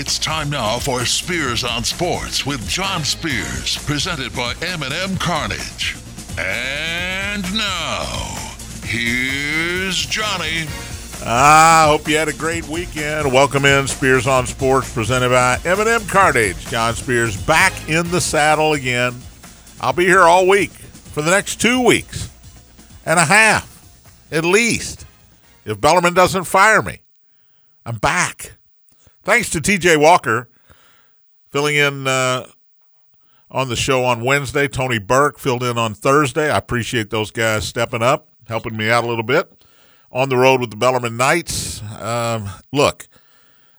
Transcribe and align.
It's 0.00 0.16
time 0.16 0.48
now 0.48 0.78
for 0.78 1.04
Spears 1.04 1.64
on 1.64 1.82
Sports 1.82 2.46
with 2.46 2.64
John 2.68 3.02
Spears, 3.02 3.84
presented 3.84 4.32
by 4.32 4.54
M&M 4.62 5.16
Cartage. 5.16 5.96
And 6.38 7.42
now, 7.52 8.04
here's 8.84 10.06
Johnny. 10.06 10.66
I 11.26 11.86
hope 11.88 12.06
you 12.06 12.16
had 12.16 12.28
a 12.28 12.32
great 12.32 12.68
weekend. 12.68 13.32
Welcome 13.32 13.64
in 13.64 13.88
Spears 13.88 14.28
on 14.28 14.46
Sports, 14.46 14.94
presented 14.94 15.30
by 15.30 15.58
M&M 15.64 16.06
Cartage. 16.06 16.64
John 16.68 16.94
Spears 16.94 17.36
back 17.36 17.72
in 17.88 18.08
the 18.12 18.20
saddle 18.20 18.74
again. 18.74 19.20
I'll 19.80 19.92
be 19.92 20.04
here 20.04 20.22
all 20.22 20.46
week 20.46 20.70
for 20.70 21.22
the 21.22 21.32
next 21.32 21.60
two 21.60 21.84
weeks 21.84 22.30
and 23.04 23.18
a 23.18 23.24
half, 23.24 23.84
at 24.30 24.44
least, 24.44 25.06
if 25.64 25.80
Bellarmine 25.80 26.14
doesn't 26.14 26.44
fire 26.44 26.82
me. 26.82 27.00
I'm 27.84 27.96
back. 27.96 28.57
Thanks 29.22 29.50
to 29.50 29.60
TJ 29.60 30.00
Walker 30.00 30.48
filling 31.48 31.76
in 31.76 32.06
uh, 32.06 32.46
on 33.50 33.68
the 33.68 33.76
show 33.76 34.04
on 34.04 34.24
Wednesday. 34.24 34.68
Tony 34.68 34.98
Burke 34.98 35.38
filled 35.38 35.62
in 35.62 35.78
on 35.78 35.94
Thursday. 35.94 36.50
I 36.50 36.58
appreciate 36.58 37.10
those 37.10 37.30
guys 37.30 37.66
stepping 37.66 38.02
up, 38.02 38.28
helping 38.46 38.76
me 38.76 38.90
out 38.90 39.04
a 39.04 39.08
little 39.08 39.24
bit. 39.24 39.52
On 40.10 40.30
the 40.30 40.38
road 40.38 40.60
with 40.60 40.70
the 40.70 40.76
Bellarmine 40.76 41.18
Knights. 41.18 41.82
Um, 42.00 42.48
look, 42.72 43.08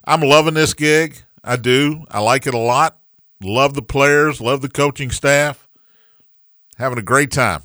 I'm 0.06 0.22
loving 0.22 0.54
this 0.54 0.76
gig. 0.76 1.24
I 1.44 1.56
do. 1.56 2.06
I 2.12 2.20
like 2.20 2.46
it 2.46 2.54
a 2.54 2.60
lot. 2.60 3.00
Love 3.42 3.74
the 3.74 3.82
players, 3.82 4.42
love 4.42 4.62
the 4.62 4.70
coaching 4.70 5.12
staff. 5.12 5.68
Having 6.78 7.00
a 7.00 7.04
great 7.04 7.32
time. 7.32 7.64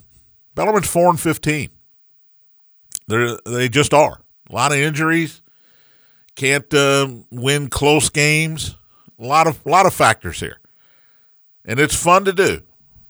Bellarmine's 0.54 0.88
4 0.88 1.10
and 1.10 1.20
15. 1.20 1.68
They're, 3.06 3.38
they 3.44 3.68
just 3.68 3.92
are. 3.92 4.20
A 4.48 4.54
lot 4.54 4.72
of 4.72 4.78
injuries 4.78 5.42
can't 6.34 6.72
uh, 6.74 7.08
win 7.30 7.68
close 7.68 8.08
games. 8.08 8.76
A 9.18 9.24
lot 9.24 9.46
of 9.46 9.64
lot 9.64 9.86
of 9.86 9.94
factors 9.94 10.40
here, 10.40 10.58
and 11.64 11.78
it's 11.78 11.94
fun 11.94 12.24
to 12.24 12.32
do. 12.32 12.62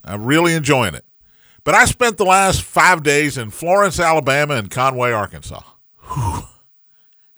I'm 0.04 0.24
really 0.24 0.54
enjoying 0.54 0.94
it. 0.94 1.04
But 1.64 1.74
I 1.74 1.86
spent 1.86 2.18
the 2.18 2.26
last 2.26 2.62
five 2.62 3.02
days 3.02 3.38
in 3.38 3.50
Florence, 3.50 3.98
Alabama, 3.98 4.54
and 4.54 4.70
Conway, 4.70 5.12
Arkansas. 5.12 5.62
Whew. 6.12 6.42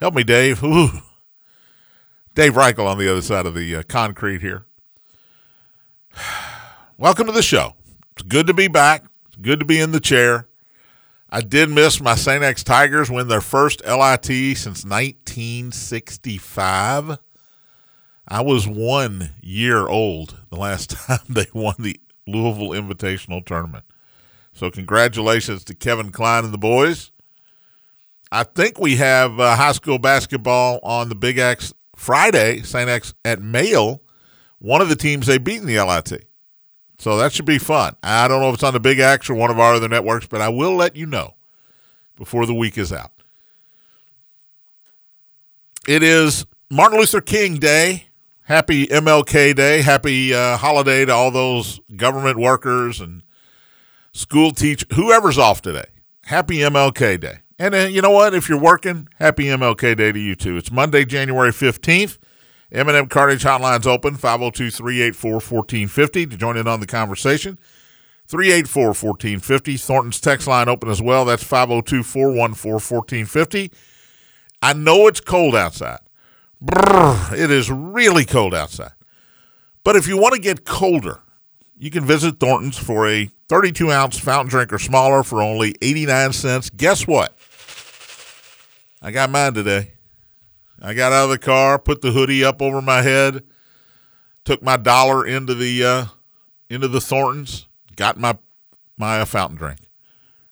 Help 0.00 0.14
me, 0.14 0.24
Dave. 0.24 0.60
Whew. 0.60 0.90
Dave 2.34 2.54
Reichel 2.54 2.86
on 2.86 2.98
the 2.98 3.10
other 3.10 3.22
side 3.22 3.46
of 3.46 3.54
the 3.54 3.76
uh, 3.76 3.82
concrete 3.84 4.42
here. 4.42 4.66
Welcome 6.98 7.26
to 7.26 7.32
the 7.32 7.42
show. 7.42 7.74
It's 8.12 8.22
good 8.22 8.48
to 8.48 8.54
be 8.54 8.66
back. 8.68 9.04
It's 9.28 9.36
good 9.36 9.60
to 9.60 9.64
be 9.64 9.78
in 9.78 9.92
the 9.92 10.00
chair. 10.00 10.48
I 11.28 11.40
did 11.40 11.70
miss 11.70 12.00
my 12.00 12.14
St. 12.14 12.44
X 12.44 12.62
Tigers 12.62 13.10
win 13.10 13.26
their 13.26 13.40
first 13.40 13.84
LIT 13.84 14.26
since 14.26 14.84
1965. 14.84 17.18
I 18.28 18.40
was 18.42 18.68
one 18.68 19.30
year 19.40 19.88
old 19.88 20.40
the 20.50 20.56
last 20.56 20.90
time 21.06 21.18
they 21.28 21.46
won 21.52 21.74
the 21.78 21.98
Louisville 22.26 22.70
Invitational 22.70 23.44
Tournament. 23.44 23.84
So, 24.52 24.70
congratulations 24.70 25.64
to 25.64 25.74
Kevin 25.74 26.12
Klein 26.12 26.44
and 26.44 26.54
the 26.54 26.58
boys. 26.58 27.10
I 28.32 28.44
think 28.44 28.78
we 28.78 28.96
have 28.96 29.38
uh, 29.38 29.54
high 29.56 29.72
school 29.72 29.98
basketball 29.98 30.80
on 30.82 31.08
the 31.08 31.14
Big 31.14 31.38
X 31.38 31.74
Friday, 31.94 32.62
St. 32.62 32.88
X 32.88 33.14
at 33.24 33.42
Male, 33.42 34.02
one 34.58 34.80
of 34.80 34.88
the 34.88 34.96
teams 34.96 35.26
they 35.26 35.38
beat 35.38 35.60
in 35.60 35.66
the 35.66 35.80
LIT. 35.80 36.26
So 36.98 37.16
that 37.18 37.32
should 37.32 37.44
be 37.44 37.58
fun. 37.58 37.94
I 38.02 38.26
don't 38.28 38.40
know 38.40 38.48
if 38.48 38.54
it's 38.54 38.62
on 38.62 38.72
the 38.72 38.80
Big 38.80 38.98
X 38.98 39.28
or 39.28 39.34
one 39.34 39.50
of 39.50 39.58
our 39.58 39.74
other 39.74 39.88
networks, 39.88 40.26
but 40.26 40.40
I 40.40 40.48
will 40.48 40.74
let 40.74 40.96
you 40.96 41.06
know 41.06 41.34
before 42.16 42.46
the 42.46 42.54
week 42.54 42.78
is 42.78 42.92
out. 42.92 43.12
It 45.86 46.02
is 46.02 46.46
Martin 46.70 46.98
Luther 46.98 47.20
King 47.20 47.58
Day. 47.58 48.06
Happy 48.42 48.86
MLK 48.86 49.54
Day. 49.54 49.82
Happy 49.82 50.32
uh, 50.32 50.56
holiday 50.56 51.04
to 51.04 51.12
all 51.12 51.30
those 51.30 51.80
government 51.96 52.38
workers 52.38 53.00
and 53.00 53.22
school 54.12 54.52
teachers, 54.52 54.88
whoever's 54.96 55.38
off 55.38 55.62
today. 55.62 55.86
Happy 56.24 56.58
MLK 56.58 57.20
Day. 57.20 57.38
And 57.58 57.74
uh, 57.74 57.78
you 57.78 58.02
know 58.02 58.10
what? 58.10 58.34
If 58.34 58.48
you're 58.48 58.60
working, 58.60 59.08
happy 59.18 59.44
MLK 59.44 59.96
Day 59.96 60.12
to 60.12 60.18
you 60.18 60.34
too. 60.34 60.56
It's 60.56 60.70
Monday, 60.70 61.04
January 61.04 61.52
15th. 61.52 62.18
M&M 62.72 63.06
Cartage 63.06 63.44
Hotline's 63.44 63.86
open, 63.86 64.16
502-384-1450 64.16 66.30
to 66.30 66.36
join 66.36 66.56
in 66.56 66.66
on 66.66 66.80
the 66.80 66.86
conversation. 66.86 67.60
384-1450. 68.28 69.80
Thornton's 69.80 70.20
text 70.20 70.48
line 70.48 70.68
open 70.68 70.88
as 70.88 71.00
well. 71.00 71.24
That's 71.24 71.44
502-414-1450. 71.44 73.70
I 74.62 74.72
know 74.72 75.06
it's 75.06 75.20
cold 75.20 75.54
outside. 75.54 76.00
It 77.32 77.50
is 77.50 77.70
really 77.70 78.24
cold 78.24 78.54
outside. 78.54 78.92
But 79.84 79.94
if 79.94 80.08
you 80.08 80.16
want 80.16 80.34
to 80.34 80.40
get 80.40 80.64
colder, 80.64 81.20
you 81.78 81.90
can 81.90 82.04
visit 82.04 82.40
Thornton's 82.40 82.78
for 82.78 83.06
a 83.06 83.30
32-ounce 83.48 84.18
fountain 84.18 84.50
drink 84.50 84.72
or 84.72 84.80
smaller 84.80 85.22
for 85.22 85.40
only 85.40 85.76
89 85.80 86.32
cents. 86.32 86.68
Guess 86.70 87.06
what? 87.06 87.36
I 89.00 89.12
got 89.12 89.30
mine 89.30 89.54
today. 89.54 89.92
I 90.86 90.94
got 90.94 91.12
out 91.12 91.24
of 91.24 91.30
the 91.30 91.38
car, 91.38 91.80
put 91.80 92.00
the 92.00 92.12
hoodie 92.12 92.44
up 92.44 92.62
over 92.62 92.80
my 92.80 93.02
head, 93.02 93.42
took 94.44 94.62
my 94.62 94.76
dollar 94.76 95.26
into 95.26 95.52
the 95.52 95.84
uh, 95.84 96.04
into 96.70 96.86
the 96.86 97.00
Thorntons, 97.00 97.66
got 97.96 98.16
my 98.16 98.38
my 98.96 99.24
fountain 99.24 99.58
drink. 99.58 99.80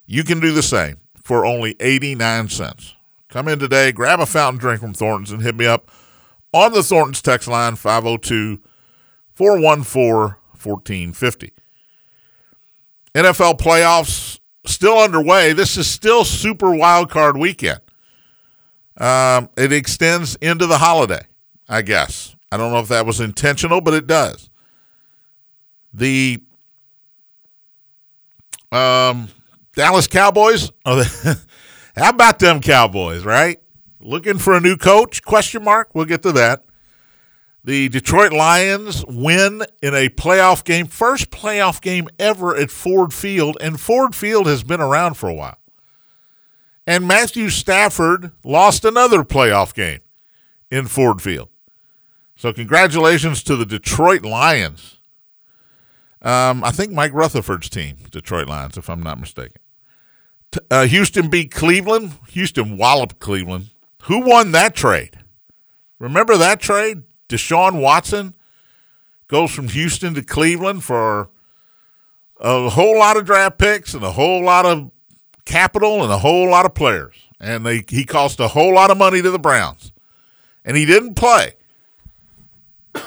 You 0.06 0.24
can 0.24 0.40
do 0.40 0.52
the 0.52 0.60
same 0.60 0.96
for 1.22 1.46
only 1.46 1.76
89 1.78 2.48
cents. 2.48 2.96
Come 3.28 3.46
in 3.46 3.60
today, 3.60 3.92
grab 3.92 4.18
a 4.18 4.26
fountain 4.26 4.58
drink 4.58 4.80
from 4.80 4.92
Thorntons 4.92 5.30
and 5.30 5.40
hit 5.40 5.54
me 5.54 5.66
up 5.66 5.88
on 6.52 6.72
the 6.72 6.82
Thorntons 6.82 7.22
text 7.22 7.46
line 7.46 7.76
502 7.76 8.60
414 9.34 10.34
1450. 10.50 11.52
NFL 13.14 13.60
playoffs 13.60 14.40
still 14.66 14.98
underway. 14.98 15.52
This 15.52 15.76
is 15.76 15.86
still 15.86 16.24
super 16.24 16.74
wild 16.74 17.08
card 17.08 17.36
weekend. 17.36 17.78
Um, 18.96 19.48
it 19.56 19.72
extends 19.72 20.36
into 20.36 20.66
the 20.66 20.78
holiday, 20.78 21.26
I 21.68 21.82
guess. 21.82 22.36
I 22.52 22.56
don't 22.56 22.72
know 22.72 22.78
if 22.78 22.88
that 22.88 23.06
was 23.06 23.20
intentional, 23.20 23.80
but 23.80 23.94
it 23.94 24.06
does. 24.06 24.48
The 25.92 26.42
um, 28.70 29.28
Dallas 29.74 30.06
Cowboys. 30.06 30.70
Oh, 30.86 31.02
how 31.96 32.10
about 32.10 32.40
them 32.40 32.60
Cowboys? 32.60 33.24
Right, 33.24 33.60
looking 34.00 34.38
for 34.38 34.56
a 34.56 34.60
new 34.60 34.76
coach? 34.76 35.22
Question 35.22 35.62
mark. 35.62 35.94
We'll 35.94 36.06
get 36.06 36.22
to 36.22 36.32
that. 36.32 36.64
The 37.62 37.88
Detroit 37.88 38.32
Lions 38.32 39.04
win 39.06 39.62
in 39.80 39.94
a 39.94 40.08
playoff 40.10 40.64
game, 40.64 40.86
first 40.86 41.30
playoff 41.30 41.80
game 41.80 42.08
ever 42.18 42.54
at 42.56 42.70
Ford 42.70 43.14
Field, 43.14 43.56
and 43.60 43.80
Ford 43.80 44.14
Field 44.14 44.46
has 44.46 44.62
been 44.62 44.80
around 44.80 45.14
for 45.14 45.28
a 45.28 45.34
while. 45.34 45.56
And 46.86 47.08
Matthew 47.08 47.48
Stafford 47.48 48.32
lost 48.44 48.84
another 48.84 49.24
playoff 49.24 49.72
game 49.74 50.00
in 50.70 50.86
Ford 50.86 51.22
Field. 51.22 51.48
So, 52.36 52.52
congratulations 52.52 53.42
to 53.44 53.56
the 53.56 53.64
Detroit 53.64 54.22
Lions. 54.22 54.98
Um, 56.20 56.64
I 56.64 56.70
think 56.70 56.92
Mike 56.92 57.12
Rutherford's 57.12 57.68
team, 57.68 57.96
Detroit 58.10 58.48
Lions, 58.48 58.76
if 58.76 58.90
I'm 58.90 59.02
not 59.02 59.20
mistaken. 59.20 59.60
Uh, 60.70 60.86
Houston 60.86 61.28
beat 61.28 61.50
Cleveland. 61.50 62.12
Houston 62.28 62.76
walloped 62.76 63.18
Cleveland. 63.18 63.70
Who 64.04 64.20
won 64.20 64.52
that 64.52 64.74
trade? 64.74 65.18
Remember 65.98 66.36
that 66.36 66.60
trade? 66.60 67.02
Deshaun 67.28 67.80
Watson 67.80 68.34
goes 69.28 69.50
from 69.50 69.68
Houston 69.68 70.14
to 70.14 70.22
Cleveland 70.22 70.84
for 70.84 71.30
a 72.40 72.68
whole 72.68 72.98
lot 72.98 73.16
of 73.16 73.24
draft 73.24 73.58
picks 73.58 73.94
and 73.94 74.02
a 74.02 74.12
whole 74.12 74.42
lot 74.42 74.66
of 74.66 74.90
capital 75.44 76.02
and 76.02 76.12
a 76.12 76.18
whole 76.18 76.48
lot 76.50 76.66
of 76.66 76.74
players. 76.74 77.14
And 77.40 77.64
they, 77.64 77.84
he 77.88 78.04
cost 78.04 78.40
a 78.40 78.48
whole 78.48 78.74
lot 78.74 78.90
of 78.90 78.96
money 78.96 79.22
to 79.22 79.30
the 79.30 79.38
Browns. 79.38 79.92
And 80.64 80.76
he 80.76 80.84
didn't 80.84 81.14
play 81.14 81.54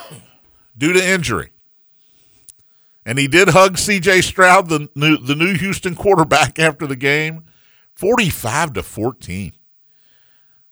due 0.78 0.94
to 0.94 1.06
injury. 1.06 1.52
And 3.06 3.18
he 3.18 3.28
did 3.28 3.50
hug 3.50 3.78
C.J. 3.78 4.22
Stroud, 4.22 4.70
the 4.70 4.90
new, 4.94 5.18
the 5.18 5.36
new 5.36 5.56
Houston 5.56 5.96
quarterback, 5.96 6.60
after 6.60 6.86
the 6.86 6.96
game, 6.96 7.46
45 7.96 8.74
to 8.74 8.84
14. 8.84 9.54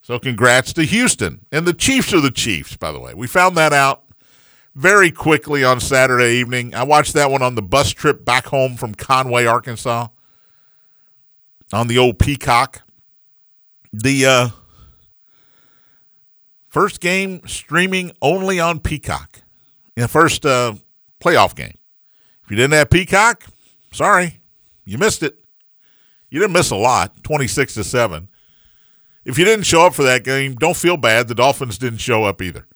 So 0.01 0.19
congrats 0.19 0.73
to 0.73 0.83
Houston. 0.83 1.45
And 1.51 1.65
the 1.65 1.73
Chiefs 1.73 2.13
are 2.13 2.21
the 2.21 2.29
Chiefs, 2.29 2.77
by 2.77 2.91
the 2.91 2.99
way. 2.99 3.13
We 3.15 3.25
found 3.25 3.57
that 3.57 3.73
out 3.73 4.03
very 4.75 5.09
quickly 5.11 5.63
on 5.63 5.79
Saturday 5.79 6.35
evening. 6.35 6.75
I 6.75 6.83
watched 6.83 7.13
that 7.13 7.31
one 7.31 7.41
on 7.41 7.55
the 7.55 7.61
bus 7.63 7.91
trip 7.91 8.23
back 8.23 8.47
home 8.47 8.75
from 8.75 8.93
Conway, 8.93 9.45
Arkansas 9.45 10.09
on 11.75 11.87
the 11.87 11.97
old 11.97 12.17
Peacock. 12.17 12.81
The 13.91 14.25
uh, 14.25 14.49
first 16.67 17.01
game 17.01 17.41
streaming 17.45 18.11
only 18.21 18.59
on 18.59 18.79
Peacock. 18.79 19.41
In 19.95 20.01
the 20.01 20.07
first 20.07 20.45
uh, 20.45 20.75
playoff 21.23 21.55
game. 21.55 21.77
If 22.43 22.51
you 22.51 22.57
didn't 22.57 22.73
have 22.73 22.89
Peacock, 22.89 23.45
sorry, 23.91 24.41
you 24.83 24.97
missed 24.97 25.23
it. 25.23 25.39
You 26.29 26.39
didn't 26.39 26.53
miss 26.53 26.71
a 26.71 26.75
lot, 26.75 27.23
26 27.23 27.75
to 27.75 27.83
7. 27.83 28.29
If 29.23 29.37
you 29.39 29.45
didn't 29.45 29.65
show 29.65 29.85
up 29.85 29.95
for 29.95 30.03
that 30.03 30.23
game, 30.23 30.55
don't 30.55 30.75
feel 30.75 30.97
bad. 30.97 31.27
The 31.27 31.35
Dolphins 31.35 31.77
didn't 31.77 31.99
show 31.99 32.23
up 32.25 32.41
either. 32.41 32.67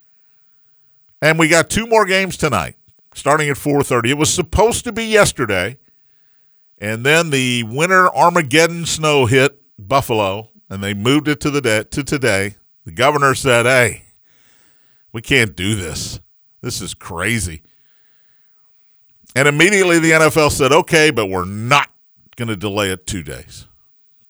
And 1.21 1.37
we 1.37 1.47
got 1.47 1.69
two 1.69 1.85
more 1.85 2.05
games 2.05 2.37
tonight, 2.37 2.75
starting 3.13 3.49
at 3.49 3.57
4:30. 3.57 4.11
It 4.11 4.17
was 4.17 4.33
supposed 4.33 4.85
to 4.85 4.91
be 4.91 5.05
yesterday, 5.05 5.77
and 6.79 7.05
then 7.05 7.29
the 7.29 7.63
winter 7.63 8.13
Armageddon 8.15 8.85
snow 8.85 9.25
hit 9.25 9.61
Buffalo, 9.77 10.49
and 10.69 10.83
they 10.83 10.93
moved 10.93 11.27
it 11.27 11.39
to 11.41 11.51
the 11.51 11.87
to 11.91 12.03
today. 12.03 12.55
The 12.85 12.91
governor 12.91 13.35
said, 13.35 13.65
"Hey, 13.65 14.03
we 15.11 15.21
can't 15.21 15.55
do 15.55 15.75
this. 15.75 16.19
This 16.61 16.81
is 16.81 16.93
crazy." 16.93 17.61
And 19.35 19.47
immediately 19.47 19.99
the 19.99 20.11
NFL 20.13 20.49
said, 20.49 20.71
"Okay, 20.71 21.11
but 21.11 21.27
we're 21.27 21.45
not 21.45 21.89
going 22.35 22.47
to 22.47 22.55
delay 22.55 22.89
it 22.89 23.05
2 23.05 23.23
days." 23.23 23.67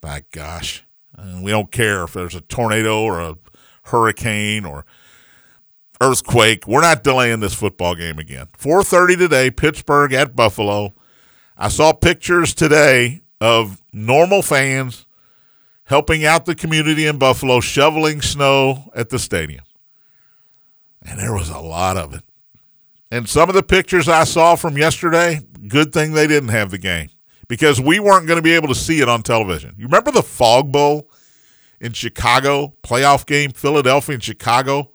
My 0.01 0.23
gosh. 0.31 0.83
Uh, 1.17 1.39
we 1.41 1.51
don't 1.51 1.71
care 1.71 2.03
if 2.03 2.13
there's 2.13 2.35
a 2.35 2.41
tornado 2.41 3.01
or 3.01 3.19
a 3.19 3.37
hurricane 3.85 4.65
or 4.65 4.85
earthquake. 6.01 6.67
We're 6.67 6.81
not 6.81 7.03
delaying 7.03 7.41
this 7.41 7.53
football 7.53 7.95
game 7.95 8.19
again. 8.19 8.47
4:30 8.57 9.17
today, 9.17 9.51
Pittsburgh 9.51 10.13
at 10.13 10.35
Buffalo. 10.35 10.93
I 11.61 11.67
saw 11.67 11.91
pictures 11.91 12.53
today 12.53 13.21
of 13.41 13.83
normal 13.91 14.41
fans 14.41 15.05
helping 15.83 16.23
out 16.23 16.45
the 16.45 16.55
community 16.55 17.05
in 17.05 17.17
Buffalo 17.17 17.59
shoveling 17.59 18.21
snow 18.21 18.89
at 18.95 19.09
the 19.09 19.19
stadium. 19.19 19.65
And 21.01 21.19
there 21.19 21.33
was 21.33 21.49
a 21.49 21.59
lot 21.59 21.97
of 21.97 22.13
it. 22.13 22.23
And 23.11 23.27
some 23.27 23.49
of 23.49 23.55
the 23.55 23.63
pictures 23.63 24.07
I 24.07 24.23
saw 24.23 24.55
from 24.55 24.77
yesterday, 24.77 25.41
good 25.67 25.91
thing 25.91 26.13
they 26.13 26.27
didn't 26.27 26.49
have 26.49 26.71
the 26.71 26.77
game 26.77 27.09
because 27.49 27.81
we 27.81 27.99
weren't 27.99 28.25
going 28.25 28.37
to 28.37 28.43
be 28.43 28.53
able 28.53 28.69
to 28.69 28.75
see 28.75 29.01
it 29.01 29.09
on 29.09 29.21
television. 29.21 29.75
You 29.77 29.85
remember 29.85 30.11
the 30.11 30.23
Fog 30.23 30.71
Bowl 30.71 31.09
in 31.81 31.91
Chicago, 31.91 32.73
playoff 32.83 33.25
game, 33.25 33.51
Philadelphia 33.51 34.13
and 34.13 34.23
Chicago? 34.23 34.91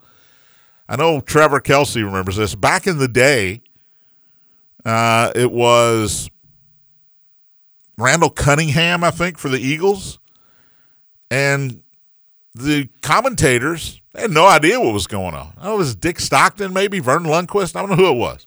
I 0.88 0.96
know 0.96 1.20
Trevor 1.20 1.60
Kelsey 1.60 2.02
remembers 2.02 2.37
this. 2.37 2.55
Back 2.55 2.87
in 2.87 2.96
the 2.96 3.08
day, 3.08 3.62
uh, 4.87 5.31
it 5.34 5.50
was 5.50 6.31
Randall 7.96 8.31
Cunningham, 8.31 9.05
I 9.05 9.11
think, 9.11 9.38
for 9.38 9.49
the 9.49 9.58
Eagles. 9.58 10.19
And 11.31 11.82
the 12.55 12.88
commentators 13.02 14.00
had 14.14 14.31
no 14.31 14.46
idea 14.46 14.81
what 14.81 14.94
was 14.94 15.06
going 15.06 15.35
on. 15.35 15.52
Oh, 15.61 15.75
it 15.75 15.79
was 15.79 15.94
Dick 15.94 16.20
Stockton, 16.20 16.73
maybe 16.73 17.00
Vernon 17.00 17.31
Lundquist. 17.31 17.76
I 17.76 17.81
don't 17.81 17.91
know 17.91 17.96
who 17.96 18.11
it 18.11 18.17
was. 18.17 18.46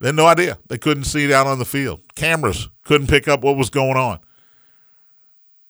They 0.00 0.08
had 0.08 0.16
no 0.16 0.26
idea. 0.26 0.58
They 0.68 0.78
couldn't 0.78 1.04
see 1.04 1.24
it 1.24 1.32
out 1.32 1.46
on 1.46 1.58
the 1.58 1.64
field. 1.64 2.00
Cameras 2.14 2.68
couldn't 2.84 3.08
pick 3.08 3.26
up 3.26 3.42
what 3.42 3.56
was 3.56 3.70
going 3.70 3.96
on. 3.96 4.18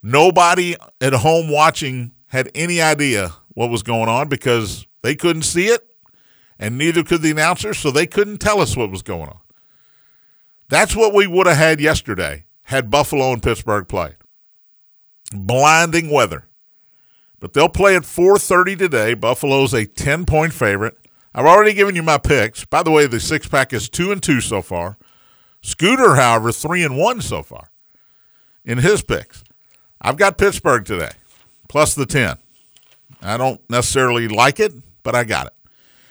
Nobody 0.02 0.76
at 1.00 1.12
home 1.12 1.48
watching 1.48 2.12
had 2.26 2.50
any 2.54 2.82
idea 2.82 3.32
what 3.50 3.70
was 3.70 3.82
going 3.82 4.08
on 4.08 4.28
because 4.28 4.86
they 5.02 5.14
couldn't 5.14 5.42
see 5.42 5.66
it, 5.66 5.86
and 6.58 6.76
neither 6.76 7.02
could 7.02 7.22
the 7.22 7.30
announcers, 7.30 7.78
so 7.78 7.90
they 7.90 8.06
couldn't 8.06 8.38
tell 8.38 8.60
us 8.60 8.76
what 8.76 8.90
was 8.90 9.02
going 9.02 9.28
on. 9.28 9.38
That's 10.68 10.96
what 10.96 11.14
we 11.14 11.26
would 11.26 11.46
have 11.46 11.56
had 11.56 11.80
yesterday 11.80 12.44
had 12.64 12.90
Buffalo 12.90 13.32
and 13.32 13.42
Pittsburgh 13.42 13.88
played. 13.88 14.16
Blinding 15.32 16.10
weather. 16.10 16.48
But 17.40 17.52
they'll 17.52 17.68
play 17.68 17.96
at 17.96 18.04
4:30 18.04 18.78
today. 18.78 19.14
Buffalo's 19.14 19.74
a 19.74 19.86
10-point 19.86 20.52
favorite. 20.52 20.96
I've 21.34 21.46
already 21.46 21.74
given 21.74 21.96
you 21.96 22.02
my 22.02 22.18
picks. 22.18 22.64
By 22.64 22.82
the 22.82 22.90
way, 22.90 23.06
the 23.06 23.20
six 23.20 23.48
pack 23.48 23.72
is 23.72 23.88
two 23.88 24.12
and 24.12 24.22
two 24.22 24.40
so 24.40 24.62
far. 24.62 24.96
Scooter, 25.60 26.14
however, 26.14 26.52
three 26.52 26.84
and 26.84 26.96
one 26.96 27.20
so 27.20 27.42
far 27.42 27.70
in 28.64 28.78
his 28.78 29.02
picks. 29.02 29.42
I've 30.00 30.16
got 30.16 30.38
Pittsburgh 30.38 30.84
today, 30.84 31.12
plus 31.68 31.94
the 31.94 32.06
ten. 32.06 32.36
I 33.20 33.36
don't 33.36 33.60
necessarily 33.68 34.28
like 34.28 34.60
it, 34.60 34.72
but 35.02 35.14
I 35.14 35.24
got 35.24 35.46
it. 35.48 35.54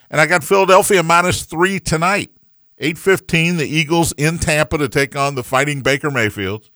And 0.10 0.20
I 0.20 0.26
got 0.26 0.44
Philadelphia 0.44 1.02
minus 1.04 1.44
three 1.44 1.80
tonight. 1.80 2.32
8.15, 2.82 3.58
the 3.58 3.68
Eagles 3.68 4.12
in 4.14 4.40
Tampa 4.40 4.78
to 4.78 4.90
take 4.90 5.16
on 5.16 5.36
the 5.36 5.44
fighting 5.44 5.82
Baker 5.82 6.12
Mayfields. 6.12 6.72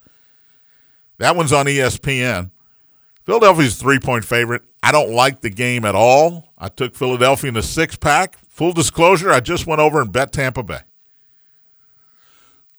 That 1.17 1.35
one's 1.35 1.51
on 1.51 1.65
ESPN. 1.65 2.51
Philadelphia's 3.25 3.75
three-point 3.75 4.23
favorite. 4.23 4.63
I 4.81 4.91
don't 4.91 5.11
like 5.11 5.41
the 5.41 5.49
game 5.49 5.83
at 5.83 5.95
all. 5.95 6.53
I 6.57 6.69
took 6.69 6.95
Philadelphia 6.95 7.49
in 7.49 7.57
a 7.57 7.63
six-pack. 7.63 8.37
Full 8.47 8.73
disclosure, 8.73 9.31
I 9.31 9.39
just 9.39 9.67
went 9.67 9.81
over 9.81 10.01
and 10.01 10.11
bet 10.11 10.31
Tampa 10.31 10.63
Bay. 10.63 10.79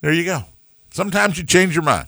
There 0.00 0.12
you 0.12 0.24
go. 0.24 0.44
Sometimes 0.90 1.36
you 1.36 1.44
change 1.44 1.74
your 1.74 1.84
mind. 1.84 2.06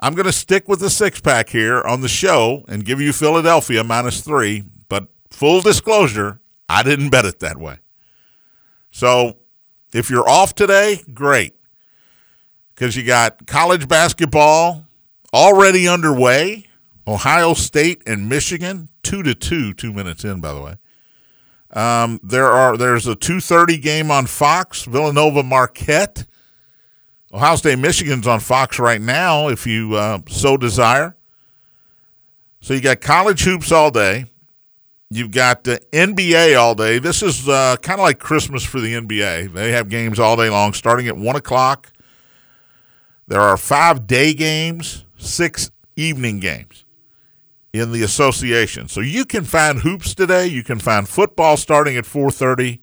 I'm 0.00 0.14
going 0.14 0.26
to 0.26 0.32
stick 0.32 0.68
with 0.68 0.78
the 0.78 0.90
six-pack 0.90 1.48
here 1.48 1.82
on 1.82 2.00
the 2.00 2.08
show 2.08 2.64
and 2.68 2.84
give 2.84 3.00
you 3.00 3.12
Philadelphia 3.12 3.82
minus 3.82 4.20
three, 4.20 4.62
but 4.88 5.08
full 5.30 5.60
disclosure, 5.60 6.40
I 6.68 6.84
didn't 6.84 7.10
bet 7.10 7.24
it 7.24 7.40
that 7.40 7.58
way. 7.58 7.78
So 8.92 9.36
if 9.92 10.10
you're 10.10 10.28
off 10.28 10.54
today, 10.54 11.02
great. 11.12 11.54
Because 12.74 12.96
you 12.96 13.04
got 13.04 13.46
college 13.46 13.88
basketball 13.88 14.86
already 15.32 15.88
underway. 15.88 16.66
Ohio 17.06 17.54
State 17.54 18.02
and 18.06 18.28
Michigan, 18.28 18.88
two 19.02 19.22
to 19.22 19.34
two, 19.34 19.72
two 19.72 19.92
minutes 19.92 20.24
in, 20.24 20.40
by 20.40 20.52
the 20.52 20.60
way. 20.60 20.74
Um, 21.70 22.20
there 22.22 22.46
are 22.46 22.76
there's 22.76 23.06
a 23.06 23.14
two 23.14 23.40
thirty 23.40 23.78
game 23.78 24.10
on 24.10 24.26
Fox, 24.26 24.84
Villanova 24.84 25.42
Marquette. 25.42 26.24
Ohio 27.32 27.56
State 27.56 27.78
Michigan's 27.78 28.26
on 28.26 28.40
Fox 28.40 28.78
right 28.78 29.00
now, 29.00 29.48
if 29.48 29.66
you 29.66 29.94
uh, 29.94 30.18
so 30.28 30.56
desire. 30.56 31.16
So 32.60 32.74
you 32.74 32.80
got 32.80 33.00
college 33.00 33.42
hoops 33.42 33.70
all 33.70 33.90
day. 33.90 34.26
You've 35.10 35.30
got 35.30 35.64
the 35.64 35.80
NBA 35.90 36.58
all 36.58 36.74
day. 36.74 36.98
This 36.98 37.22
is 37.22 37.48
uh, 37.48 37.76
kind 37.80 37.98
of 37.98 38.04
like 38.04 38.18
Christmas 38.18 38.62
for 38.62 38.78
the 38.78 38.92
NBA. 38.92 39.52
They 39.52 39.72
have 39.72 39.88
games 39.88 40.18
all 40.18 40.36
day 40.36 40.50
long, 40.50 40.74
starting 40.74 41.08
at 41.08 41.16
1 41.16 41.36
o'clock. 41.36 41.92
There 43.26 43.40
are 43.40 43.56
five 43.56 44.06
day 44.06 44.34
games, 44.34 45.06
six 45.16 45.70
evening 45.96 46.40
games 46.40 46.84
in 47.72 47.92
the 47.92 48.02
association. 48.02 48.88
So 48.88 49.00
you 49.00 49.24
can 49.24 49.44
find 49.44 49.80
hoops 49.80 50.14
today. 50.14 50.46
You 50.46 50.62
can 50.62 50.78
find 50.78 51.08
football 51.08 51.56
starting 51.56 51.96
at 51.96 52.04
4.30. 52.04 52.78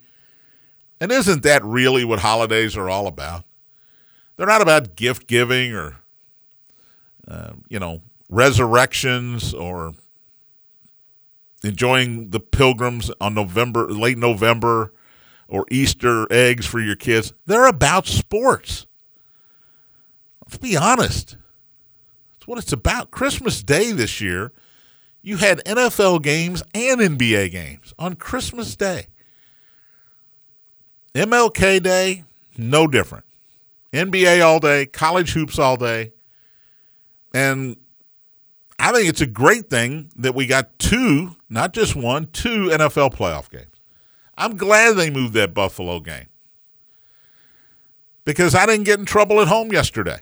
And 0.99 1.11
isn't 1.11 1.43
that 1.43 1.63
really 1.63 2.05
what 2.05 2.19
holidays 2.19 2.75
are 2.75 2.89
all 2.89 3.05
about? 3.05 3.43
They're 4.37 4.47
not 4.47 4.61
about 4.61 4.95
gift 4.95 5.27
giving 5.27 5.73
or, 5.73 5.97
uh, 7.27 7.53
you 7.69 7.77
know, 7.77 8.01
resurrections 8.29 9.53
or– 9.53 9.93
enjoying 11.63 12.29
the 12.29 12.39
pilgrims 12.39 13.11
on 13.19 13.33
November, 13.33 13.87
late 13.89 14.17
November, 14.17 14.93
or 15.47 15.65
Easter 15.71 16.31
eggs 16.31 16.65
for 16.65 16.79
your 16.79 16.95
kids. 16.95 17.33
They're 17.45 17.67
about 17.67 18.07
sports. 18.07 18.85
Let's 20.45 20.57
be 20.57 20.77
honest. 20.77 21.37
That's 22.33 22.47
what 22.47 22.57
it's 22.59 22.73
about. 22.73 23.11
Christmas 23.11 23.63
Day 23.63 23.91
this 23.91 24.21
year, 24.21 24.51
you 25.21 25.37
had 25.37 25.63
NFL 25.65 26.21
games 26.21 26.61
and 26.73 26.99
NBA 26.99 27.51
games 27.51 27.93
on 27.97 28.15
Christmas 28.15 28.75
Day. 28.75 29.07
MLK 31.15 31.81
Day, 31.81 32.25
no 32.57 32.87
different. 32.87 33.25
NBA 33.93 34.45
all 34.45 34.59
day, 34.59 34.85
college 34.85 35.31
hoops 35.31 35.57
all 35.57 35.77
day. 35.77 36.11
And 37.33 37.77
I 38.79 38.91
think 38.91 39.07
it's 39.07 39.21
a 39.21 39.27
great 39.27 39.69
thing 39.69 40.11
that 40.15 40.35
we 40.35 40.47
got 40.47 40.77
two, 40.79 41.35
not 41.49 41.73
just 41.73 41.95
one, 41.95 42.27
two 42.27 42.69
NFL 42.69 43.13
playoff 43.15 43.49
games. 43.49 43.67
I'm 44.37 44.57
glad 44.57 44.93
they 44.93 45.09
moved 45.09 45.33
that 45.33 45.53
Buffalo 45.53 45.99
game 45.99 46.27
because 48.25 48.53
I 48.53 48.65
didn't 48.65 48.83
get 48.83 48.99
in 48.99 49.05
trouble 49.05 49.39
at 49.39 49.47
home 49.47 49.71
yesterday. 49.71 50.19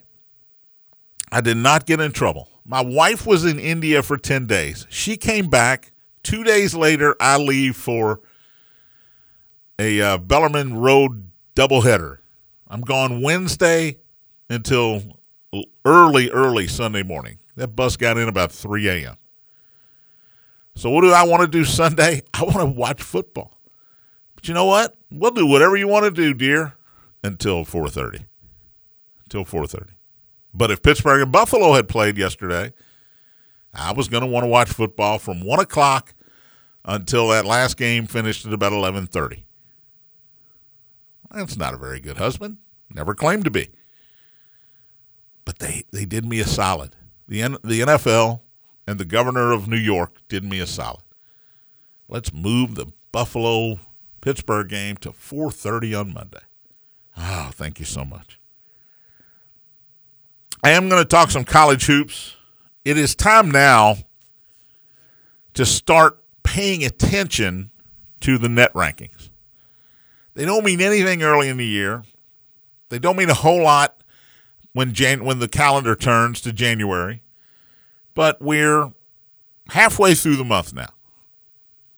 I 1.31 1.41
did 1.41 1.57
not 1.57 1.87
get 1.87 1.99
in 1.99 2.11
trouble. 2.11 2.47
My 2.65 2.81
wife 2.81 3.25
was 3.25 3.43
in 3.43 3.59
India 3.59 4.03
for 4.03 4.17
10 4.17 4.45
days. 4.45 4.85
She 4.89 5.17
came 5.17 5.49
back. 5.49 5.91
Two 6.21 6.43
days 6.43 6.75
later, 6.75 7.15
I 7.19 7.37
leave 7.37 7.75
for 7.75 8.21
a 9.79 9.99
uh, 9.99 10.17
Bellarmine 10.19 10.75
Road 10.75 11.31
doubleheader. 11.55 12.19
I'm 12.67 12.81
gone 12.81 13.21
Wednesday 13.21 13.97
until 14.49 15.01
early, 15.83 16.29
early 16.29 16.67
Sunday 16.67 17.03
morning. 17.03 17.39
That 17.55 17.75
bus 17.75 17.97
got 17.97 18.17
in 18.17 18.27
about 18.27 18.51
3 18.51 18.87
a.m. 18.89 19.17
So 20.75 20.89
what 20.89 21.01
do 21.01 21.11
I 21.11 21.23
want 21.23 21.41
to 21.41 21.47
do 21.47 21.65
Sunday? 21.65 22.23
I 22.33 22.43
want 22.43 22.57
to 22.57 22.65
watch 22.65 23.01
football. 23.01 23.53
But 24.35 24.47
you 24.47 24.53
know 24.53 24.65
what? 24.65 24.97
We'll 25.11 25.31
do 25.31 25.45
whatever 25.45 25.75
you 25.75 25.87
want 25.87 26.05
to 26.05 26.11
do, 26.11 26.33
dear, 26.33 26.75
until 27.23 27.63
4:30. 27.63 28.25
Until 29.25 29.45
4:30. 29.45 29.89
But 30.53 30.71
if 30.71 30.81
Pittsburgh 30.81 31.21
and 31.21 31.31
Buffalo 31.31 31.73
had 31.73 31.87
played 31.87 32.17
yesterday, 32.17 32.73
I 33.73 33.93
was 33.93 34.07
going 34.07 34.21
to 34.21 34.27
want 34.27 34.43
to 34.43 34.47
watch 34.47 34.69
football 34.69 35.17
from 35.17 35.43
one 35.43 35.59
o'clock 35.59 36.13
until 36.85 37.29
that 37.29 37.45
last 37.45 37.77
game 37.77 38.05
finished 38.07 38.45
at 38.45 38.53
about 38.53 38.71
11:30. 38.71 39.43
That's 41.31 41.57
not 41.57 41.73
a 41.73 41.77
very 41.77 41.99
good 41.99 42.17
husband. 42.17 42.57
Never 42.93 43.15
claimed 43.15 43.43
to 43.45 43.51
be. 43.51 43.69
But 45.45 45.59
they, 45.59 45.83
they 45.91 46.05
did 46.05 46.25
me 46.25 46.39
a 46.39 46.45
solid. 46.45 46.95
The, 47.27 47.41
N- 47.41 47.57
the 47.63 47.81
NFL 47.81 48.41
and 48.87 48.99
the 48.99 49.05
governor 49.05 49.51
of 49.51 49.67
New 49.67 49.77
York 49.77 50.17
did 50.27 50.43
me 50.43 50.59
a 50.59 50.67
solid. 50.67 51.03
Let's 52.07 52.33
move 52.33 52.75
the 52.75 52.87
Buffalo 53.11 53.79
Pittsburgh 54.21 54.69
game 54.69 54.97
to 54.97 55.11
4:30 55.11 55.99
on 55.99 56.13
Monday. 56.13 56.41
Oh, 57.17 57.49
thank 57.53 57.79
you 57.79 57.85
so 57.85 58.03
much. 58.05 58.39
I 60.63 60.71
am 60.71 60.89
going 60.89 61.01
to 61.01 61.07
talk 61.07 61.29
some 61.29 61.43
college 61.43 61.85
hoops. 61.85 62.35
It 62.85 62.97
is 62.97 63.15
time 63.15 63.51
now 63.51 63.97
to 65.53 65.65
start 65.65 66.23
paying 66.43 66.83
attention 66.83 67.71
to 68.21 68.37
the 68.37 68.49
net 68.49 68.73
rankings. 68.73 69.29
They 70.33 70.45
don't 70.45 70.65
mean 70.65 70.81
anything 70.81 71.21
early 71.21 71.49
in 71.49 71.57
the 71.57 71.65
year. 71.65 72.03
They 72.89 72.99
don't 72.99 73.17
mean 73.17 73.29
a 73.29 73.35
whole 73.35 73.61
lot 73.61 74.02
when 74.73 74.93
Jan- 74.93 75.23
when 75.23 75.39
the 75.39 75.47
calendar 75.47 75.95
turns 75.95 76.41
to 76.41 76.51
January. 76.51 77.21
But 78.13 78.41
we're 78.41 78.91
halfway 79.69 80.13
through 80.13 80.35
the 80.35 80.43
month 80.43 80.73
now. 80.73 80.89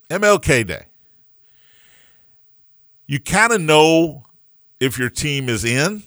MLK 0.10 0.66
Day. 0.66 0.86
You 3.08 3.20
kind 3.20 3.52
of 3.52 3.62
know 3.62 4.24
if 4.80 4.98
your 4.98 5.10
team 5.10 5.50
is 5.50 5.64
in 5.64 6.04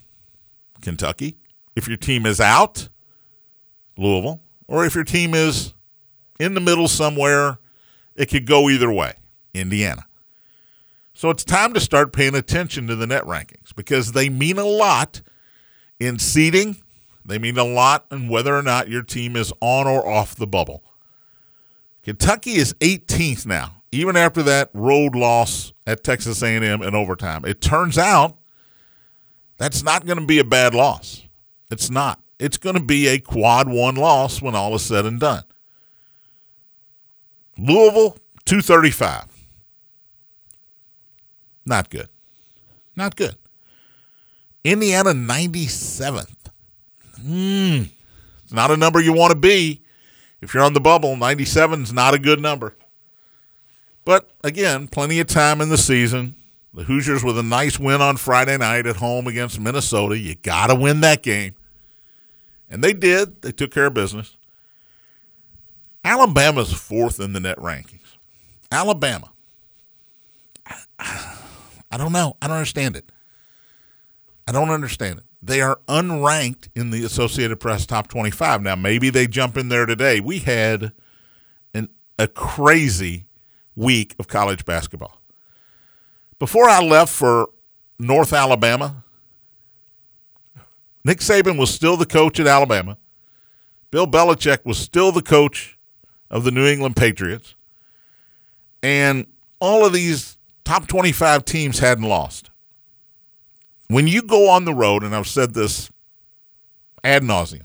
Kentucky, 0.80 1.36
if 1.76 1.88
your 1.88 1.96
team 1.96 2.26
is 2.26 2.40
out 2.40 2.88
Louisville, 3.96 4.40
or 4.66 4.84
if 4.84 4.94
your 4.94 5.04
team 5.04 5.34
is 5.34 5.74
in 6.38 6.54
the 6.54 6.60
middle 6.60 6.88
somewhere, 6.88 7.58
it 8.16 8.26
could 8.26 8.46
go 8.46 8.68
either 8.68 8.90
way, 8.90 9.14
Indiana. 9.54 10.06
So 11.14 11.30
it's 11.30 11.44
time 11.44 11.74
to 11.74 11.80
start 11.80 12.12
paying 12.12 12.34
attention 12.34 12.86
to 12.86 12.96
the 12.96 13.06
net 13.06 13.24
rankings 13.24 13.74
because 13.74 14.12
they 14.12 14.28
mean 14.28 14.58
a 14.58 14.64
lot 14.64 15.20
in 16.00 16.18
seeding. 16.18 16.76
They 17.24 17.38
mean 17.38 17.58
a 17.58 17.64
lot 17.64 18.06
in 18.10 18.28
whether 18.28 18.56
or 18.56 18.62
not 18.62 18.88
your 18.88 19.02
team 19.02 19.36
is 19.36 19.52
on 19.60 19.86
or 19.86 20.06
off 20.08 20.34
the 20.34 20.46
bubble. 20.46 20.82
Kentucky 22.02 22.52
is 22.52 22.72
18th 22.74 23.44
now, 23.44 23.82
even 23.92 24.16
after 24.16 24.42
that 24.44 24.70
road 24.72 25.14
loss 25.14 25.72
at 25.86 26.02
Texas 26.02 26.42
A&M 26.42 26.82
in 26.82 26.94
overtime. 26.94 27.44
It 27.44 27.60
turns 27.60 27.98
out 27.98 28.36
that's 29.58 29.82
not 29.82 30.06
going 30.06 30.18
to 30.18 30.24
be 30.24 30.38
a 30.38 30.44
bad 30.44 30.74
loss. 30.74 31.24
It's 31.70 31.90
not. 31.90 32.20
It's 32.38 32.56
going 32.56 32.76
to 32.76 32.82
be 32.82 33.08
a 33.08 33.18
quad 33.18 33.68
one 33.68 33.96
loss 33.96 34.40
when 34.40 34.54
all 34.54 34.74
is 34.74 34.82
said 34.82 35.04
and 35.04 35.20
done. 35.20 35.42
Louisville, 37.58 38.16
235. 38.44 39.24
Not 41.66 41.90
good. 41.90 42.08
Not 42.96 43.16
good. 43.16 43.36
Indiana, 44.64 45.10
97th. 45.10 46.34
Hmm. 47.20 47.82
It's 48.44 48.52
not 48.52 48.70
a 48.70 48.76
number 48.76 49.00
you 49.00 49.12
want 49.12 49.32
to 49.32 49.38
be. 49.38 49.82
If 50.40 50.54
you're 50.54 50.62
on 50.62 50.72
the 50.72 50.80
bubble, 50.80 51.16
97 51.16 51.82
is 51.82 51.92
not 51.92 52.14
a 52.14 52.18
good 52.18 52.40
number. 52.40 52.76
But 54.04 54.30
again, 54.42 54.88
plenty 54.88 55.20
of 55.20 55.26
time 55.26 55.60
in 55.60 55.68
the 55.68 55.78
season. 55.78 56.34
The 56.72 56.84
Hoosiers 56.84 57.24
with 57.24 57.38
a 57.38 57.42
nice 57.42 57.78
win 57.78 58.00
on 58.00 58.16
Friday 58.16 58.56
night 58.56 58.86
at 58.86 58.96
home 58.96 59.26
against 59.26 59.58
Minnesota. 59.58 60.16
You 60.16 60.34
got 60.36 60.68
to 60.68 60.74
win 60.74 61.00
that 61.00 61.22
game. 61.22 61.54
And 62.70 62.84
they 62.84 62.92
did. 62.92 63.42
They 63.42 63.52
took 63.52 63.70
care 63.70 63.86
of 63.86 63.94
business. 63.94 64.36
Alabama's 66.04 66.72
fourth 66.72 67.20
in 67.20 67.32
the 67.32 67.40
net 67.40 67.58
rankings. 67.58 68.16
Alabama. 68.70 69.30
I 70.98 71.36
don't 71.96 72.12
know. 72.12 72.36
I 72.40 72.46
don't 72.46 72.56
understand 72.56 72.96
it. 72.96 73.10
I 74.48 74.50
don't 74.50 74.70
understand 74.70 75.18
it. 75.18 75.24
They 75.42 75.60
are 75.60 75.78
unranked 75.88 76.68
in 76.74 76.90
the 76.90 77.04
Associated 77.04 77.60
Press 77.60 77.84
top 77.84 78.08
25. 78.08 78.62
Now, 78.62 78.76
maybe 78.76 79.10
they 79.10 79.26
jump 79.26 79.58
in 79.58 79.68
there 79.68 79.84
today. 79.84 80.20
We 80.20 80.38
had 80.38 80.92
an, 81.74 81.90
a 82.18 82.26
crazy 82.26 83.26
week 83.76 84.16
of 84.18 84.26
college 84.26 84.64
basketball. 84.64 85.20
Before 86.38 86.66
I 86.66 86.82
left 86.82 87.12
for 87.12 87.50
North 87.98 88.32
Alabama, 88.32 89.04
Nick 91.04 91.18
Saban 91.18 91.58
was 91.58 91.68
still 91.68 91.98
the 91.98 92.06
coach 92.06 92.40
at 92.40 92.46
Alabama. 92.46 92.96
Bill 93.90 94.06
Belichick 94.06 94.64
was 94.64 94.78
still 94.78 95.12
the 95.12 95.20
coach 95.20 95.78
of 96.30 96.44
the 96.44 96.50
New 96.50 96.66
England 96.66 96.96
Patriots. 96.96 97.54
And 98.82 99.26
all 99.60 99.84
of 99.84 99.92
these 99.92 100.38
top 100.64 100.88
25 100.88 101.44
teams 101.44 101.80
hadn't 101.80 102.04
lost. 102.04 102.50
When 103.88 104.06
you 104.06 104.22
go 104.22 104.50
on 104.50 104.66
the 104.66 104.74
road, 104.74 105.02
and 105.02 105.14
I've 105.14 105.26
said 105.26 105.54
this 105.54 105.90
ad 107.02 107.22
nauseum, 107.22 107.64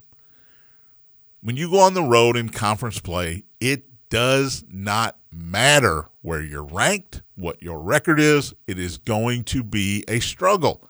when 1.42 1.58
you 1.58 1.70
go 1.70 1.80
on 1.80 1.94
the 1.94 2.04
road 2.04 2.38
in 2.38 2.48
conference 2.48 3.00
play, 3.02 3.44
it 3.60 3.84
does 4.10 4.64
not 4.72 5.18
matter 5.32 6.10
where 6.22 6.42
you're 6.42 6.64
ranked, 6.64 7.22
what 7.36 7.62
your 7.62 7.80
record 7.80 8.20
is. 8.20 8.54
It 8.68 8.80
is 8.80 8.98
going 8.98 9.44
to 9.46 9.64
be 9.64 10.06
a 10.08 10.22
struggle. 10.22 10.88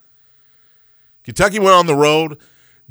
Kentucky 1.23 1.57
went 1.57 1.73
on 1.73 1.87
the 1.87 1.95
road, 1.95 2.37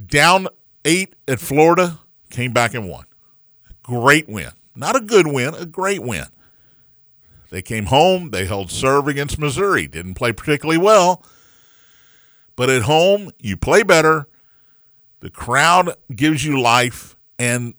down 0.04 0.48
eight 0.84 1.14
at 1.28 1.38
Florida, 1.38 2.00
came 2.30 2.52
back 2.52 2.74
and 2.74 2.88
won. 2.88 3.04
Great 3.84 4.28
win. 4.28 4.50
Not 4.74 4.96
a 4.96 5.00
good 5.00 5.28
win, 5.28 5.54
a 5.54 5.66
great 5.66 6.02
win. 6.02 6.26
They 7.50 7.62
came 7.62 7.86
home, 7.86 8.30
they 8.30 8.46
held 8.46 8.70
serve 8.70 9.06
against 9.06 9.38
Missouri, 9.38 9.86
didn't 9.86 10.14
play 10.14 10.32
particularly 10.32 10.78
well. 10.78 11.24
But 12.56 12.70
at 12.70 12.82
home, 12.82 13.30
you 13.38 13.56
play 13.56 13.82
better. 13.82 14.28
The 15.20 15.30
crowd 15.30 15.94
gives 16.14 16.44
you 16.44 16.60
life. 16.60 17.16
And 17.38 17.74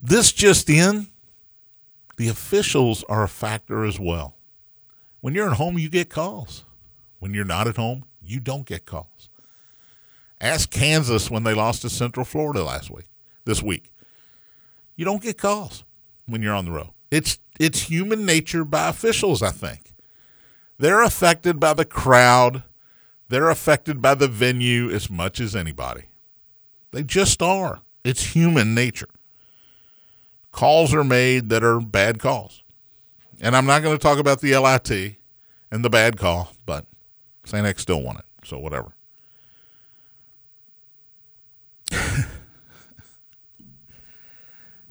this 0.00 0.32
just 0.32 0.68
in, 0.68 1.08
the 2.16 2.28
officials 2.28 3.04
are 3.08 3.22
a 3.22 3.28
factor 3.28 3.84
as 3.84 3.98
well. 3.98 4.36
When 5.20 5.34
you're 5.34 5.48
at 5.48 5.56
home, 5.56 5.78
you 5.78 5.88
get 5.88 6.10
calls. 6.10 6.64
When 7.20 7.32
you're 7.32 7.44
not 7.44 7.68
at 7.68 7.76
home, 7.76 8.04
you 8.20 8.40
don't 8.40 8.66
get 8.66 8.84
calls. 8.84 9.28
Ask 10.40 10.70
Kansas 10.70 11.30
when 11.30 11.44
they 11.44 11.54
lost 11.54 11.82
to 11.82 11.90
Central 11.90 12.24
Florida 12.24 12.64
last 12.64 12.90
week, 12.90 13.06
this 13.44 13.62
week. 13.62 13.92
You 14.96 15.04
don't 15.04 15.22
get 15.22 15.38
calls 15.38 15.84
when 16.26 16.42
you're 16.42 16.54
on 16.54 16.64
the 16.64 16.72
road. 16.72 16.90
It's 17.12 17.38
it's 17.60 17.82
human 17.82 18.26
nature 18.26 18.64
by 18.64 18.88
officials, 18.88 19.42
I 19.42 19.50
think. 19.50 19.92
They're 20.78 21.02
affected 21.02 21.60
by 21.60 21.74
the 21.74 21.84
crowd. 21.84 22.64
They're 23.32 23.48
affected 23.48 24.02
by 24.02 24.14
the 24.14 24.28
venue 24.28 24.90
as 24.90 25.08
much 25.08 25.40
as 25.40 25.56
anybody. 25.56 26.02
They 26.90 27.02
just 27.02 27.40
are. 27.40 27.80
It's 28.04 28.34
human 28.34 28.74
nature. 28.74 29.08
Calls 30.50 30.92
are 30.92 31.02
made 31.02 31.48
that 31.48 31.64
are 31.64 31.80
bad 31.80 32.18
calls. 32.18 32.62
And 33.40 33.56
I'm 33.56 33.64
not 33.64 33.82
going 33.82 33.96
to 33.96 34.02
talk 34.02 34.18
about 34.18 34.42
the 34.42 34.54
LIT 34.54 35.16
and 35.70 35.82
the 35.82 35.88
bad 35.88 36.18
call, 36.18 36.52
but 36.66 36.84
St. 37.46 37.66
X 37.66 37.80
still 37.80 38.02
won 38.02 38.18
it, 38.18 38.26
so 38.44 38.58
whatever. 38.58 38.92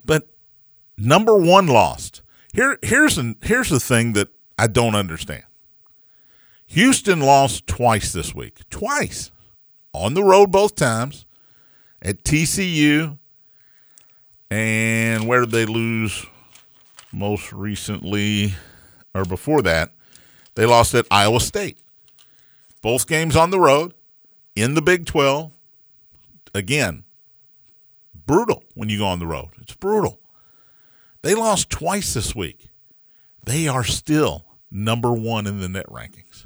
but 0.03 0.29
number 0.97 1.37
one 1.37 1.67
lost. 1.67 2.23
Here, 2.53 2.79
here's 2.81 3.19
an, 3.19 3.35
here's 3.43 3.69
the 3.69 3.79
thing 3.79 4.13
that 4.13 4.29
I 4.57 4.65
don't 4.65 4.95
understand. 4.95 5.43
Houston 6.71 7.19
lost 7.19 7.67
twice 7.67 8.13
this 8.13 8.33
week, 8.33 8.61
twice 8.69 9.29
on 9.93 10.13
the 10.13 10.23
road 10.23 10.53
both 10.53 10.73
times 10.73 11.25
at 12.01 12.23
TCU. 12.23 13.17
And 14.49 15.27
where 15.27 15.41
did 15.41 15.51
they 15.51 15.65
lose 15.65 16.25
most 17.11 17.51
recently 17.51 18.53
or 19.13 19.25
before 19.25 19.61
that? 19.63 19.91
They 20.55 20.65
lost 20.65 20.93
at 20.93 21.07
Iowa 21.11 21.41
State. 21.41 21.77
Both 22.81 23.05
games 23.05 23.35
on 23.35 23.49
the 23.49 23.59
road 23.59 23.93
in 24.55 24.73
the 24.73 24.81
Big 24.81 25.05
12. 25.05 25.51
Again, 26.53 27.03
brutal 28.25 28.63
when 28.75 28.87
you 28.87 28.99
go 28.99 29.07
on 29.07 29.19
the 29.19 29.27
road. 29.27 29.49
It's 29.61 29.75
brutal. 29.75 30.21
They 31.21 31.35
lost 31.35 31.69
twice 31.69 32.13
this 32.13 32.33
week. 32.33 32.69
They 33.43 33.67
are 33.67 33.83
still 33.83 34.45
number 34.71 35.11
one 35.11 35.45
in 35.47 35.59
the 35.59 35.67
net 35.67 35.87
rankings. 35.87 36.45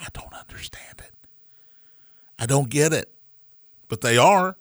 I 0.00 0.06
don't 0.12 0.34
understand 0.34 0.98
it. 0.98 1.12
I 2.38 2.46
don't 2.46 2.70
get 2.70 2.92
it. 2.92 3.10
But 3.88 4.00
they 4.00 4.16
are. 4.18 4.56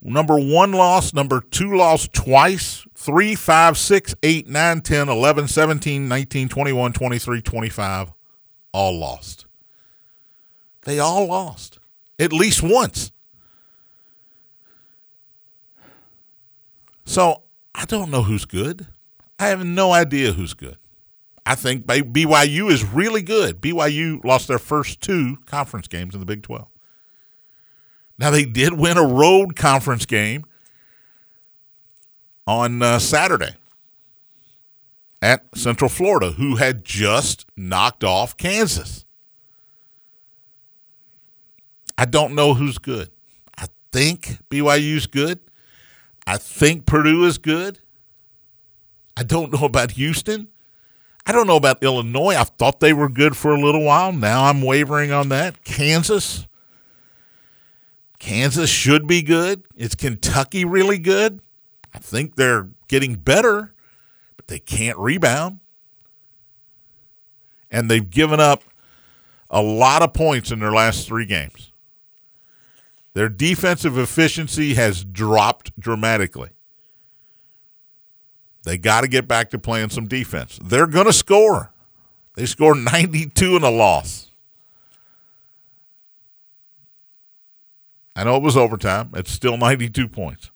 Number 0.00 0.38
one 0.38 0.72
loss, 0.72 1.12
number 1.12 1.40
two 1.40 1.76
loss 1.76 2.06
twice, 2.06 2.86
three, 2.94 3.34
five, 3.34 3.76
six, 3.76 4.14
eight, 4.22 4.46
nine, 4.46 4.80
10, 4.80 5.08
11, 5.08 5.48
17, 5.48 6.06
19, 6.06 6.48
21, 6.48 6.92
23, 6.92 7.42
25, 7.42 8.12
all 8.72 8.96
lost. 8.96 9.46
They 10.82 11.00
all 11.00 11.26
lost 11.26 11.80
at 12.18 12.32
least 12.32 12.62
once. 12.62 13.10
So 17.04 17.42
I 17.74 17.84
don't 17.84 18.10
know 18.10 18.22
who's 18.22 18.44
good. 18.44 18.86
I 19.38 19.48
have 19.48 19.64
no 19.64 19.92
idea 19.92 20.32
who's 20.32 20.54
good. 20.54 20.78
I 21.48 21.54
think 21.54 21.86
BYU 21.86 22.70
is 22.70 22.84
really 22.84 23.22
good. 23.22 23.62
BYU 23.62 24.22
lost 24.22 24.48
their 24.48 24.58
first 24.58 25.00
two 25.00 25.38
conference 25.46 25.88
games 25.88 26.12
in 26.12 26.20
the 26.20 26.26
Big 26.26 26.42
12. 26.42 26.68
Now, 28.18 28.30
they 28.30 28.44
did 28.44 28.74
win 28.74 28.98
a 28.98 29.02
road 29.02 29.56
conference 29.56 30.04
game 30.04 30.44
on 32.46 32.82
uh, 32.82 32.98
Saturday 32.98 33.54
at 35.22 35.46
Central 35.54 35.88
Florida, 35.88 36.32
who 36.32 36.56
had 36.56 36.84
just 36.84 37.46
knocked 37.56 38.04
off 38.04 38.36
Kansas. 38.36 39.06
I 41.96 42.04
don't 42.04 42.34
know 42.34 42.52
who's 42.52 42.76
good. 42.76 43.08
I 43.56 43.68
think 43.90 44.36
BYU's 44.50 45.06
good. 45.06 45.38
I 46.26 46.36
think 46.36 46.84
Purdue 46.84 47.24
is 47.24 47.38
good. 47.38 47.78
I 49.16 49.22
don't 49.22 49.50
know 49.50 49.64
about 49.64 49.92
Houston. 49.92 50.48
I 51.28 51.32
don't 51.32 51.46
know 51.46 51.56
about 51.56 51.82
Illinois. 51.82 52.36
I 52.36 52.44
thought 52.44 52.80
they 52.80 52.94
were 52.94 53.10
good 53.10 53.36
for 53.36 53.54
a 53.54 53.60
little 53.60 53.84
while. 53.84 54.12
Now 54.12 54.44
I'm 54.44 54.62
wavering 54.62 55.12
on 55.12 55.28
that. 55.28 55.62
Kansas. 55.62 56.48
Kansas 58.18 58.70
should 58.70 59.06
be 59.06 59.20
good. 59.20 59.66
Is 59.76 59.94
Kentucky 59.94 60.64
really 60.64 60.98
good? 60.98 61.40
I 61.92 61.98
think 61.98 62.36
they're 62.36 62.70
getting 62.88 63.16
better, 63.16 63.74
but 64.36 64.46
they 64.46 64.58
can't 64.58 64.96
rebound. 64.96 65.60
And 67.70 67.90
they've 67.90 68.08
given 68.08 68.40
up 68.40 68.64
a 69.50 69.60
lot 69.60 70.00
of 70.00 70.14
points 70.14 70.50
in 70.50 70.60
their 70.60 70.72
last 70.72 71.06
three 71.06 71.26
games. 71.26 71.72
Their 73.12 73.28
defensive 73.28 73.98
efficiency 73.98 74.74
has 74.74 75.04
dropped 75.04 75.78
dramatically. 75.78 76.50
They 78.64 78.78
got 78.78 79.02
to 79.02 79.08
get 79.08 79.26
back 79.28 79.50
to 79.50 79.58
playing 79.58 79.90
some 79.90 80.06
defense. 80.06 80.58
They're 80.62 80.86
going 80.86 81.06
to 81.06 81.12
score. 81.12 81.72
They 82.34 82.46
scored 82.46 82.78
92 82.78 83.56
in 83.56 83.62
a 83.62 83.70
loss. 83.70 84.30
I 88.14 88.24
know 88.24 88.36
it 88.36 88.42
was 88.42 88.56
overtime. 88.56 89.10
It's 89.14 89.30
still 89.30 89.56
92 89.56 90.08
points. 90.08 90.50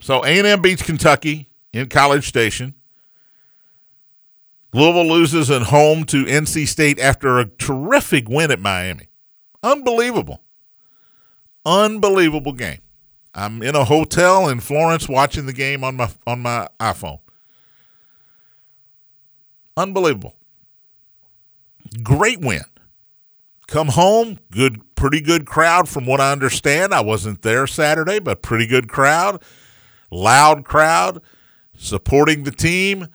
So 0.00 0.24
A&M 0.24 0.62
beats 0.62 0.82
Kentucky 0.82 1.48
in 1.72 1.88
College 1.88 2.26
Station. 2.26 2.74
Louisville 4.72 5.06
loses 5.06 5.50
at 5.50 5.62
home 5.62 6.04
to 6.04 6.24
NC 6.24 6.66
State 6.66 6.98
after 6.98 7.38
a 7.38 7.46
terrific 7.46 8.28
win 8.28 8.50
at 8.50 8.58
Miami. 8.58 9.08
Unbelievable. 9.62 10.42
Unbelievable 11.64 12.52
game. 12.52 12.80
I'm 13.34 13.62
in 13.62 13.74
a 13.74 13.84
hotel 13.84 14.48
in 14.48 14.60
Florence 14.60 15.08
watching 15.08 15.46
the 15.46 15.52
game 15.52 15.84
on 15.84 15.96
my 15.96 16.10
on 16.26 16.40
my 16.40 16.68
iPhone. 16.78 17.20
Unbelievable. 19.76 20.36
Great 22.02 22.40
win. 22.40 22.62
Come 23.66 23.88
home, 23.88 24.38
good 24.50 24.82
pretty 24.96 25.20
good 25.20 25.46
crowd 25.46 25.88
from 25.88 26.04
what 26.04 26.20
I 26.20 26.30
understand. 26.32 26.92
I 26.92 27.00
wasn't 27.00 27.42
there 27.42 27.66
Saturday, 27.66 28.18
but 28.18 28.42
pretty 28.42 28.66
good 28.66 28.88
crowd. 28.88 29.42
Loud 30.10 30.64
crowd 30.64 31.22
supporting 31.74 32.44
the 32.44 32.50
team 32.50 33.08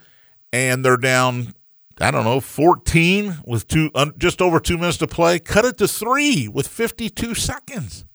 and 0.51 0.83
they're 0.83 0.97
down 0.97 1.53
I 1.99 2.11
don't 2.11 2.25
know, 2.25 2.39
14 2.39 3.37
with 3.45 3.67
two 3.67 3.91
just 4.17 4.41
over 4.41 4.59
2 4.59 4.77
minutes 4.77 4.97
to 4.97 5.07
play. 5.07 5.39
Cut 5.39 5.65
it 5.65 5.77
to 5.77 5.87
3 5.87 6.47
with 6.47 6.67
52 6.67 7.35
seconds. 7.35 8.05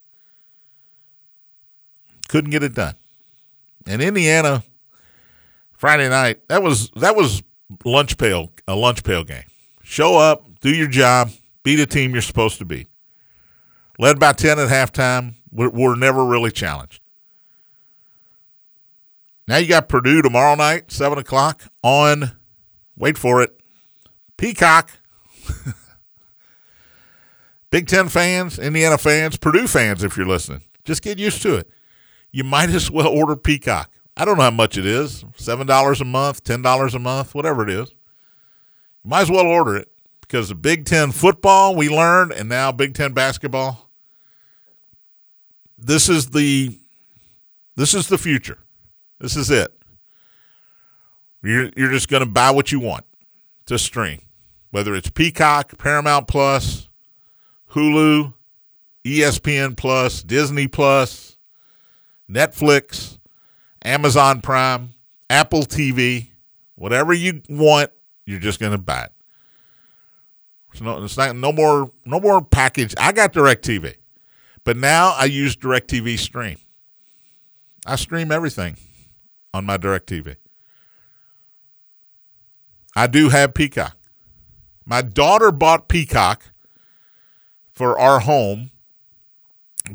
Couldn't 2.33 2.51
get 2.51 2.63
it 2.63 2.73
done. 2.73 2.95
And 3.87 4.01
Indiana 4.01 4.63
Friday 5.75 6.09
night, 6.09 6.41
that 6.49 6.63
was 6.63 6.89
that 6.97 7.15
was 7.15 7.43
lunch 7.85 8.17
pail 8.17 8.51
a 8.67 8.75
lunch 8.75 9.05
pail 9.05 9.23
game. 9.23 9.45
Show 9.83 10.17
up, 10.17 10.43
do 10.63 10.71
your 10.71 10.89
job, 10.89 11.31
be 11.63 11.77
the 11.77 11.85
team 11.85 12.15
you're 12.15 12.23
supposed 12.23 12.57
to 12.61 12.65
be. 12.65 12.87
Led 13.99 14.19
by 14.19 14.33
10 14.33 14.59
at 14.59 14.71
halftime, 14.71 15.35
we're, 15.51 15.69
we're 15.69 15.95
never 15.95 16.25
really 16.25 16.51
challenged. 16.51 17.03
Now 19.47 19.59
you 19.59 19.69
got 19.69 19.91
Purdue 19.91 20.23
tomorrow 20.23 20.55
night, 20.55 20.91
7 20.91 21.19
o'clock 21.19 21.65
on, 21.83 22.33
wait 22.97 23.19
for 23.19 23.43
it, 23.43 23.61
Peacock. 24.39 24.89
Big 27.71 27.89
Ten 27.89 28.09
fans, 28.09 28.59
Indiana 28.59 28.97
fans, 28.97 29.37
Purdue 29.37 29.67
fans, 29.67 30.03
if 30.03 30.17
you're 30.17 30.25
listening, 30.25 30.63
just 30.87 31.03
get 31.03 31.19
used 31.19 31.43
to 31.43 31.57
it. 31.57 31.71
You 32.33 32.45
might 32.45 32.71
as 32.71 32.91
well 32.91 33.07
order 33.07 33.37
Peacock. 33.37 33.91
I 34.17 34.25
don't 34.25 34.37
know 34.37 34.45
how 34.45 34.51
much 34.51 34.77
it 34.77 34.87
is 34.87 35.25
$7 35.37 36.01
a 36.01 36.05
month, 36.05 36.45
$10 36.45 36.95
a 36.95 36.99
month, 36.99 37.35
whatever 37.35 37.63
it 37.63 37.71
is. 37.71 37.91
You 39.05 39.11
might 39.11 39.23
as 39.23 39.31
well 39.31 39.47
order 39.47 39.77
it 39.77 39.91
because 40.21 40.49
the 40.49 40.55
Big 40.55 40.85
Ten 40.85 41.13
football 41.13 41.77
we 41.77 41.89
learned, 41.89 42.33
and 42.33 42.49
now 42.49 42.73
Big 42.73 42.95
Ten 42.95 43.13
basketball. 43.13 43.91
This 45.79 46.09
is 46.09 46.31
the 46.31 46.79
this 47.75 47.95
is 47.95 48.09
the 48.09 48.19
future. 48.19 48.59
This 49.19 49.37
is 49.37 49.51
it. 49.51 49.73
You're, 51.43 51.71
you're 51.77 51.91
just 51.91 52.09
going 52.09 52.23
to 52.23 52.29
buy 52.29 52.51
what 52.51 52.71
you 52.71 52.79
want 52.79 53.05
to 53.67 53.79
stream 53.79 54.21
whether 54.73 54.95
it's 54.95 55.11
Peacock, 55.11 55.79
Paramount 55.79 56.27
Plus, 56.27 56.89
Hulu, 57.73 58.35
ESPN 59.05 59.77
Plus, 59.77 60.23
Disney 60.23 60.67
Plus, 60.67 61.32
Netflix, 62.33 63.19
Amazon 63.85 64.41
Prime, 64.41 64.95
Apple 65.29 65.63
TV, 65.63 66.29
whatever 66.75 67.13
you 67.13 67.43
want, 67.49 67.91
you're 68.27 68.41
just 68.41 68.61
going 68.61 68.73
to 68.73 68.79
buy 68.79 69.05
it. 69.05 69.13
It's 70.73 70.81
no, 70.81 71.05
it's 71.05 71.17
not 71.17 71.37
no 71.37 71.53
more 71.53 71.91
no 72.05 72.19
more 72.19 72.43
package. 72.43 72.95
I 72.99 73.13
got 73.13 73.33
DirecTV, 73.33 73.97
but 74.65 74.77
now 74.77 75.15
I 75.19 75.27
use 75.27 75.57
DirecTV 75.57 76.19
Stream. 76.19 76.59
I 77.85 77.97
stream 77.97 78.33
everything 78.33 78.77
on 79.53 79.67
my 79.67 79.77
DirecTV. 79.77 80.37
I 82.95 83.07
do 83.07 83.29
have 83.29 83.55
Peacock. 83.55 83.97
My 84.85 85.03
daughter 85.03 85.51
bought 85.51 85.89
Peacock 85.89 86.53
for 87.71 87.99
our 87.99 88.21
home 88.21 88.71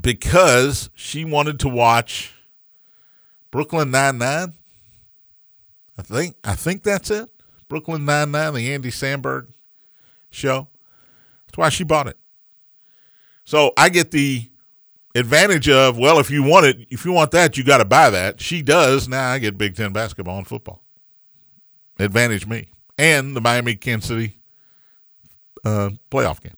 because 0.01 0.89
she 0.95 1.25
wanted 1.25 1.59
to 1.59 1.69
watch 1.69 2.33
Brooklyn 3.51 3.91
Nine 3.91 4.17
Nine. 4.17 4.53
I 5.97 6.01
think 6.01 6.35
I 6.43 6.55
think 6.55 6.83
that's 6.83 7.09
it. 7.09 7.29
Brooklyn 7.67 8.05
Nine 8.05 8.31
Nine, 8.31 8.53
the 8.53 8.73
Andy 8.73 8.89
Samberg 8.89 9.49
show. 10.29 10.67
That's 11.47 11.57
why 11.57 11.69
she 11.69 11.83
bought 11.83 12.07
it. 12.07 12.17
So 13.43 13.71
I 13.77 13.89
get 13.89 14.11
the 14.11 14.49
advantage 15.15 15.69
of 15.69 15.97
well, 15.97 16.19
if 16.19 16.29
you 16.29 16.43
want 16.43 16.65
it, 16.65 16.87
if 16.89 17.05
you 17.05 17.11
want 17.11 17.31
that, 17.31 17.57
you 17.57 17.63
got 17.63 17.77
to 17.79 17.85
buy 17.85 18.09
that. 18.09 18.41
She 18.41 18.61
does. 18.61 19.07
Now 19.07 19.31
I 19.31 19.39
get 19.39 19.57
Big 19.57 19.75
Ten 19.75 19.93
basketball 19.93 20.37
and 20.37 20.47
football. 20.47 20.81
Advantage 21.99 22.45
me 22.45 22.69
and 22.97 23.35
the 23.35 23.41
Miami 23.41 23.75
Kansas 23.75 24.07
City 24.07 24.37
uh, 25.65 25.89
playoff 26.11 26.41
game. 26.41 26.53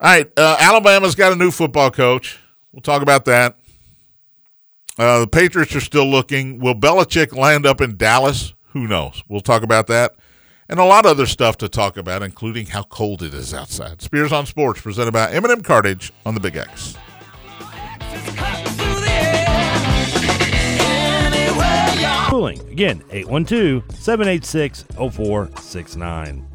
All 0.00 0.08
right, 0.08 0.30
uh, 0.36 0.56
Alabama's 0.58 1.14
got 1.14 1.32
a 1.32 1.36
new 1.36 1.50
football 1.50 1.90
coach. 1.90 2.38
We'll 2.72 2.80
talk 2.80 3.02
about 3.02 3.26
that. 3.26 3.56
Uh, 4.98 5.20
the 5.20 5.26
Patriots 5.26 5.74
are 5.76 5.80
still 5.80 6.06
looking. 6.06 6.58
Will 6.58 6.74
Belichick 6.74 7.36
land 7.36 7.66
up 7.66 7.80
in 7.80 7.96
Dallas? 7.96 8.54
Who 8.68 8.86
knows? 8.86 9.22
We'll 9.28 9.40
talk 9.40 9.62
about 9.62 9.86
that 9.88 10.14
and 10.70 10.78
a 10.78 10.84
lot 10.84 11.04
of 11.04 11.10
other 11.10 11.26
stuff 11.26 11.58
to 11.58 11.68
talk 11.68 11.96
about, 11.96 12.22
including 12.22 12.66
how 12.66 12.84
cold 12.84 13.24
it 13.24 13.34
is 13.34 13.52
outside. 13.52 14.00
Spears 14.00 14.30
on 14.32 14.46
Sports, 14.46 14.80
presented 14.80 15.10
by 15.10 15.30
M&M 15.32 15.62
Cartage 15.62 16.12
on 16.24 16.34
the 16.34 16.40
Big 16.40 16.56
X. 16.56 16.96
Cooling. 22.30 22.60
Again, 22.70 23.02
812 23.10 23.82
786 23.96 24.84
0469. 24.96 26.46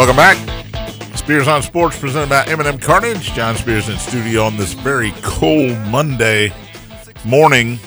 Welcome 0.00 0.16
back. 0.16 1.14
Spears 1.14 1.46
on 1.46 1.60
Sports 1.62 1.98
presented 1.98 2.30
by 2.30 2.42
M&M 2.46 2.78
John 2.78 3.54
Spears 3.54 3.90
in 3.90 3.98
studio 3.98 4.44
on 4.44 4.56
this 4.56 4.72
very 4.72 5.12
cold 5.20 5.76
Monday 5.88 6.54
morning 7.26 7.78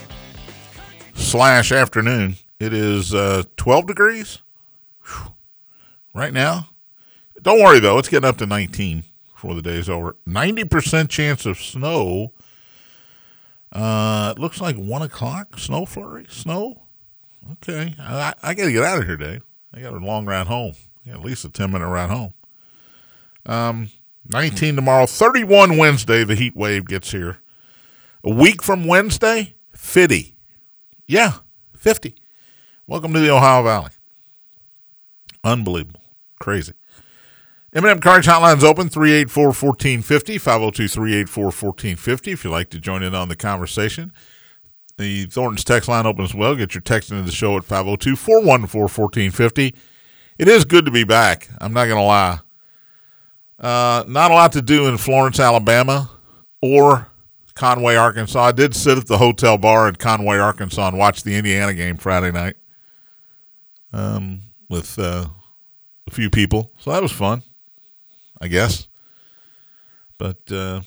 slash 1.15 1.71
afternoon. 1.71 2.35
It 2.59 2.71
is 2.71 3.15
uh, 3.15 3.41
12 3.57 3.87
degrees 3.87 4.43
Whew. 5.03 5.33
right 6.13 6.31
now. 6.31 6.69
Don't 7.41 7.59
worry, 7.59 7.79
though. 7.79 7.97
It's 7.97 8.09
getting 8.09 8.29
up 8.29 8.37
to 8.37 8.45
19 8.45 9.05
before 9.33 9.55
the 9.55 9.63
day's 9.63 9.89
over. 9.89 10.15
90% 10.27 11.09
chance 11.09 11.47
of 11.47 11.57
snow. 11.57 12.31
Uh, 13.71 14.35
it 14.37 14.39
looks 14.39 14.61
like 14.61 14.75
1 14.75 15.01
o'clock. 15.01 15.57
Snow 15.57 15.87
flurry? 15.87 16.27
Snow? 16.29 16.83
Okay. 17.53 17.95
I, 17.99 18.35
I 18.43 18.53
got 18.53 18.65
to 18.65 18.71
get 18.71 18.83
out 18.83 18.99
of 18.99 19.05
here, 19.07 19.17
Dave. 19.17 19.41
I 19.73 19.81
got 19.81 19.93
a 19.93 19.97
long 19.97 20.27
ride 20.27 20.45
home 20.45 20.75
at 21.09 21.21
least 21.21 21.45
a 21.45 21.49
10 21.49 21.71
minute 21.71 21.87
ride 21.87 22.09
home. 22.09 22.33
Um, 23.45 23.89
19 24.29 24.75
tomorrow, 24.75 25.05
31 25.05 25.77
Wednesday, 25.77 26.23
the 26.23 26.35
heat 26.35 26.55
wave 26.55 26.85
gets 26.85 27.11
here. 27.11 27.39
A 28.23 28.33
week 28.33 28.63
from 28.63 28.85
Wednesday, 28.85 29.55
50. 29.73 30.37
Yeah, 31.07 31.33
50. 31.75 32.15
Welcome 32.87 33.13
to 33.13 33.19
the 33.19 33.29
Ohio 33.29 33.63
Valley. 33.63 33.91
Unbelievable. 35.43 35.99
Crazy. 36.39 36.73
M&M 37.73 37.99
Cartage 37.99 38.27
Hotline's 38.27 38.63
open, 38.63 38.87
384-1450, 38.87 41.25
502-384-1450 41.25 42.33
if 42.33 42.43
you'd 42.43 42.51
like 42.51 42.69
to 42.69 42.79
join 42.79 43.01
in 43.01 43.15
on 43.15 43.29
the 43.29 43.35
conversation. 43.35 44.13
The 44.97 45.25
Thornton's 45.25 45.63
text 45.63 45.89
line 45.89 46.05
open 46.05 46.23
as 46.23 46.35
well. 46.35 46.55
Get 46.55 46.75
your 46.75 46.81
text 46.81 47.09
into 47.09 47.23
the 47.23 47.31
show 47.31 47.57
at 47.57 47.63
502-414-1450. 47.63 49.73
It 50.43 50.49
is 50.49 50.65
good 50.65 50.83
to 50.83 50.91
be 50.91 51.05
back. 51.05 51.47
I'm 51.61 51.71
not 51.71 51.85
going 51.85 51.99
to 51.99 52.03
lie. 52.03 52.39
Uh, 53.57 54.03
not 54.09 54.29
a 54.29 54.33
lot 54.33 54.51
to 54.51 54.61
do 54.61 54.87
in 54.87 54.97
Florence, 54.97 55.39
Alabama 55.39 56.11
or 56.61 57.07
Conway, 57.55 57.95
Arkansas. 57.95 58.47
I 58.47 58.51
did 58.51 58.75
sit 58.75 58.97
at 58.97 59.07
the 59.07 59.19
hotel 59.19 59.57
bar 59.57 59.87
in 59.87 59.95
Conway, 59.95 60.39
Arkansas 60.39 60.89
and 60.89 60.97
watch 60.97 61.23
the 61.23 61.37
Indiana 61.37 61.73
game 61.73 61.95
Friday 61.95 62.33
night 62.33 62.57
um, 63.93 64.41
with 64.69 64.99
uh, 64.99 65.27
a 66.07 66.11
few 66.11 66.29
people. 66.29 66.73
So 66.77 66.91
that 66.91 67.01
was 67.01 67.13
fun. 67.13 67.43
I 68.41 68.49
guess. 68.49 68.89
But 70.17 70.51
uh, 70.51 70.81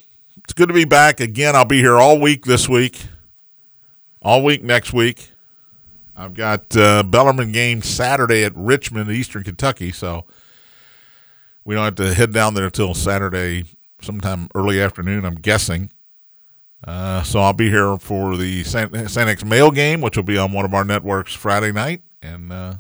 it's 0.45 0.53
good 0.53 0.69
to 0.69 0.75
be 0.75 0.85
back 0.85 1.19
again. 1.19 1.57
I'll 1.57 1.65
be 1.65 1.79
here 1.79 1.97
all 1.97 2.21
week 2.21 2.45
this 2.45 2.69
week, 2.69 3.07
all 4.21 4.45
week 4.45 4.63
next 4.63 4.93
week. 4.93 5.31
I've 6.17 6.35
got 6.35 6.75
uh, 6.77 7.03
Bellarmine 7.03 7.53
game 7.53 7.83
Saturday 7.83 8.43
at 8.45 8.53
Richmond, 8.57 9.11
Eastern 9.11 9.45
Kentucky, 9.45 9.93
so 9.93 10.25
we 11.65 11.75
don't 11.75 11.85
have 11.85 11.95
to 11.97 12.15
head 12.15 12.33
down 12.33 12.55
there 12.55 12.67
until 12.67 12.95
Saturday, 12.95 13.65
sometime 14.01 14.49
early 14.55 14.81
afternoon. 14.81 15.27
I'm 15.27 15.35
guessing. 15.35 15.91
Uh, 16.85 17.23
so 17.23 17.41
I'll 17.41 17.53
be 17.53 17.69
here 17.69 17.97
for 17.99 18.37
the 18.37 18.65
San, 18.65 19.09
San 19.09 19.29
X 19.29 19.45
Male 19.45 19.71
game, 19.71 20.01
which 20.01 20.17
will 20.17 20.25
be 20.25 20.39
on 20.39 20.53
one 20.53 20.65
of 20.65 20.73
our 20.73 20.85
networks 20.85 21.35
Friday 21.35 21.73
night, 21.73 22.01
and 22.23 22.53
uh, 22.53 22.75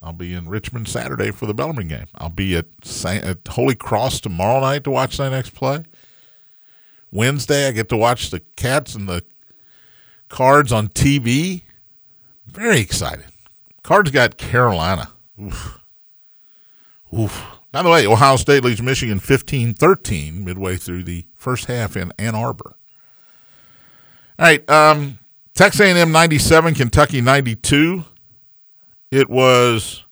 I'll 0.00 0.12
be 0.12 0.32
in 0.32 0.48
Richmond 0.48 0.88
Saturday 0.88 1.30
for 1.30 1.46
the 1.46 1.54
Bellarmine 1.54 1.88
game. 1.88 2.06
I'll 2.14 2.28
be 2.28 2.56
at, 2.56 2.66
Saint, 2.84 3.24
at 3.24 3.38
Holy 3.48 3.74
Cross 3.74 4.20
tomorrow 4.20 4.60
night 4.60 4.84
to 4.84 4.90
watch 4.90 5.16
St. 5.16 5.34
X 5.34 5.50
play. 5.50 5.84
Wednesday, 7.10 7.68
I 7.68 7.72
get 7.72 7.88
to 7.88 7.96
watch 7.96 8.30
the 8.30 8.40
Cats 8.56 8.94
and 8.94 9.08
the 9.08 9.24
Cards 10.28 10.72
on 10.72 10.88
TV. 10.88 11.62
Very 12.50 12.80
excited. 12.80 13.26
Cards 13.82 14.10
got 14.10 14.36
Carolina. 14.36 15.10
Oof. 15.40 15.78
Oof. 17.16 17.44
By 17.70 17.82
the 17.82 17.90
way, 17.90 18.06
Ohio 18.06 18.36
State 18.36 18.64
leads 18.64 18.82
Michigan 18.82 19.18
15 19.18 19.74
13 19.74 20.44
midway 20.44 20.76
through 20.76 21.04
the 21.04 21.26
first 21.36 21.66
half 21.66 21.96
in 21.96 22.12
Ann 22.18 22.34
Arbor. 22.34 22.76
All 24.38 24.46
right. 24.46 24.68
Um, 24.68 25.18
Texas 25.54 25.80
A&M 25.80 26.12
97, 26.12 26.74
Kentucky 26.74 27.20
92. 27.20 28.04
It 29.10 29.28
was 29.28 30.04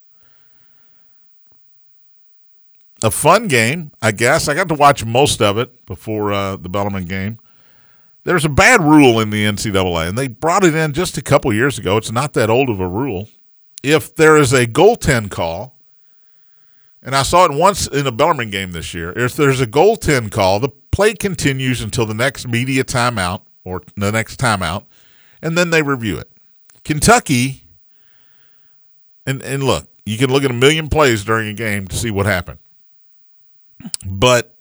a 3.03 3.11
fun 3.11 3.47
game, 3.47 3.91
I 4.01 4.11
guess. 4.11 4.47
I 4.47 4.53
got 4.53 4.67
to 4.69 4.75
watch 4.75 5.05
most 5.05 5.41
of 5.41 5.57
it 5.57 5.85
before 5.85 6.33
uh, 6.33 6.55
the 6.57 6.69
Bellarmine 6.69 7.05
game. 7.05 7.39
There's 8.27 8.43
a 8.43 8.49
bad 8.49 8.83
rule 8.83 9.21
in 9.21 9.29
the 9.29 9.45
NCAA, 9.45 10.09
and 10.09 10.17
they 10.17 10.27
brought 10.27 10.65
it 10.65 10.75
in 10.75 10.91
just 10.91 11.17
a 11.17 11.21
couple 11.21 11.53
years 11.53 11.79
ago. 11.79 11.95
It's 11.95 12.11
not 12.11 12.33
that 12.33 12.49
old 12.49 12.69
of 12.69 12.81
a 12.81 12.87
rule. 12.87 13.29
If 13.81 14.13
there 14.13 14.35
is 14.35 14.51
a 14.51 14.67
goaltend 14.67 15.31
call, 15.31 15.77
and 17.01 17.15
I 17.15 17.23
saw 17.23 17.45
it 17.45 17.53
once 17.53 17.87
in 17.87 18.05
a 18.05 18.11
Bellarmine 18.11 18.49
game 18.49 18.73
this 18.73 18.93
year, 18.93 19.17
if 19.17 19.33
there's 19.33 19.61
a 19.61 19.65
goaltend 19.65 20.31
call, 20.31 20.59
the 20.59 20.67
play 20.91 21.13
continues 21.13 21.81
until 21.81 22.05
the 22.05 22.13
next 22.13 22.45
media 22.49 22.83
timeout 22.83 23.43
or 23.63 23.81
the 23.95 24.11
next 24.11 24.41
timeout, 24.41 24.83
and 25.41 25.57
then 25.57 25.69
they 25.69 25.81
review 25.81 26.17
it. 26.17 26.29
Kentucky, 26.83 27.63
and, 29.25 29.41
and 29.41 29.63
look, 29.63 29.87
you 30.05 30.17
can 30.17 30.29
look 30.29 30.43
at 30.43 30.51
a 30.51 30.53
million 30.53 30.89
plays 30.89 31.23
during 31.23 31.47
a 31.47 31.53
game 31.53 31.87
to 31.87 31.95
see 31.95 32.11
what 32.11 32.25
happened. 32.25 32.59
But 34.05 34.56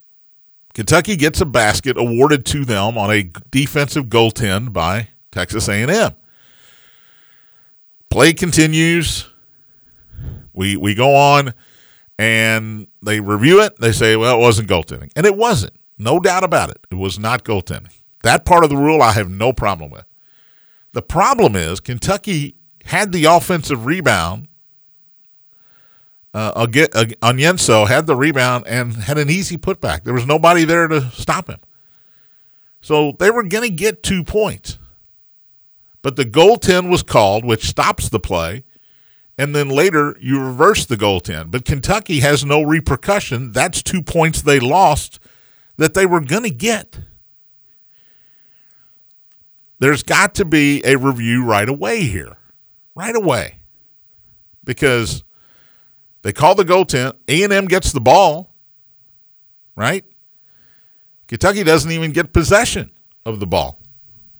Kentucky 0.77 1.17
gets 1.17 1.41
a 1.41 1.47
basket 1.47 1.97
awarded 1.97 2.45
to 2.45 2.67
them 2.67 2.99
on 2.99 3.11
a 3.11 3.31
defensive 3.51 4.09
goaltend 4.09 4.75
by 4.75 5.09
Texas 5.33 5.71
A&M. 5.71 6.13
Play 8.11 8.35
continues. 8.35 9.27
We 10.53 10.77
we 10.77 10.95
go 10.95 11.17
on 11.17 11.55
and 12.19 12.89
they 13.03 13.21
review 13.21 13.63
it. 13.63 13.77
They 13.79 13.91
say, 13.91 14.17
well, 14.17 14.37
it 14.37 14.39
wasn't 14.39 14.69
goaltending. 14.69 15.11
And 15.17 15.25
it 15.25 15.35
wasn't. 15.35 15.73
No 15.97 16.21
doubt 16.21 16.45
about 16.45 16.69
it. 16.69 16.87
It 16.91 16.97
was 16.97 17.19
not 17.19 17.43
goaltending. 17.43 17.99
That 18.23 18.45
part 18.45 18.63
of 18.63 18.69
the 18.69 18.77
rule 18.77 19.01
I 19.01 19.13
have 19.13 19.31
no 19.31 19.55
problem 19.55 19.91
with. 19.91 20.05
The 20.93 21.01
problem 21.01 21.57
is 21.57 21.81
Kentucky 21.81 22.55
had 22.85 23.13
the 23.13 23.25
offensive 23.25 23.87
rebound 23.87 24.49
uh, 26.37 26.67
Onyenso 26.67 27.89
had 27.89 28.07
the 28.07 28.15
rebound 28.15 28.67
and 28.67 28.93
had 28.93 29.17
an 29.17 29.31
easy 29.31 29.57
putback. 29.57 30.05
There 30.05 30.13
was 30.13 30.27
nobody 30.27 30.67
there 30.67 30.87
to 30.87 31.11
stop 31.13 31.49
him. 31.49 31.61
So 32.83 33.13
they 33.19 33.31
were 33.31 33.43
going 33.43 33.67
to 33.67 33.75
get 33.75 34.03
two 34.03 34.23
points. 34.23 34.79
But 36.03 36.17
the 36.17 36.27
goaltend 36.27 36.91
was 36.91 37.03
called, 37.03 37.47
which 37.47 37.65
stops 37.65 38.11
the 38.11 38.21
play. 38.21 38.65
And 39.39 39.57
then 39.57 39.71
later 39.71 40.15
you 40.21 40.39
reverse 40.39 40.85
the 40.85 40.97
goaltend. 40.97 41.51
But 41.51 41.65
Kentucky 41.65 42.21
has 42.21 42.45
no 42.45 42.61
repercussion. 42.61 43.53
That's 43.53 43.83
two 43.83 44.03
points 44.03 44.43
they 44.43 44.61
lost 44.61 45.19
that 45.79 45.95
they 45.95 46.05
were 46.05 46.21
going 46.21 46.43
to 46.43 46.51
get. 46.51 46.99
There's 49.79 50.03
got 50.03 50.35
to 50.35 50.45
be 50.45 50.83
a 50.85 50.97
review 50.97 51.45
right 51.47 51.69
away 51.69 52.03
here. 52.03 52.37
Right 52.95 53.17
away. 53.17 53.61
Because 54.65 55.25
they 56.27 56.33
call 56.33 56.57
the 56.57 56.65
goaltend. 56.65 57.13
A&M 57.29 57.67
gets 57.67 57.93
the 57.93 58.01
ball, 58.01 58.53
right? 59.77 60.05
Kentucky 61.29 61.63
doesn't 61.63 61.93
even 61.93 62.11
get 62.11 62.33
possession 62.33 62.91
of 63.25 63.39
the 63.39 63.47
ball, 63.47 63.79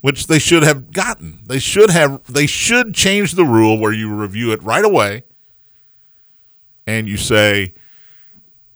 which 0.01 0.27
they 0.27 0.41
should 0.41 0.65
have 0.65 0.91
gotten. 0.91 1.45
They 1.47 1.61
should 1.61 1.91
have. 1.91 2.25
They 2.25 2.47
should 2.47 2.93
change 2.93 3.35
the 3.35 3.45
rule 3.45 3.79
where 3.79 3.93
you 3.93 4.13
review 4.13 4.51
it 4.51 4.61
right 4.65 4.85
away, 4.85 5.23
and 6.89 7.07
you 7.07 7.17
say 7.17 7.73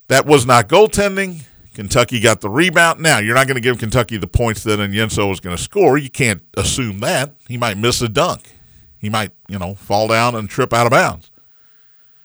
that 0.06 0.24
was 0.24 0.46
not 0.46 0.68
goaltending. 0.68 1.46
Kentucky 1.74 2.20
got 2.20 2.42
the 2.42 2.48
rebound. 2.48 3.00
Now 3.00 3.18
you're 3.18 3.34
not 3.34 3.48
going 3.48 3.56
to 3.56 3.60
give 3.60 3.80
Kentucky 3.80 4.18
the 4.18 4.28
points 4.28 4.62
that 4.62 4.78
Onyenso 4.78 5.28
was 5.28 5.40
going 5.40 5.56
to 5.56 5.60
score. 5.60 5.98
You 5.98 6.10
can't 6.10 6.42
assume 6.56 7.00
that 7.00 7.34
he 7.48 7.56
might 7.56 7.76
miss 7.76 8.00
a 8.02 8.08
dunk. 8.08 8.54
He 8.98 9.10
might, 9.10 9.32
you 9.48 9.58
know, 9.58 9.74
fall 9.74 10.06
down 10.06 10.36
and 10.36 10.48
trip 10.48 10.72
out 10.72 10.86
of 10.86 10.92
bounds. 10.92 11.29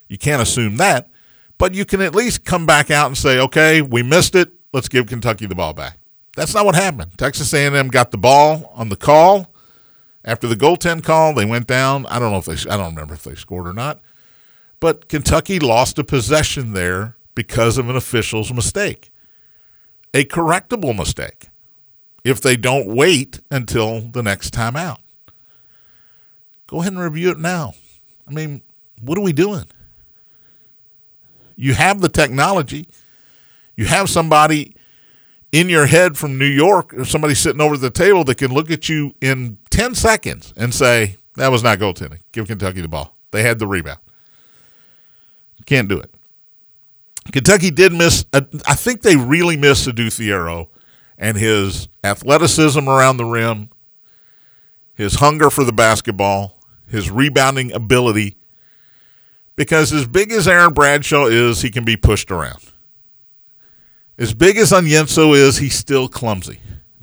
You 0.08 0.18
can't 0.18 0.41
assume 0.41 0.78
that, 0.78 1.10
but 1.58 1.74
you 1.74 1.86
can 1.86 2.02
at 2.02 2.15
least 2.15 2.46
come 2.46 2.65
back 2.65 2.91
out 2.91 3.08
and 3.08 3.18
say, 3.18 3.39
okay, 3.39 3.82
we 3.82 4.04
missed 4.04 4.36
it. 4.36 4.52
Let's 4.74 4.89
give 4.89 5.08
Kentucky 5.08 5.46
the 5.46 5.56
ball 5.56 5.74
back. 5.74 5.98
That's 6.36 6.54
not 6.54 6.65
what 6.65 6.76
happened. 6.76 7.18
Texas 7.18 7.54
A&M 7.54 7.88
got 7.88 8.12
the 8.12 8.18
ball 8.18 8.72
on 8.76 8.89
the 8.89 8.96
call 8.96 9.54
after 10.24 10.48
the 10.48 10.56
goaltend 10.56 11.04
call. 11.04 11.34
They 11.34 11.46
went 11.46 11.65
down. 11.65 12.06
I 12.08 12.20
don't 12.20 12.32
know 12.32 12.39
if 12.39 12.46
they. 12.46 12.70
I 12.70 12.76
don't 12.78 12.94
remember 12.94 13.13
if 13.13 13.24
they 13.24 13.36
scored 13.36 13.68
or 13.68 13.74
not. 13.74 14.00
But 14.80 15.08
Kentucky 15.08 15.60
lost 15.60 15.98
a 15.98 16.04
possession 16.04 16.74
there 16.74 17.15
because 17.34 17.78
of 17.78 17.89
an 17.89 17.96
official's 17.96 18.52
mistake, 18.54 19.12
a 20.13 20.26
correctable 20.26 20.96
mistake. 20.96 21.50
If 22.24 22.41
they 22.41 22.58
don't 22.58 22.88
wait 22.88 23.39
until 23.50 24.02
the 24.02 24.24
next 24.24 24.52
time 24.52 24.76
out, 24.76 25.00
go 26.68 26.82
ahead 26.82 26.94
and 26.94 27.02
review 27.02 27.32
it 27.32 27.39
now. 27.39 27.74
I 28.28 28.32
mean, 28.32 28.62
what 29.02 29.18
are 29.18 29.22
we 29.22 29.32
doing? 29.32 29.65
You 31.56 31.74
have 31.74 32.02
the 32.02 32.10
technology. 32.10 32.88
You 33.76 33.86
have 33.86 34.10
somebody 34.10 34.76
in 35.52 35.70
your 35.70 35.86
head 35.86 36.18
from 36.18 36.38
New 36.38 36.46
York 36.46 36.94
or 36.94 37.06
somebody 37.06 37.36
sitting 37.36 37.62
over 37.62 37.78
the 37.78 37.89
table 37.89 38.24
that 38.26 38.36
can 38.36 38.54
look 38.54 38.70
at 38.70 38.89
you 38.89 39.15
in 39.22 39.58
10 39.70 39.96
seconds 39.96 40.54
and 40.58 40.74
say, 40.74 41.18
that 41.36 41.52
was 41.52 41.63
not 41.63 41.80
goaltending. 41.80 42.20
Give 42.32 42.48
Kentucky 42.48 42.82
the 42.82 42.88
ball. 42.88 43.15
They 43.32 43.44
had 43.44 43.60
the 43.60 43.68
rebound. 43.68 44.00
Can't 45.65 45.88
do 45.88 46.00
it. 46.00 46.12
Kentucky 47.32 47.72
did 47.72 47.91
miss, 47.91 48.26
I 48.34 48.76
think 48.76 49.02
they 49.02 49.15
really 49.15 49.58
missed 49.58 49.88
Adou 49.88 50.08
Thiero 50.08 50.68
and 51.18 51.38
his 51.38 51.88
athleticism 52.04 52.88
around 52.88 53.18
the 53.18 53.26
rim, 53.26 53.70
his 54.94 55.15
hunger 55.15 55.50
for 55.50 55.63
the 55.63 55.74
basketball, 55.74 56.60
his 56.88 57.10
rebounding 57.10 57.72
ability 57.74 58.38
because 59.56 59.94
as 59.94 60.08
big 60.08 60.32
as 60.32 60.48
Aaron 60.48 60.74
Bradshaw 60.74 61.26
is, 61.26 61.62
he 61.62 61.70
can 61.70 61.86
be 61.86 61.98
pushed 61.98 62.32
around. 62.32 62.72
As 64.18 64.34
big 64.34 64.58
as 64.58 64.72
Onyenso 64.72 65.36
is, 65.36 65.58
he's 65.58 65.76
still 65.76 66.08
clumsy. 66.08 66.60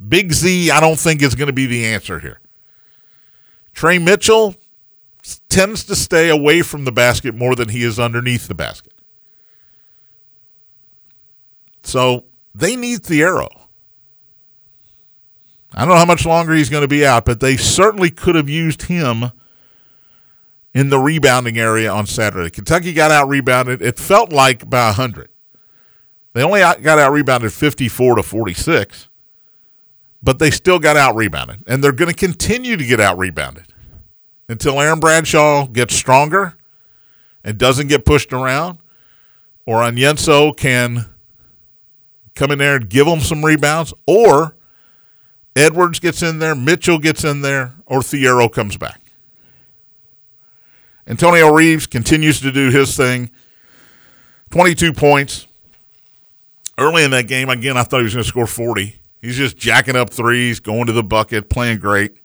Big 0.07 0.33
Z, 0.33 0.71
I 0.71 0.79
don't 0.79 0.99
think 0.99 1.21
is 1.21 1.35
going 1.35 1.47
to 1.47 1.53
be 1.53 1.67
the 1.67 1.85
answer 1.85 2.19
here. 2.19 2.39
Tre 3.73 3.99
Mitchell 3.99 4.55
tends 5.49 5.83
to 5.85 5.95
stay 5.95 6.29
away 6.29 6.61
from 6.61 6.85
the 6.85 6.91
basket 6.91 7.33
more 7.33 7.55
than 7.55 7.69
he 7.69 7.83
is 7.83 7.99
underneath 7.99 8.47
the 8.47 8.55
basket. 8.55 8.93
So 11.83 12.25
they 12.53 12.75
need 12.75 13.01
Thiero. 13.01 13.49
I 15.73 15.79
don't 15.79 15.89
know 15.89 15.95
how 15.95 16.05
much 16.05 16.25
longer 16.25 16.53
he's 16.53 16.69
going 16.69 16.83
to 16.83 16.87
be 16.87 17.05
out, 17.05 17.25
but 17.25 17.39
they 17.39 17.57
certainly 17.57 18.11
could 18.11 18.35
have 18.35 18.49
used 18.49 18.83
him 18.83 19.31
in 20.73 20.89
the 20.89 20.99
rebounding 20.99 21.57
area 21.57 21.91
on 21.91 22.07
Saturday. 22.07 22.49
Kentucky 22.49 22.93
got 22.93 23.11
out 23.11 23.27
rebounded. 23.27 23.81
It 23.81 23.99
felt 23.99 24.31
like 24.31 24.69
by 24.69 24.87
100. 24.87 25.29
They 26.33 26.41
only 26.41 26.61
got 26.61 26.99
out 26.99 27.11
rebounded 27.11 27.53
54 27.53 28.15
to 28.15 28.23
46, 28.23 29.07
but 30.23 30.39
they 30.39 30.49
still 30.49 30.79
got 30.79 30.97
out 30.97 31.15
rebounded. 31.15 31.63
And 31.67 31.83
they're 31.83 31.91
going 31.91 32.09
to 32.09 32.17
continue 32.17 32.75
to 32.75 32.85
get 32.85 32.99
out 32.99 33.17
rebounded 33.17 33.65
until 34.49 34.81
Aaron 34.81 34.99
Bradshaw 34.99 35.67
gets 35.67 35.95
stronger 35.95 36.57
and 37.43 37.57
doesn't 37.57 37.87
get 37.87 38.03
pushed 38.03 38.33
around, 38.33 38.79
or 39.65 39.81
Onyenso 39.81 40.55
can 40.57 41.05
come 42.35 42.49
in 42.49 42.57
there 42.57 42.77
and 42.77 42.89
give 42.89 43.05
them 43.05 43.19
some 43.19 43.45
rebounds, 43.45 43.93
or 44.07 44.55
Edwards 45.55 45.99
gets 45.99 46.23
in 46.23 46.39
there, 46.39 46.55
Mitchell 46.55 46.97
gets 46.97 47.23
in 47.23 47.41
there, 47.41 47.75
or 47.85 47.99
Thiero 47.99 48.51
comes 48.51 48.75
back. 48.75 49.02
Antonio 51.07 51.53
Reeves 51.53 51.87
continues 51.87 52.39
to 52.41 52.51
do 52.51 52.69
his 52.69 52.95
thing. 52.95 53.29
22 54.51 54.93
points. 54.93 55.47
Early 56.77 57.03
in 57.03 57.11
that 57.11 57.27
game, 57.27 57.49
again, 57.49 57.77
I 57.77 57.83
thought 57.83 57.97
he 57.97 58.03
was 58.03 58.13
going 58.13 58.23
to 58.23 58.29
score 58.29 58.47
40. 58.47 58.99
He's 59.21 59.37
just 59.37 59.57
jacking 59.57 59.95
up 59.95 60.09
threes, 60.09 60.59
going 60.59 60.87
to 60.87 60.91
the 60.91 61.03
bucket, 61.03 61.49
playing 61.49 61.79
great. 61.79 62.17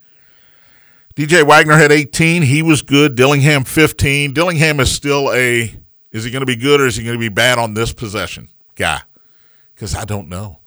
DJ 1.15 1.45
Wagner 1.45 1.77
had 1.77 1.91
18. 1.91 2.43
He 2.43 2.61
was 2.61 2.81
good. 2.81 3.15
Dillingham 3.15 3.63
15. 3.63 4.33
Dillingham 4.33 4.79
is 4.79 4.91
still 4.91 5.31
a 5.33 5.75
is 6.11 6.23
he 6.23 6.31
going 6.31 6.41
to 6.41 6.45
be 6.45 6.55
good 6.55 6.81
or 6.81 6.87
is 6.87 6.95
he 6.95 7.03
going 7.03 7.15
to 7.15 7.19
be 7.19 7.29
bad 7.29 7.59
on 7.59 7.73
this 7.73 7.93
possession 7.93 8.49
guy? 8.75 9.01
Because 9.75 9.95
I 9.95 10.05
don't 10.05 10.27
know. 10.27 10.59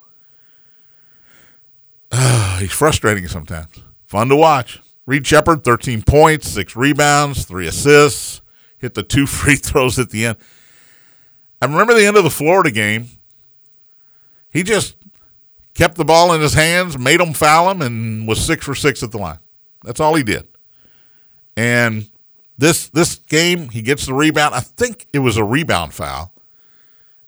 Uh, 2.11 2.57
he's 2.59 2.71
frustrating 2.71 3.27
sometimes. 3.27 3.81
Fun 4.05 4.29
to 4.29 4.35
watch. 4.35 4.79
Reed 5.05 5.27
Sheppard, 5.27 5.63
13 5.63 6.01
points, 6.03 6.49
six 6.49 6.75
rebounds, 6.75 7.45
three 7.45 7.67
assists, 7.67 8.41
hit 8.77 8.93
the 8.93 9.03
two 9.03 9.25
free 9.27 9.55
throws 9.55 9.99
at 9.99 10.09
the 10.09 10.25
end. 10.27 10.37
I 11.61 11.65
remember 11.65 11.93
the 11.93 12.05
end 12.05 12.17
of 12.17 12.23
the 12.23 12.29
Florida 12.29 12.71
game. 12.71 13.07
He 14.51 14.63
just 14.63 14.95
kept 15.73 15.95
the 15.95 16.05
ball 16.05 16.33
in 16.33 16.41
his 16.41 16.53
hands, 16.53 16.97
made 16.97 17.19
them 17.19 17.33
foul 17.33 17.71
him, 17.71 17.81
and 17.81 18.27
was 18.27 18.43
six 18.43 18.65
for 18.65 18.75
six 18.75 19.01
at 19.01 19.11
the 19.11 19.17
line. 19.17 19.39
That's 19.83 19.99
all 19.99 20.15
he 20.15 20.23
did. 20.23 20.47
And 21.55 22.09
this 22.57 22.87
this 22.89 23.15
game, 23.15 23.69
he 23.69 23.81
gets 23.81 24.05
the 24.05 24.13
rebound. 24.13 24.55
I 24.55 24.59
think 24.59 25.07
it 25.13 25.19
was 25.19 25.37
a 25.37 25.43
rebound 25.43 25.93
foul. 25.93 26.31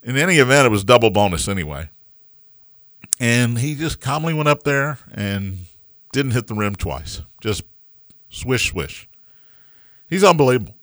In 0.03 0.17
any 0.17 0.37
event, 0.37 0.67
it 0.67 0.69
was 0.69 0.83
double 0.83 1.09
bonus 1.09 1.47
anyway. 1.47 1.89
And 3.19 3.57
he 3.59 3.75
just 3.75 3.99
calmly 3.99 4.33
went 4.33 4.49
up 4.49 4.63
there 4.63 4.99
and 5.13 5.65
didn't 6.11 6.31
hit 6.31 6.47
the 6.47 6.53
rim 6.53 6.75
twice. 6.75 7.21
Just 7.45 7.61
swish, 8.27 8.71
swish. 8.71 9.07
He's 10.09 10.23
unbelievable. 10.23 10.73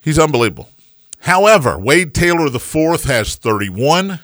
He's 0.00 0.18
unbelievable. 0.18 0.70
However, 1.18 1.78
Wade 1.78 2.14
Taylor 2.14 2.48
the 2.48 2.58
fourth 2.58 3.04
has 3.04 3.36
31. 3.36 4.20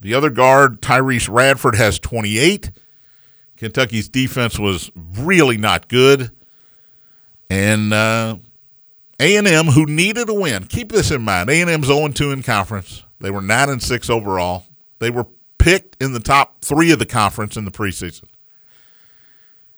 The 0.00 0.14
other 0.14 0.30
guard, 0.30 0.80
Tyrece 0.80 1.28
Radford, 1.28 1.74
has 1.74 1.98
28. 1.98 2.70
Kentucky's 3.56 4.08
defense 4.08 4.56
was 4.56 4.92
really 4.94 5.56
not 5.56 5.88
good. 5.88 6.30
And 7.50 7.92
uh, 7.92 8.36
A&M, 9.18 9.66
who 9.66 9.84
needed 9.84 10.28
a 10.28 10.34
win, 10.34 10.66
keep 10.66 10.92
this 10.92 11.10
in 11.10 11.22
mind. 11.22 11.50
A&M's 11.50 11.88
0-2 11.88 12.32
in 12.32 12.44
conference. 12.44 13.02
They 13.18 13.32
were 13.32 13.42
9 13.42 13.68
and 13.68 13.82
6 13.82 14.10
overall. 14.10 14.66
They 15.00 15.10
were 15.10 15.26
picked 15.58 16.00
in 16.00 16.12
the 16.12 16.20
top 16.20 16.62
three 16.62 16.92
of 16.92 17.00
the 17.00 17.06
conference 17.06 17.56
in 17.56 17.64
the 17.64 17.72
preseason. 17.72 18.26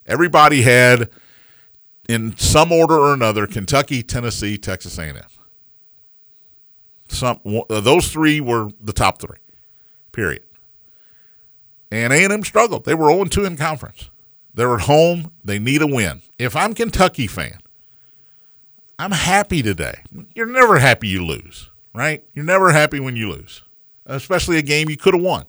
Everybody 0.06 0.62
had, 0.62 1.10
in 2.08 2.36
some 2.36 2.70
order 2.72 2.94
or 2.94 3.12
another, 3.12 3.46
Kentucky, 3.46 4.02
Tennessee, 4.02 4.56
Texas 4.56 4.98
A&M. 4.98 5.16
Some 7.08 7.40
uh, 7.70 7.80
those 7.80 8.10
three 8.10 8.40
were 8.40 8.70
the 8.80 8.92
top 8.92 9.20
three. 9.20 9.38
Period. 10.12 10.42
And 11.90 12.12
A&M 12.12 12.42
struggled. 12.42 12.84
They 12.84 12.94
were 12.94 13.08
0-2 13.08 13.46
in 13.46 13.56
conference. 13.56 14.10
They're 14.54 14.74
at 14.74 14.82
home. 14.82 15.30
They 15.44 15.58
need 15.58 15.82
a 15.82 15.86
win. 15.86 16.22
If 16.38 16.56
I'm 16.56 16.74
Kentucky 16.74 17.26
fan, 17.26 17.58
I'm 18.98 19.12
happy 19.12 19.62
today. 19.62 20.02
You're 20.34 20.46
never 20.46 20.78
happy 20.78 21.08
you 21.08 21.24
lose, 21.24 21.70
right? 21.94 22.24
You're 22.32 22.44
never 22.44 22.72
happy 22.72 22.98
when 22.98 23.14
you 23.14 23.30
lose, 23.30 23.62
especially 24.06 24.56
a 24.56 24.62
game 24.62 24.88
you 24.88 24.96
could 24.96 25.14
have 25.14 25.22
won. 25.22 25.44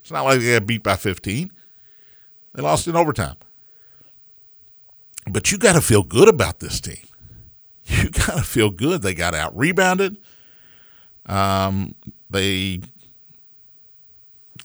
It's 0.00 0.10
not 0.10 0.24
like 0.24 0.40
they 0.40 0.54
got 0.54 0.66
beat 0.66 0.82
by 0.82 0.96
15. 0.96 1.52
They 2.54 2.62
lost 2.62 2.88
in 2.88 2.96
overtime. 2.96 3.36
But 5.28 5.50
you 5.50 5.58
got 5.58 5.72
to 5.72 5.80
feel 5.80 6.02
good 6.02 6.28
about 6.28 6.60
this 6.60 6.80
team. 6.80 6.96
You 7.88 8.10
got 8.10 8.38
to 8.38 8.42
feel 8.42 8.70
good. 8.70 9.02
They 9.02 9.14
got 9.14 9.32
out 9.32 9.56
rebounded. 9.56 10.16
Um, 11.26 11.94
they 12.30 12.80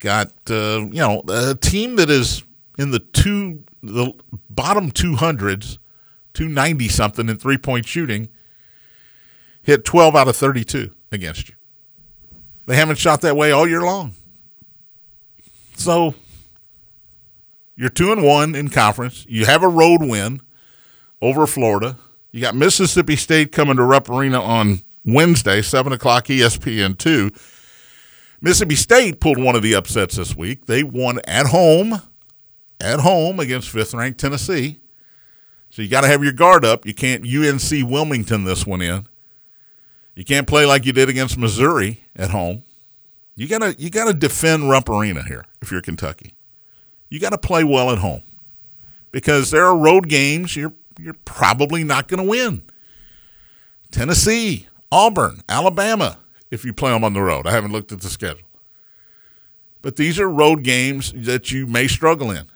got 0.00 0.32
uh, 0.50 0.86
you 0.90 0.98
know 0.98 1.22
a 1.28 1.54
team 1.54 1.94
that 1.96 2.10
is 2.10 2.42
in 2.78 2.90
the 2.90 2.98
two 2.98 3.62
the 3.80 4.12
bottom 4.50 4.90
two 4.90 5.14
hundreds, 5.14 5.78
two 6.34 6.48
ninety 6.48 6.88
something 6.88 7.28
in 7.28 7.36
three 7.36 7.58
point 7.58 7.86
shooting. 7.86 8.28
Hit 9.62 9.84
twelve 9.84 10.16
out 10.16 10.26
of 10.26 10.36
thirty 10.36 10.64
two 10.64 10.90
against 11.12 11.48
you. 11.48 11.54
They 12.66 12.74
haven't 12.74 12.98
shot 12.98 13.20
that 13.20 13.36
way 13.36 13.52
all 13.52 13.68
year 13.68 13.82
long. 13.82 14.14
So 15.76 16.16
you're 17.76 17.88
two 17.88 18.10
and 18.10 18.24
one 18.24 18.56
in 18.56 18.68
conference. 18.68 19.24
You 19.28 19.46
have 19.46 19.62
a 19.62 19.68
road 19.68 20.00
win 20.02 20.40
over 21.22 21.46
Florida. 21.46 21.96
You 22.32 22.42
got 22.42 22.54
Mississippi 22.54 23.16
State 23.16 23.52
coming 23.52 23.76
to 23.76 23.84
Rupp 23.84 24.10
Arena 24.10 24.42
on 24.42 24.82
Wednesday, 25.06 25.62
seven 25.62 25.92
o'clock 25.92 26.26
ESPN 26.26 26.98
two. 26.98 27.30
Mississippi 28.40 28.74
State 28.74 29.20
pulled 29.20 29.38
one 29.38 29.54
of 29.54 29.62
the 29.62 29.74
upsets 29.74 30.16
this 30.16 30.36
week. 30.36 30.66
They 30.66 30.82
won 30.82 31.20
at 31.24 31.46
home, 31.46 32.02
at 32.80 33.00
home 33.00 33.38
against 33.38 33.70
fifth 33.70 33.94
ranked 33.94 34.18
Tennessee. 34.18 34.80
So 35.70 35.80
you 35.80 35.88
got 35.88 36.02
to 36.02 36.08
have 36.08 36.22
your 36.22 36.32
guard 36.32 36.64
up. 36.64 36.84
You 36.84 36.92
can't 36.92 37.24
UNC 37.24 37.88
Wilmington 37.88 38.44
this 38.44 38.66
one 38.66 38.82
in. 38.82 39.06
You 40.14 40.24
can't 40.24 40.46
play 40.46 40.66
like 40.66 40.84
you 40.84 40.92
did 40.92 41.08
against 41.08 41.38
Missouri 41.38 42.04
at 42.14 42.30
home. 42.30 42.64
You 43.34 43.48
gotta 43.48 43.74
you 43.78 43.88
gotta 43.88 44.12
defend 44.12 44.68
Rupp 44.68 44.90
Arena 44.90 45.22
here 45.22 45.46
if 45.62 45.70
you're 45.72 45.80
Kentucky. 45.80 46.34
You 47.08 47.18
got 47.18 47.30
to 47.30 47.38
play 47.38 47.64
well 47.64 47.90
at 47.90 47.98
home 47.98 48.22
because 49.10 49.50
there 49.50 49.64
are 49.64 49.76
road 49.76 50.08
games 50.08 50.56
you're 50.56 50.74
you're 50.98 51.16
probably 51.24 51.84
not 51.84 52.08
going 52.08 52.22
to 52.22 52.28
win. 52.28 52.62
Tennessee, 53.90 54.68
Auburn, 54.90 55.42
Alabama, 55.48 56.18
if 56.50 56.64
you 56.64 56.72
play 56.72 56.90
them 56.90 57.04
on 57.04 57.12
the 57.12 57.22
road. 57.22 57.46
I 57.46 57.52
haven't 57.52 57.72
looked 57.72 57.92
at 57.92 58.00
the 58.00 58.08
schedule. 58.08 58.46
But 59.82 59.96
these 59.96 60.18
are 60.18 60.28
road 60.28 60.62
games 60.62 61.12
that 61.14 61.50
you 61.50 61.66
may 61.66 61.88
struggle 61.88 62.30
in. 62.30 62.46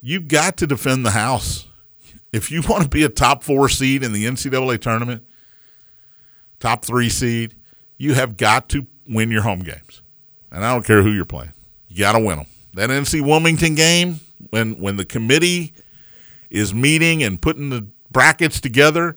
You've 0.00 0.28
got 0.28 0.56
to 0.58 0.66
defend 0.66 1.04
the 1.04 1.10
house. 1.10 1.66
If 2.32 2.50
you 2.50 2.62
want 2.68 2.84
to 2.84 2.88
be 2.88 3.02
a 3.02 3.08
top 3.08 3.42
four 3.42 3.68
seed 3.68 4.02
in 4.02 4.12
the 4.12 4.24
NCAA 4.24 4.80
tournament, 4.80 5.24
top 6.60 6.84
three 6.84 7.08
seed, 7.08 7.54
you 7.98 8.14
have 8.14 8.36
got 8.36 8.68
to 8.70 8.86
win 9.08 9.30
your 9.30 9.42
home 9.42 9.60
games. 9.60 10.02
And 10.52 10.64
I 10.64 10.72
don't 10.72 10.86
care 10.86 11.02
who 11.02 11.10
you're 11.10 11.24
playing. 11.24 11.52
You 11.88 11.98
got 11.98 12.12
to 12.12 12.20
win 12.20 12.38
them. 12.38 12.46
That 12.74 12.90
NC 12.90 13.22
Wilmington 13.22 13.74
game, 13.74 14.20
when 14.50 14.80
when 14.80 14.96
the 14.96 15.04
committee 15.04 15.72
is 16.50 16.74
meeting 16.74 17.22
and 17.22 17.40
putting 17.40 17.70
the 17.70 17.86
brackets 18.10 18.60
together 18.60 19.16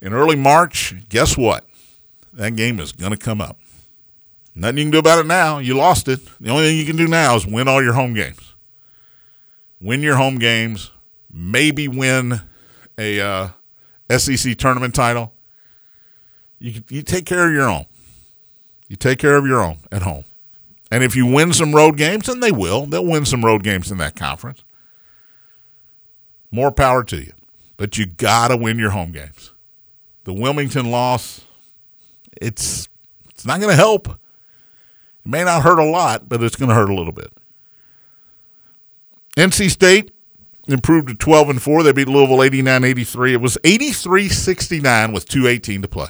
in 0.00 0.12
early 0.12 0.36
March, 0.36 0.94
guess 1.08 1.36
what? 1.36 1.64
That 2.32 2.56
game 2.56 2.80
is 2.80 2.92
going 2.92 3.12
to 3.12 3.18
come 3.18 3.40
up. 3.40 3.58
Nothing 4.54 4.78
you 4.78 4.84
can 4.84 4.90
do 4.90 4.98
about 4.98 5.18
it 5.18 5.26
now. 5.26 5.58
You 5.58 5.74
lost 5.74 6.08
it. 6.08 6.20
The 6.40 6.50
only 6.50 6.64
thing 6.64 6.78
you 6.78 6.86
can 6.86 6.96
do 6.96 7.06
now 7.06 7.36
is 7.36 7.46
win 7.46 7.68
all 7.68 7.82
your 7.82 7.92
home 7.92 8.14
games. 8.14 8.54
Win 9.80 10.02
your 10.02 10.16
home 10.16 10.38
games. 10.38 10.90
Maybe 11.30 11.88
win 11.88 12.40
a 12.96 13.20
uh, 13.20 13.48
SEC 14.16 14.56
tournament 14.56 14.94
title. 14.94 15.34
You 16.58 16.82
you 16.88 17.02
take 17.02 17.26
care 17.26 17.46
of 17.46 17.52
your 17.52 17.68
own. 17.68 17.84
You 18.88 18.96
take 18.96 19.18
care 19.18 19.36
of 19.36 19.46
your 19.46 19.62
own 19.62 19.78
at 19.92 20.02
home. 20.02 20.24
And 20.90 21.02
if 21.04 21.16
you 21.16 21.26
win 21.26 21.52
some 21.52 21.74
road 21.74 21.96
games, 21.96 22.28
and 22.28 22.42
they 22.42 22.52
will, 22.52 22.86
they'll 22.86 23.04
win 23.04 23.24
some 23.24 23.44
road 23.44 23.62
games 23.62 23.90
in 23.90 23.98
that 23.98 24.14
conference. 24.14 24.62
More 26.56 26.72
power 26.72 27.04
to 27.04 27.18
you. 27.18 27.32
But 27.76 27.98
you 27.98 28.06
got 28.06 28.48
to 28.48 28.56
win 28.56 28.78
your 28.78 28.88
home 28.88 29.12
games. 29.12 29.52
The 30.24 30.32
Wilmington 30.32 30.90
loss, 30.90 31.42
it's 32.40 32.88
it's 33.28 33.44
not 33.44 33.60
going 33.60 33.72
to 33.72 33.76
help. 33.76 34.08
It 34.08 34.16
may 35.26 35.44
not 35.44 35.64
hurt 35.64 35.78
a 35.78 35.84
lot, 35.84 36.30
but 36.30 36.42
it's 36.42 36.56
going 36.56 36.70
to 36.70 36.74
hurt 36.74 36.88
a 36.88 36.94
little 36.94 37.12
bit. 37.12 37.30
NC 39.36 39.68
State 39.68 40.12
improved 40.66 41.08
to 41.08 41.14
12 41.14 41.50
and 41.50 41.62
4. 41.62 41.82
They 41.82 41.92
beat 41.92 42.08
Louisville 42.08 42.38
89-83. 42.38 43.32
It 43.32 43.36
was 43.36 43.58
83-69 43.62 45.12
with 45.12 45.28
218 45.28 45.82
to 45.82 45.88
play. 45.88 46.08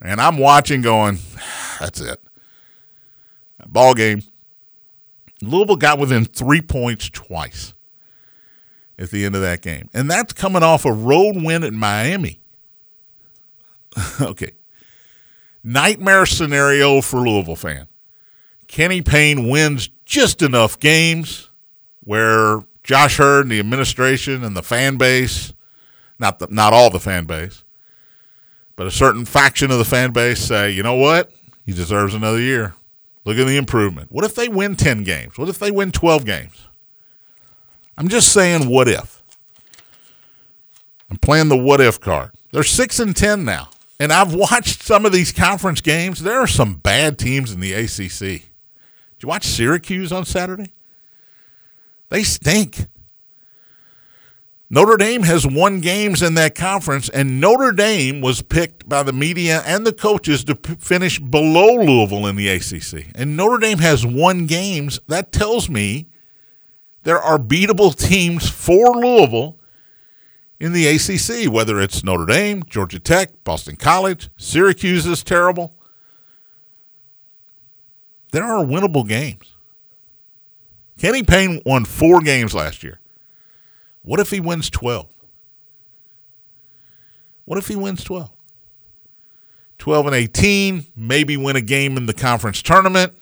And 0.00 0.20
I'm 0.20 0.38
watching 0.38 0.80
going, 0.80 1.18
that's 1.80 2.00
it. 2.00 2.20
Ball 3.66 3.94
game. 3.94 4.22
Louisville 5.42 5.74
got 5.74 5.98
within 5.98 6.24
3 6.24 6.60
points 6.62 7.10
twice 7.10 7.74
at 8.98 9.10
the 9.10 9.24
end 9.24 9.34
of 9.34 9.42
that 9.42 9.62
game. 9.62 9.88
And 9.92 10.10
that's 10.10 10.32
coming 10.32 10.62
off 10.62 10.84
a 10.84 10.92
road 10.92 11.36
win 11.36 11.64
at 11.64 11.72
Miami. 11.72 12.40
okay. 14.20 14.52
Nightmare 15.64 16.26
scenario 16.26 17.00
for 17.00 17.20
Louisville 17.20 17.56
fan. 17.56 17.86
Kenny 18.66 19.02
Payne 19.02 19.48
wins 19.48 19.90
just 20.04 20.42
enough 20.42 20.78
games 20.78 21.50
where 22.04 22.60
Josh 22.82 23.20
Heird 23.20 23.44
and 23.44 23.50
the 23.50 23.60
administration 23.60 24.42
and 24.42 24.56
the 24.56 24.62
fan 24.62 24.96
base, 24.96 25.52
not 26.18 26.38
the, 26.38 26.48
not 26.50 26.72
all 26.72 26.90
the 26.90 26.98
fan 26.98 27.26
base, 27.26 27.64
but 28.76 28.86
a 28.86 28.90
certain 28.90 29.24
faction 29.24 29.70
of 29.70 29.78
the 29.78 29.84
fan 29.84 30.12
base 30.12 30.40
say, 30.40 30.70
you 30.70 30.82
know 30.82 30.94
what? 30.94 31.30
He 31.64 31.72
deserves 31.72 32.14
another 32.14 32.40
year. 32.40 32.74
Look 33.24 33.36
at 33.38 33.46
the 33.46 33.56
improvement. 33.56 34.10
What 34.10 34.24
if 34.24 34.34
they 34.34 34.48
win 34.48 34.74
10 34.74 35.04
games? 35.04 35.38
What 35.38 35.48
if 35.48 35.58
they 35.58 35.70
win 35.70 35.92
12 35.92 36.24
games? 36.24 36.66
I'm 37.96 38.08
just 38.08 38.32
saying, 38.32 38.68
what 38.68 38.88
if? 38.88 39.22
I'm 41.10 41.18
playing 41.18 41.48
the 41.48 41.56
what 41.56 41.80
if 41.80 42.00
card. 42.00 42.30
They're 42.52 42.62
6 42.62 42.98
and 42.98 43.14
10 43.14 43.44
now. 43.44 43.68
And 44.00 44.12
I've 44.12 44.34
watched 44.34 44.82
some 44.82 45.06
of 45.06 45.12
these 45.12 45.30
conference 45.30 45.80
games. 45.80 46.22
There 46.22 46.40
are 46.40 46.46
some 46.46 46.74
bad 46.74 47.18
teams 47.18 47.52
in 47.52 47.60
the 47.60 47.72
ACC. 47.72 48.18
Did 48.18 48.42
you 49.22 49.28
watch 49.28 49.44
Syracuse 49.44 50.10
on 50.10 50.24
Saturday? 50.24 50.72
They 52.08 52.24
stink. 52.24 52.86
Notre 54.68 54.96
Dame 54.96 55.22
has 55.24 55.46
won 55.46 55.80
games 55.80 56.22
in 56.22 56.32
that 56.34 56.54
conference, 56.54 57.10
and 57.10 57.40
Notre 57.40 57.72
Dame 57.72 58.22
was 58.22 58.40
picked 58.40 58.88
by 58.88 59.02
the 59.02 59.12
media 59.12 59.62
and 59.66 59.86
the 59.86 59.92
coaches 59.92 60.44
to 60.44 60.54
p- 60.56 60.76
finish 60.76 61.18
below 61.18 61.74
Louisville 61.74 62.26
in 62.26 62.36
the 62.36 62.48
ACC. 62.48 63.12
And 63.14 63.36
Notre 63.36 63.58
Dame 63.58 63.78
has 63.78 64.06
won 64.06 64.46
games. 64.46 64.98
That 65.08 65.30
tells 65.30 65.68
me 65.68 66.06
there 67.02 67.20
are 67.20 67.38
beatable 67.38 67.94
teams 67.94 68.48
for 68.48 68.94
Louisville 68.94 69.56
in 70.60 70.72
the 70.72 70.86
ACC, 70.86 71.52
whether 71.52 71.80
it's 71.80 72.04
Notre 72.04 72.26
Dame, 72.26 72.62
Georgia 72.64 73.00
Tech, 73.00 73.30
Boston 73.44 73.76
College, 73.76 74.30
Syracuse 74.36 75.06
is 75.06 75.24
terrible. 75.24 75.74
There 78.30 78.44
are 78.44 78.64
winnable 78.64 79.06
games. 79.06 79.54
Kenny 80.98 81.22
Payne 81.22 81.60
won 81.66 81.84
four 81.84 82.20
games 82.20 82.54
last 82.54 82.82
year. 82.84 83.00
What 84.02 84.20
if 84.20 84.30
he 84.30 84.40
wins 84.40 84.70
12? 84.70 85.06
What 87.44 87.58
if 87.58 87.66
he 87.68 87.76
wins 87.76 88.04
12? 88.04 88.30
12 89.78 90.06
and 90.06 90.14
18, 90.14 90.86
maybe 90.94 91.36
win 91.36 91.56
a 91.56 91.60
game 91.60 91.96
in 91.96 92.06
the 92.06 92.14
conference 92.14 92.62
tournament. 92.62 93.12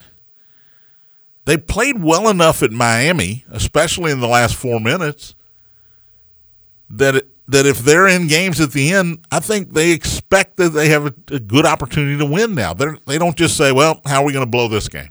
They 1.44 1.56
played 1.56 2.02
well 2.02 2.28
enough 2.28 2.62
at 2.62 2.70
Miami, 2.70 3.44
especially 3.50 4.12
in 4.12 4.20
the 4.20 4.28
last 4.28 4.54
four 4.54 4.80
minutes, 4.80 5.34
that 6.88 7.16
it, 7.16 7.28
that 7.48 7.66
if 7.66 7.78
they're 7.78 8.06
in 8.06 8.28
games 8.28 8.60
at 8.60 8.72
the 8.72 8.92
end, 8.92 9.26
I 9.32 9.40
think 9.40 9.72
they 9.72 9.90
expect 9.90 10.56
that 10.58 10.68
they 10.70 10.88
have 10.90 11.06
a, 11.06 11.14
a 11.32 11.40
good 11.40 11.66
opportunity 11.66 12.16
to 12.18 12.24
win 12.24 12.54
now. 12.54 12.74
They're, 12.74 12.96
they 13.06 13.18
don't 13.18 13.36
just 13.36 13.56
say, 13.56 13.72
well, 13.72 14.00
how 14.06 14.22
are 14.22 14.24
we 14.24 14.32
going 14.32 14.44
to 14.44 14.50
blow 14.50 14.68
this 14.68 14.88
game? 14.88 15.10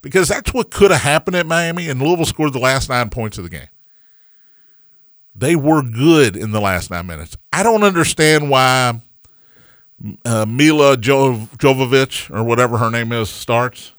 Because 0.00 0.28
that's 0.28 0.54
what 0.54 0.70
could 0.70 0.92
have 0.92 1.00
happened 1.00 1.36
at 1.36 1.46
Miami, 1.46 1.88
and 1.88 2.00
Louisville 2.00 2.26
scored 2.26 2.52
the 2.52 2.60
last 2.60 2.88
nine 2.88 3.10
points 3.10 3.38
of 3.38 3.44
the 3.44 3.50
game. 3.50 3.68
They 5.34 5.56
were 5.56 5.82
good 5.82 6.36
in 6.36 6.52
the 6.52 6.60
last 6.60 6.90
nine 6.90 7.06
minutes. 7.06 7.36
I 7.52 7.62
don't 7.64 7.82
understand 7.82 8.48
why 8.48 9.02
uh, 10.24 10.46
Mila 10.46 10.96
jo- 10.96 11.48
Jovovich 11.56 12.34
or 12.34 12.44
whatever 12.44 12.78
her 12.78 12.90
name 12.90 13.10
is 13.10 13.28
starts. 13.28 13.92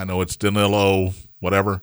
I 0.00 0.04
know 0.04 0.22
it's 0.22 0.34
Danilo, 0.34 1.12
whatever. 1.40 1.82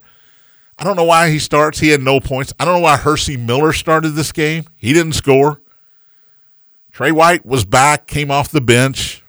I 0.80 0.84
don't 0.84 0.96
know 0.96 1.04
why 1.04 1.30
he 1.30 1.38
starts. 1.38 1.80
He 1.80 1.90
had 1.90 2.02
no 2.02 2.20
points. 2.20 2.52
I 2.60 2.66
don't 2.66 2.74
know 2.74 2.80
why 2.80 2.98
Hercy 2.98 3.38
Miller 3.38 3.74
started 3.74 4.12
this 4.12 4.32
game. 4.32 4.66
He 4.76 4.92
didn't 4.92 5.14
score. 5.14 5.62
Tre 6.92 7.12
White 7.12 7.46
was 7.46 7.64
back, 7.64 8.08
came 8.08 8.32
off 8.32 8.50
the 8.50 8.60
bench. 8.60 9.24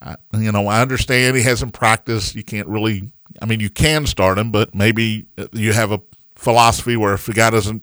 I, 0.00 0.16
you 0.32 0.50
know, 0.50 0.66
I 0.66 0.80
understand 0.80 1.36
he 1.36 1.42
hasn't 1.42 1.74
practiced. 1.74 2.34
You 2.34 2.42
can't 2.42 2.68
really, 2.68 3.10
I 3.42 3.44
mean, 3.44 3.60
you 3.60 3.68
can 3.68 4.06
start 4.06 4.38
him, 4.38 4.50
but 4.50 4.74
maybe 4.74 5.26
you 5.52 5.74
have 5.74 5.92
a 5.92 6.00
philosophy 6.36 6.96
where 6.96 7.12
if 7.12 7.26
the 7.26 7.34
guy 7.34 7.50
doesn't 7.50 7.82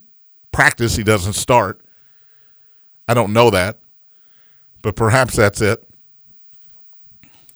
practice, 0.52 0.96
he 0.96 1.04
doesn't 1.04 1.34
start. 1.34 1.80
I 3.08 3.14
don't 3.14 3.34
know 3.34 3.52
that, 3.52 3.78
but 4.82 4.96
perhaps 4.96 5.36
that's 5.36 5.62
it. 5.62 5.88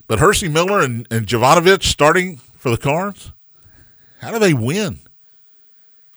But 0.07 0.19
Hercy 0.19 0.47
Miller 0.47 0.79
and, 0.79 1.07
and 1.09 1.25
Jovanovic 1.25 1.81
starting 1.81 2.39
for 2.57 2.69
the 2.69 2.77
Cards, 2.77 3.31
how 4.19 4.31
do 4.31 4.39
they 4.39 4.53
win? 4.53 4.99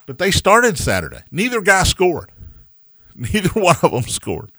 But 0.07 0.19
they 0.19 0.31
started 0.31 0.79
Saturday. 0.79 1.23
Neither 1.31 1.61
guy 1.61 1.85
scored. 1.85 2.33
Neither 3.15 3.51
one 3.51 3.77
of 3.83 3.93
them 3.93 4.03
scored. 4.03 4.51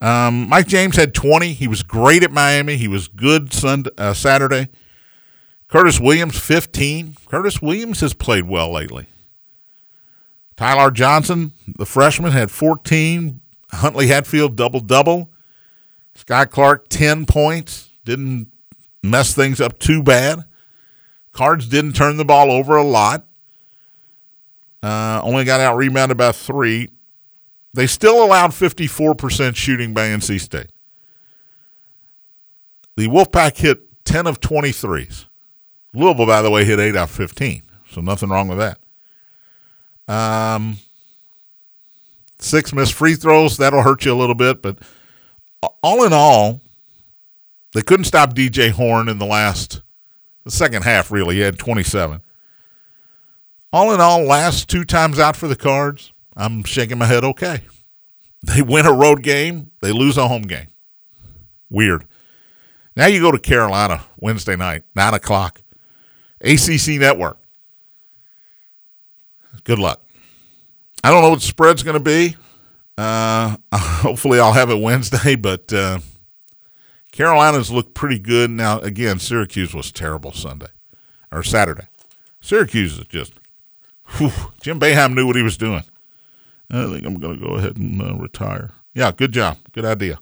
Um, 0.00 0.48
Mike 0.48 0.68
James 0.68 0.96
had 0.96 1.12
20. 1.12 1.52
He 1.52 1.66
was 1.66 1.82
great 1.82 2.22
at 2.22 2.30
Miami. 2.30 2.76
He 2.76 2.88
was 2.88 3.08
good 3.08 3.52
Sunday, 3.52 3.90
uh, 3.98 4.14
Saturday. 4.14 4.68
Curtis 5.66 6.00
Williams, 6.00 6.38
15. 6.38 7.16
Curtis 7.26 7.60
Williams 7.60 8.00
has 8.00 8.14
played 8.14 8.44
well 8.44 8.72
lately. 8.72 9.06
Ty-Laur 10.56 10.90
Johnson, 10.90 11.52
the 11.76 11.84
freshman, 11.84 12.32
had 12.32 12.50
14. 12.50 13.40
Huntley 13.72 14.06
Hatfield, 14.06 14.56
double 14.56 14.80
double. 14.80 15.30
Skyy 16.16 16.48
Clark, 16.50 16.88
10 16.88 17.26
points. 17.26 17.90
Didn't 18.04 18.50
mess 19.02 19.34
things 19.34 19.60
up 19.60 19.78
too 19.78 20.02
bad. 20.02 20.44
Cards 21.32 21.68
didn't 21.68 21.92
turn 21.92 22.16
the 22.16 22.24
ball 22.24 22.50
over 22.50 22.76
a 22.76 22.82
lot. 22.82 23.24
Uh, 24.82 25.20
only 25.22 25.44
got 25.44 25.60
out 25.60 25.76
rebounded 25.76 26.16
by 26.16 26.32
three. 26.32 26.88
They 27.74 27.86
still 27.86 28.24
allowed 28.24 28.50
54% 28.50 29.54
shooting 29.56 29.94
by 29.94 30.08
NC 30.08 30.40
State. 30.40 30.72
The 32.96 33.08
Wolfpack 33.08 33.56
hit 33.56 34.04
10 34.04 34.26
of 34.26 34.40
23s. 34.40 35.26
Louisville, 35.94 36.26
by 36.26 36.42
the 36.42 36.50
way, 36.50 36.64
hit 36.64 36.80
8 36.80 36.96
out 36.96 37.08
of 37.08 37.10
15, 37.10 37.62
so 37.90 38.00
nothing 38.00 38.28
wrong 38.28 38.48
with 38.48 38.58
that. 38.58 38.78
Um, 40.12 40.78
six 42.38 42.72
missed 42.72 42.94
free 42.94 43.14
throws. 43.14 43.56
That'll 43.56 43.82
hurt 43.82 44.04
you 44.04 44.12
a 44.12 44.16
little 44.16 44.34
bit, 44.34 44.62
but 44.62 44.78
all 45.82 46.04
in 46.04 46.12
all, 46.12 46.60
they 47.74 47.82
couldn't 47.82 48.04
stop 48.04 48.34
DJ 48.34 48.70
Horne 48.70 49.08
in 49.08 49.18
the 49.18 49.26
last, 49.26 49.82
the 50.44 50.50
second 50.50 50.82
half, 50.82 51.10
really. 51.10 51.36
He 51.36 51.40
had 51.40 51.58
27. 51.58 52.20
All 53.72 53.92
in 53.92 54.00
all, 54.00 54.22
last 54.22 54.68
two 54.68 54.84
times 54.84 55.18
out 55.18 55.36
for 55.36 55.48
the 55.48 55.56
Cards, 55.56 56.12
I'm 56.36 56.64
shaking 56.64 56.98
my 56.98 57.06
head 57.06 57.24
okay. 57.24 57.60
They 58.42 58.62
win 58.62 58.86
a 58.86 58.92
road 58.92 59.22
game, 59.22 59.70
they 59.80 59.92
lose 59.92 60.16
a 60.16 60.28
home 60.28 60.42
game. 60.42 60.68
Weird. 61.68 62.06
Now 62.96 63.06
you 63.06 63.20
go 63.20 63.30
to 63.30 63.38
Carolina 63.38 64.04
Wednesday 64.18 64.56
night, 64.56 64.84
9 64.94 65.14
o'clock. 65.14 65.60
ACC 66.40 66.98
Network. 66.98 67.38
Good 69.64 69.78
luck. 69.78 70.02
I 71.04 71.10
don't 71.10 71.22
know 71.22 71.30
what 71.30 71.40
the 71.40 71.46
spread's 71.46 71.82
going 71.82 71.98
to 71.98 72.00
be. 72.02 72.36
Uh, 72.96 73.56
hopefully, 73.74 74.40
I'll 74.40 74.52
have 74.52 74.70
it 74.70 74.80
Wednesday, 74.80 75.36
but 75.36 75.72
uh, 75.72 75.98
Carolina's 77.18 77.72
looked 77.72 77.94
pretty 77.94 78.20
good. 78.20 78.48
Now, 78.48 78.78
again, 78.78 79.18
Syracuse 79.18 79.74
was 79.74 79.90
terrible 79.90 80.30
Sunday 80.30 80.68
or 81.32 81.42
Saturday. 81.42 81.88
Syracuse 82.40 82.96
is 82.96 83.06
just, 83.06 83.32
whew, 84.04 84.30
Jim 84.60 84.78
Boeheim 84.78 85.16
knew 85.16 85.26
what 85.26 85.34
he 85.34 85.42
was 85.42 85.56
doing. 85.56 85.82
I 86.70 86.86
think 86.86 87.04
I'm 87.04 87.18
going 87.18 87.40
to 87.40 87.44
go 87.44 87.54
ahead 87.56 87.76
and 87.76 88.00
uh, 88.00 88.14
retire. 88.14 88.70
Yeah, 88.94 89.10
good 89.10 89.32
job. 89.32 89.56
Good 89.72 89.84
idea. 89.84 90.20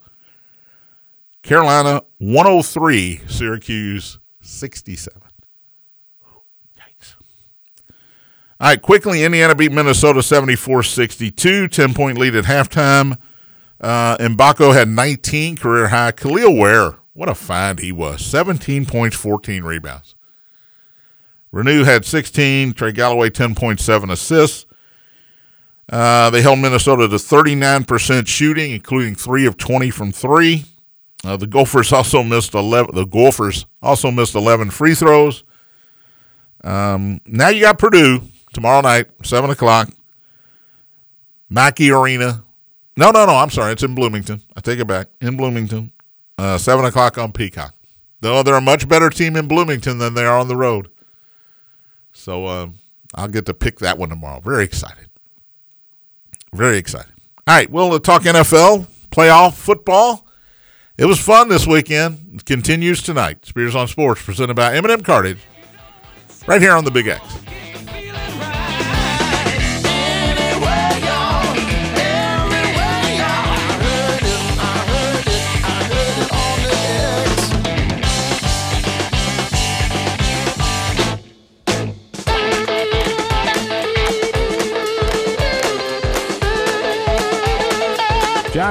Carolina 1.42 2.00
103, 2.16 3.20
Syracuse 3.28 4.18
67. 4.40 5.20
Yikes. 6.78 7.14
All 8.59 8.68
right, 8.68 8.80
quickly, 8.80 9.22
Indiana 9.22 9.54
beat 9.54 9.70
Minnesota 9.70 10.22
74 10.22 10.82
62, 10.85 11.68
10 11.68 11.92
point 11.92 12.16
lead 12.16 12.35
at 12.35 12.44
halftime. 12.44 13.18
Uh, 13.80 14.16
Mgbako 14.18 14.74
had 14.74 14.88
19 14.88 15.56
career 15.56 15.88
high. 15.88 16.12
Kel'el 16.12 16.58
Ware, 16.58 16.96
what 17.12 17.29
a 17.29 17.35
find 17.35 17.79
he 17.79 17.92
was 17.92 18.24
17 18.24 18.87
points, 18.87 19.16
14 19.16 19.64
rebounds. 19.64 20.14
Reneau 21.52 21.85
had 21.85 22.04
16, 22.04 22.72
Trey 22.72 22.92
Galloway 22.92 23.31
10.7 23.31 24.10
assists. 24.10 24.66
Uh, 25.88 26.31
they 26.31 26.42
held 26.42 26.58
Minnesota 26.58 27.08
to 27.08 27.14
39% 27.16 28.27
shooting, 28.27 28.72
including 28.72 29.14
three 29.14 29.46
of 29.46 29.56
20 29.56 29.90
from 29.90 30.12
three. 30.12 30.64
Uh, 31.24 31.37
the 31.37 31.46
Gophers 31.46 31.92
also 31.92 32.22
missed 32.22 32.54
11. 32.54 32.94
The 32.94 33.06
Gophers 33.06 33.66
also 33.81 34.10
missed 34.10 34.35
11 34.35 34.70
free 34.70 34.94
throws. 34.94 35.44
Um, 36.64 37.20
now 37.24 37.48
you 37.48 37.62
got 37.62 37.79
Purdue 37.79 38.22
tomorrow 38.52 38.81
night, 38.81 39.06
7 39.22 39.48
o'clock. 39.50 39.90
Mackey 41.48 41.90
Arena. 41.90 42.42
No, 42.97 43.11
no, 43.11 43.27
no. 43.27 43.37
I'm 43.37 43.51
sorry. 43.51 43.73
It's 43.73 43.83
in 43.83 43.94
Bloomington. 43.94 44.42
I 44.57 44.61
take 44.61 44.79
it 44.79 44.87
back. 44.87 45.09
In 45.21 45.37
Bloomington. 45.37 45.92
Uh, 46.38 46.59
7 46.59 46.85
o'clock 46.85 47.19
on 47.19 47.33
Peacock. 47.33 47.75
Though 48.21 48.42
they're 48.42 48.55
a 48.55 48.61
much 48.61 48.88
better 48.88 49.11
team 49.11 49.37
in 49.37 49.47
Bloomington 49.49 49.99
than 49.99 50.15
they 50.15 50.25
are 50.25 50.38
on 50.38 50.49
the 50.49 50.57
road. 50.57 50.88
So 52.13 52.47
uh, 52.47 52.69
I'll 53.15 53.29
get 53.29 53.47
to 53.47 53.55
pick 53.55 53.79
that 53.81 53.99
one 53.99 54.09
tomorrow. 54.09 54.40
Very 54.40 54.65
excited. 54.65 55.09
Very 56.53 56.79
excited. 56.79 57.13
All 57.47 57.55
right. 57.55 57.71
We'll 57.71 57.99
talk 58.01 58.23
NFL, 58.23 58.87
playoff 59.11 59.55
football. 59.55 60.27
It 60.99 61.05
was 61.05 61.21
fun 61.21 61.51
this 61.51 61.67
weekend. 61.67 62.19
It 62.35 62.44
continues 62.47 63.03
tonight. 63.03 63.44
Spears 63.44 63.75
on 63.75 63.87
Sports, 63.87 64.23
presented 64.23 64.55
by 64.55 64.75
M&M 64.77 65.03
Cartage, 65.03 65.38
right 66.47 66.61
here 66.61 66.73
on 66.73 66.85
the 66.87 66.90
Big 66.90 67.07
X. 67.07 67.23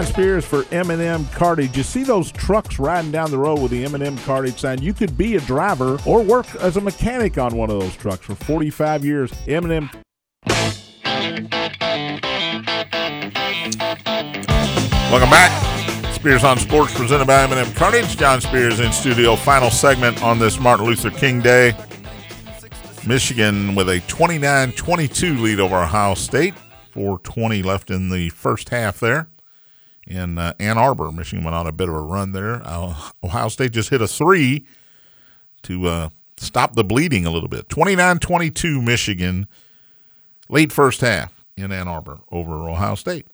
Spears 0.05 0.45
for 0.45 0.65
M&M 0.71 1.25
Cartage. 1.27 1.75
You 1.75 1.83
see 1.83 2.03
those 2.03 2.31
trucks 2.31 2.79
riding 2.79 3.11
down 3.11 3.31
the 3.31 3.37
road 3.37 3.61
with 3.61 3.71
the 3.71 3.83
M&M 3.85 4.17
Cartage 4.19 4.59
sign. 4.59 4.81
You 4.81 4.93
could 4.93 5.17
be 5.17 5.35
a 5.35 5.39
driver 5.41 5.99
or 6.05 6.21
work 6.21 6.53
as 6.55 6.77
a 6.77 6.81
mechanic 6.81 7.37
on 7.37 7.57
one 7.57 7.69
of 7.69 7.79
those 7.79 7.95
trucks 7.95 8.25
for 8.25 8.35
45 8.35 9.03
years. 9.03 9.31
M&M. 9.47 9.89
Welcome 15.11 15.29
back. 15.29 16.13
Spears 16.13 16.43
on 16.43 16.57
Sports 16.57 16.93
presented 16.93 17.25
by 17.27 17.43
M&M 17.43 17.73
Cartage. 17.73 18.17
John 18.17 18.41
Spears 18.41 18.79
in 18.79 18.91
studio. 18.91 19.35
Final 19.35 19.69
segment 19.69 20.23
on 20.23 20.39
this 20.39 20.59
Martin 20.59 20.85
Luther 20.85 21.11
King 21.11 21.41
Day. 21.41 21.73
Michigan 23.05 23.75
with 23.75 23.89
a 23.89 23.99
29-22 24.01 25.41
lead 25.41 25.59
over 25.59 25.75
Ohio 25.75 26.15
State. 26.15 26.53
420 26.91 27.61
left 27.61 27.91
in 27.91 28.09
the 28.09 28.29
first 28.29 28.69
half 28.69 28.99
there 28.99 29.27
in 30.07 30.37
uh, 30.37 30.53
Ann 30.59 30.77
Arbor. 30.77 31.11
Michigan 31.11 31.43
went 31.43 31.55
on 31.55 31.67
a 31.67 31.71
bit 31.71 31.89
of 31.89 31.95
a 31.95 32.01
run 32.01 32.31
there. 32.31 32.61
Uh, 32.63 32.95
Ohio 33.23 33.49
State 33.49 33.71
just 33.71 33.89
hit 33.89 34.01
a 34.01 34.07
three 34.07 34.65
to 35.63 35.87
uh, 35.87 36.09
stop 36.37 36.75
the 36.75 36.83
bleeding 36.83 37.25
a 37.25 37.31
little 37.31 37.49
bit. 37.49 37.69
29 37.69 38.19
22 38.19 38.81
Michigan, 38.81 39.47
late 40.49 40.71
first 40.71 41.01
half 41.01 41.45
in 41.57 41.71
Ann 41.71 41.87
Arbor 41.87 42.19
over 42.31 42.69
Ohio 42.69 42.95
State. 42.95 43.25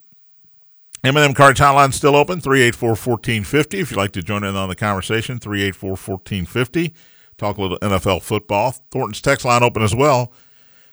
M&M 1.04 1.34
Cartage 1.34 1.58
Hotline 1.58 1.92
still 1.92 2.14
open, 2.14 2.40
384-1450. 2.40 3.80
If 3.80 3.90
you'd 3.90 3.96
like 3.96 4.12
to 4.12 4.22
join 4.22 4.44
in 4.44 4.54
on 4.54 4.68
the 4.68 4.76
conversation, 4.76 5.40
384-1450. 5.40 6.92
Talk 7.36 7.58
a 7.58 7.60
little 7.60 7.80
NFL 7.80 8.22
football. 8.22 8.76
Thornton's 8.92 9.20
text 9.20 9.44
line 9.44 9.64
open 9.64 9.82
as 9.82 9.96
well. 9.96 10.32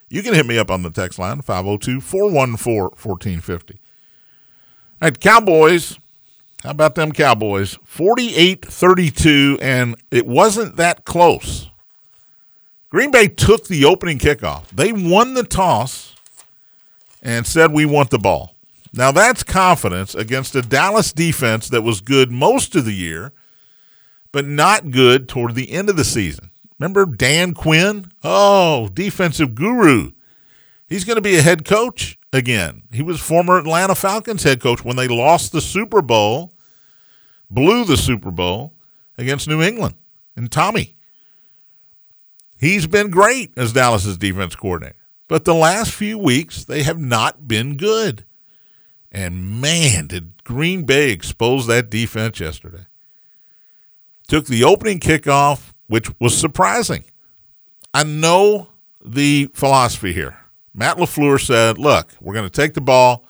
You 0.10 0.24
can 0.24 0.34
hit 0.34 0.48
me 0.48 0.58
up 0.58 0.72
on 0.72 0.82
the 0.82 0.90
text 0.90 1.20
line, 1.20 1.44
502-414-1450. 1.44 3.78
All 5.02 5.06
right, 5.08 5.20
Cowboys. 5.20 5.98
How 6.64 6.72
about 6.72 6.96
them 6.96 7.14
Cowboys? 7.14 7.78
48 7.86 8.66
32, 8.66 9.58
and 9.62 9.96
it 10.12 10.28
wasn't 10.28 10.76
that 10.76 11.06
close. 11.06 11.70
Green 12.90 13.10
Bay 13.10 13.30
took 13.30 13.68
the 13.68 13.86
opening 13.86 14.20
kickoff. 14.20 14.68
They 14.68 14.92
won 14.92 15.36
the 15.36 15.44
toss 15.44 16.16
and 17.22 17.48
said, 17.48 17.72
We 17.72 17.86
want 17.86 18.10
the 18.10 18.20
ball. 18.20 18.56
Now, 18.92 19.14
that's 19.14 19.42
confidence 19.42 20.16
against 20.16 20.56
a 20.56 20.62
Dallas 20.62 21.14
defense 21.14 21.70
that 21.70 21.84
was 21.84 22.02
good 22.02 22.30
most 22.30 22.76
of 22.76 22.84
the 22.84 22.94
year, 22.94 23.32
but 24.34 24.46
not 24.46 24.92
good 24.92 25.30
toward 25.30 25.56
the 25.56 25.72
end 25.72 25.90
of 25.90 25.96
the 25.96 26.04
season. 26.04 26.50
Remember 26.78 27.06
Dan 27.06 27.54
Quinn? 27.54 28.12
Oh, 28.22 28.90
defensive 28.94 29.56
guru. 29.56 30.12
He's 30.90 31.06
going 31.06 31.16
to 31.16 31.22
be 31.22 31.38
a 31.38 31.42
head 31.42 31.64
coach 31.64 32.19
again. 32.32 32.84
He 32.92 33.02
was 33.02 33.20
former 33.20 33.58
Atlanta 33.58 33.96
Falcons 33.96 34.44
head 34.44 34.62
coach 34.62 34.84
when 34.84 34.96
they 34.96 35.08
lost 35.08 35.52
the 35.52 35.62
Super 35.62 36.02
Bowl, 36.02 36.54
blew 37.50 37.86
the 37.86 37.98
Super 37.98 38.32
Bowl 38.32 38.74
against 39.18 39.48
New 39.48 39.62
England 39.62 39.96
and 40.36 40.52
Tommy. 40.52 40.96
He's 42.60 42.88
been 42.88 43.10
great 43.10 43.52
as 43.58 43.74
Dallas's 43.74 44.18
defense 44.18 44.56
coordinator. 44.56 44.96
But 45.28 45.46
the 45.46 45.54
last 45.54 45.94
few 45.94 46.18
weeks, 46.18 46.66
they 46.66 46.84
have 46.84 47.00
not 47.00 47.48
been 47.48 47.78
good. 47.78 48.26
And 49.12 49.62
man, 49.62 50.08
did 50.08 50.44
Green 50.44 50.84
Bay 50.84 51.12
expose 51.12 51.68
that 51.68 51.90
defense 51.90 52.40
yesterday. 52.40 52.86
Took 54.28 54.48
the 54.48 54.64
opening 54.64 55.00
kickoff, 55.00 55.74
which 55.88 56.10
was 56.20 56.38
surprising. 56.38 57.06
I 57.94 58.04
know 58.04 58.70
the 59.04 59.50
philosophy 59.54 60.14
here. 60.14 60.39
Matt 60.80 60.96
LaFleur 60.96 61.46
said, 61.46 61.78
look, 61.78 62.14
we're 62.22 62.34
going 62.34 62.50
to 62.50 62.50
take 62.50 62.74
the 62.74 62.80
ball. 62.80 63.26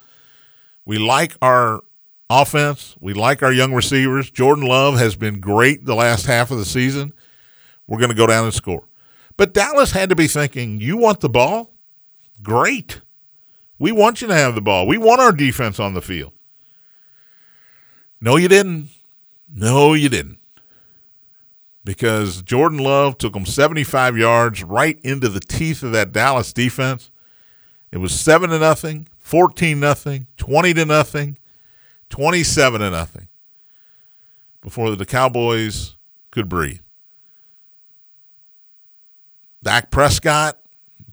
We 0.86 1.00
like 1.00 1.36
our 1.41 1.82
offense. 2.30 2.95
We 3.00 3.14
like 3.14 3.41
our 3.41 3.52
young 3.52 3.74
receivers. 3.74 4.30
Jordan 4.30 4.68
Love 4.68 5.00
has 5.00 5.16
been 5.16 5.39
great 5.39 5.84
the 5.84 5.95
last 5.95 6.28
half 6.28 6.52
of 6.52 6.60
the 6.60 6.66
season. 6.66 7.12
We're 7.88 7.97
going 7.97 8.12
to 8.12 8.16
go 8.16 8.28
down 8.28 8.45
and 8.45 8.54
score. 8.54 8.84
But 9.36 9.56
Dallas 9.56 9.93
had 9.93 10.10
to 10.10 10.16
be 10.16 10.28
thinking, 10.28 10.80
you 10.80 10.95
want 10.95 11.22
the 11.22 11.30
ball? 11.30 11.72
Great. 12.43 13.02
We 13.80 13.91
want 13.91 14.22
you 14.22 14.28
to 14.28 14.36
have 14.36 14.54
the 14.54 14.62
ball. 14.62 14.86
We 14.86 15.00
want 15.00 15.20
our 15.20 15.32
defense 15.32 15.80
on 15.80 15.95
the 15.95 16.04
field. 16.04 16.34
No, 18.22 18.36
you 18.36 18.47
didn't. 18.47 18.89
No, 19.52 19.95
you 19.95 20.10
didn't. 20.10 20.38
Because 21.84 22.43
Jordan 22.43 22.78
Love 22.78 23.18
took 23.18 23.34
them 23.34 23.47
75 23.47 24.20
yards 24.20 24.64
right 24.64 25.00
into 25.02 25.30
the 25.30 25.39
teeth 25.39 25.82
of 25.82 25.93
that 25.93 26.12
Dallas 26.12 26.54
defense. 26.54 27.10
It 27.92 27.98
was 27.98 28.20
7 28.20 28.50
to 28.50 28.60
nothing, 28.60 29.08
14 29.20 29.80
nothing, 29.80 30.28
20 30.38 30.74
to 30.76 30.86
nothing, 30.86 31.38
27 32.10 32.82
to 32.82 32.90
nothing 32.90 33.28
before 34.62 34.96
the 34.96 35.06
Cowboys 35.06 35.96
could 36.32 36.50
breathe. 36.50 36.82
Dak 39.64 39.92
Prescott 39.92 40.58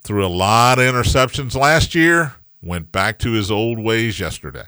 threw 0.01 0.25
a 0.25 0.27
lot 0.27 0.79
of 0.79 0.85
interceptions 0.85 1.55
last 1.55 1.95
year, 1.95 2.35
went 2.61 2.91
back 2.91 3.19
to 3.19 3.31
his 3.31 3.51
old 3.51 3.79
ways 3.79 4.19
yesterday. 4.19 4.65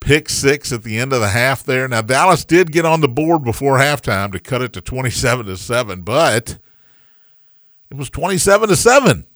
Pick 0.00 0.28
six 0.28 0.72
at 0.72 0.82
the 0.84 0.98
end 0.98 1.12
of 1.12 1.20
the 1.20 1.28
half 1.28 1.64
there. 1.64 1.86
Now 1.88 2.02
Dallas 2.02 2.44
did 2.44 2.72
get 2.72 2.84
on 2.84 3.00
the 3.00 3.08
board 3.08 3.44
before 3.44 3.78
halftime 3.78 4.32
to 4.32 4.38
cut 4.38 4.62
it 4.62 4.72
to 4.74 4.80
27 4.80 5.46
to 5.46 5.56
7, 5.56 6.02
but 6.02 6.58
it 7.90 7.96
was 7.96 8.10
27 8.10 8.68
to 8.68 8.76
7 8.76 9.26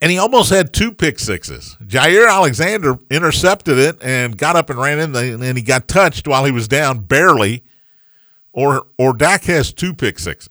and 0.00 0.10
he 0.10 0.18
almost 0.18 0.50
had 0.50 0.72
two 0.72 0.92
pick 0.92 1.18
sixes. 1.18 1.76
Jaire 1.84 2.28
Alexander 2.28 2.98
intercepted 3.10 3.78
it 3.78 4.02
and 4.02 4.36
got 4.36 4.56
up 4.56 4.70
and 4.70 4.78
ran 4.78 4.98
in, 4.98 5.12
the, 5.12 5.32
and 5.34 5.58
he 5.58 5.62
got 5.62 5.88
touched 5.88 6.26
while 6.26 6.44
he 6.44 6.52
was 6.52 6.68
down 6.68 7.00
barely. 7.00 7.64
Or 8.52 8.86
or 8.98 9.14
Dak 9.14 9.44
has 9.44 9.72
two 9.72 9.94
pick 9.94 10.18
sixes. 10.18 10.50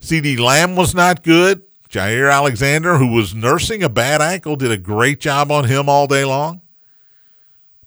CeeDee 0.00 0.38
Lamb 0.38 0.76
was 0.76 0.94
not 0.94 1.22
good. 1.22 1.62
Jaire 1.88 2.32
Alexander, 2.32 2.96
who 2.96 3.08
was 3.08 3.34
nursing 3.34 3.82
a 3.82 3.88
bad 3.88 4.20
ankle, 4.20 4.56
did 4.56 4.70
a 4.70 4.78
great 4.78 5.20
job 5.20 5.50
on 5.50 5.64
him 5.64 5.88
all 5.88 6.06
day 6.06 6.24
long. 6.24 6.62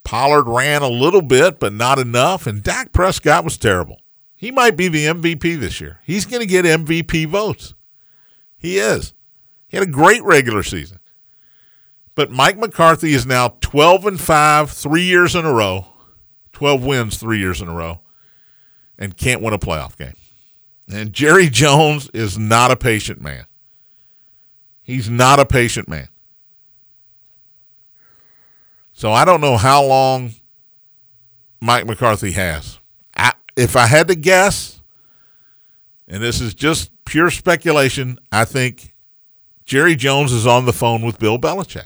Pollard 0.03 0.47
ran 0.47 0.81
a 0.81 0.89
little 0.89 1.21
bit, 1.21 1.59
but 1.59 1.73
not 1.73 1.99
enough. 1.99 2.47
And 2.47 2.63
Dak 2.63 2.93
Prescott 2.93 3.43
was 3.43 3.57
terrible. 3.57 4.01
He 4.35 4.51
might 4.51 4.77
be 4.77 4.87
the 4.87 5.05
MVP 5.05 5.59
this 5.59 5.81
year. 5.81 5.99
He's 6.03 6.25
going 6.25 6.39
to 6.39 6.47
get 6.47 6.65
MVP 6.65 7.27
votes. 7.27 7.73
He 8.57 8.77
is. 8.77 9.13
He 9.69 9.77
had 9.77 9.87
a 9.87 9.91
great 9.91 10.23
regular 10.23 10.63
season. 10.63 10.99
But 12.15 12.31
Mike 12.31 12.57
McCarthy 12.57 13.13
is 13.13 13.25
now 13.25 13.55
12 13.61 14.05
and 14.05 14.19
5 14.19 14.71
3 14.71 15.01
years 15.01 15.35
in 15.35 15.45
a 15.45 15.53
row. 15.53 15.85
12 16.51 16.83
wins 16.83 17.17
3 17.17 17.39
years 17.39 17.61
in 17.61 17.69
a 17.69 17.73
row 17.73 18.01
and 18.97 19.15
can't 19.15 19.41
win 19.41 19.53
a 19.53 19.59
playoff 19.59 19.97
game. 19.97 20.15
And 20.91 21.13
Jerry 21.13 21.49
Jones 21.49 22.09
is 22.13 22.37
not 22.37 22.71
a 22.71 22.75
patient 22.75 23.21
man. 23.21 23.45
He's 24.83 25.09
not 25.09 25.39
a 25.39 25.45
patient 25.45 25.87
man. 25.87 26.09
So 28.91 29.13
I 29.13 29.23
don't 29.23 29.39
know 29.39 29.55
how 29.55 29.85
long 29.85 30.33
Mike 31.61 31.85
McCarthy 31.85 32.31
has. 32.31 32.79
I, 33.15 33.33
if 33.55 33.75
I 33.75 33.85
had 33.85 34.07
to 34.09 34.15
guess, 34.15 34.81
and 36.07 36.21
this 36.21 36.41
is 36.41 36.53
just 36.53 36.91
pure 37.05 37.29
speculation, 37.29 38.19
I 38.31 38.45
think 38.45 38.88
Jerry 39.69 39.95
Jones 39.95 40.31
is 40.31 40.47
on 40.47 40.65
the 40.65 40.73
phone 40.73 41.03
with 41.03 41.19
Bill 41.19 41.37
Belichick. 41.37 41.85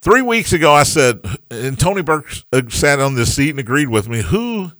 Three 0.00 0.22
weeks 0.22 0.52
ago, 0.52 0.72
I 0.72 0.84
said, 0.84 1.18
and 1.50 1.76
Tony 1.76 2.00
Burke 2.00 2.32
uh, 2.52 2.62
sat 2.68 3.00
on 3.00 3.16
this 3.16 3.34
seat 3.34 3.50
and 3.50 3.58
agreed 3.58 3.88
with 3.88 4.08
me. 4.08 4.22
Who, 4.22 4.70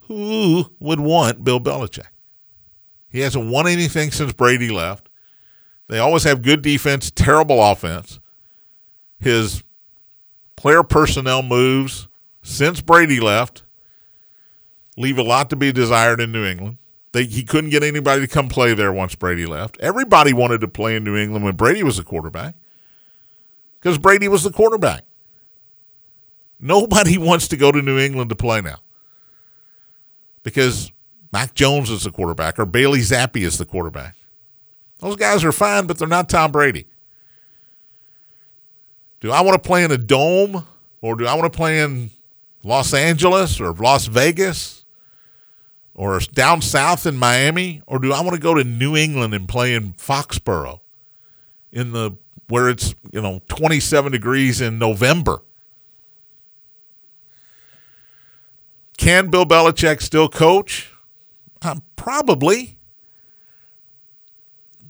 who 0.00 0.72
would 0.80 0.98
want 0.98 1.44
Bill 1.44 1.60
Belichick? 1.60 2.08
He 3.08 3.20
hasn't 3.20 3.48
won 3.48 3.68
anything 3.68 4.10
since 4.10 4.32
Brady 4.32 4.70
left. 4.70 5.08
They 5.86 6.00
always 6.00 6.24
have 6.24 6.42
good 6.42 6.62
defense, 6.62 7.12
terrible 7.12 7.62
offense. 7.62 8.18
His 9.20 9.62
player 10.56 10.82
personnel 10.82 11.44
moves 11.44 12.08
since 12.42 12.80
Brady 12.80 13.20
left 13.20 13.62
leave 14.96 15.18
a 15.18 15.22
lot 15.22 15.48
to 15.50 15.56
be 15.56 15.70
desired 15.70 16.20
in 16.20 16.32
New 16.32 16.44
England. 16.44 16.78
They, 17.12 17.24
he 17.24 17.44
couldn't 17.44 17.70
get 17.70 17.82
anybody 17.82 18.22
to 18.22 18.26
come 18.26 18.48
play 18.48 18.74
there 18.74 18.92
once 18.92 19.14
Brady 19.14 19.44
left. 19.44 19.76
Everybody 19.80 20.32
wanted 20.32 20.62
to 20.62 20.68
play 20.68 20.96
in 20.96 21.04
New 21.04 21.16
England 21.16 21.44
when 21.44 21.54
Brady 21.56 21.82
was 21.82 21.98
the 21.98 22.04
quarterback 22.04 22.54
because 23.78 23.98
Brady 23.98 24.28
was 24.28 24.42
the 24.44 24.50
quarterback. 24.50 25.04
Nobody 26.58 27.18
wants 27.18 27.48
to 27.48 27.56
go 27.56 27.70
to 27.70 27.82
New 27.82 27.98
England 27.98 28.30
to 28.30 28.36
play 28.36 28.62
now 28.62 28.78
because 30.42 30.90
Mac 31.32 31.54
Jones 31.54 31.90
is 31.90 32.04
the 32.04 32.10
quarterback 32.10 32.58
or 32.58 32.64
Bailey 32.64 33.00
Zappe 33.00 33.42
is 33.42 33.58
the 33.58 33.66
quarterback. 33.66 34.16
Those 35.00 35.16
guys 35.16 35.44
are 35.44 35.52
fine, 35.52 35.86
but 35.86 35.98
they're 35.98 36.08
not 36.08 36.28
Tom 36.28 36.52
Brady. 36.52 36.86
Do 39.20 39.32
I 39.32 39.40
want 39.42 39.62
to 39.62 39.66
play 39.66 39.84
in 39.84 39.90
a 39.92 39.98
dome 39.98 40.66
or 41.00 41.16
do 41.16 41.26
I 41.26 41.34
want 41.34 41.52
to 41.52 41.56
play 41.56 41.80
in 41.80 42.10
Los 42.62 42.94
Angeles 42.94 43.60
or 43.60 43.72
Las 43.72 44.06
Vegas 44.06 44.81
or 45.94 46.18
down 46.20 46.62
south 46.62 47.06
in 47.06 47.16
Miami 47.16 47.82
or 47.86 47.98
do 47.98 48.12
I 48.12 48.20
want 48.20 48.34
to 48.34 48.40
go 48.40 48.54
to 48.54 48.64
New 48.64 48.96
England 48.96 49.34
and 49.34 49.48
play 49.48 49.74
in 49.74 49.92
Foxborough 49.94 50.80
in 51.70 51.92
the 51.92 52.12
where 52.48 52.68
it's, 52.68 52.94
you 53.12 53.22
know, 53.22 53.40
27 53.48 54.12
degrees 54.12 54.60
in 54.60 54.78
November? 54.78 55.42
Can 58.96 59.30
Bill 59.30 59.44
Belichick 59.44 60.02
still 60.02 60.28
coach? 60.28 60.92
Uh, 61.60 61.76
probably. 61.96 62.78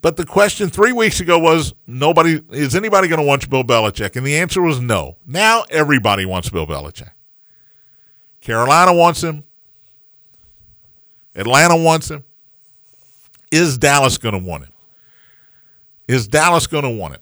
But 0.01 0.17
the 0.17 0.27
question 0.27 0.69
three 0.69 0.93
weeks 0.93 1.21
ago 1.21 1.39
was 1.39 1.73
nobody 1.87 2.41
is 2.51 2.75
anybody 2.75 3.07
going 3.07 3.21
to 3.21 3.27
want 3.27 3.49
Bill 3.49 3.63
Belichick? 3.63 4.17
And 4.17 4.27
the 4.27 4.37
answer 4.37 4.61
was 4.61 4.81
no. 4.81 5.17
Now 5.27 5.65
everybody 5.71 6.27
wants 6.27 6.51
Bill 6.51 6.67
Belichick. 6.67 7.13
Carolina 8.41 8.93
wants 8.93 9.23
him. 9.23 9.45
Atlanta 11.35 11.77
wants 11.77 12.11
him. 12.11 12.25
Is 13.51 13.79
Dallas 13.79 14.19
going 14.19 14.33
to 14.33 14.39
want 14.39 14.65
him? 14.65 14.73
Is 16.09 16.27
Dallas 16.27 16.67
going 16.67 16.85
to 16.85 16.91
want 16.91 17.15
him? 17.15 17.21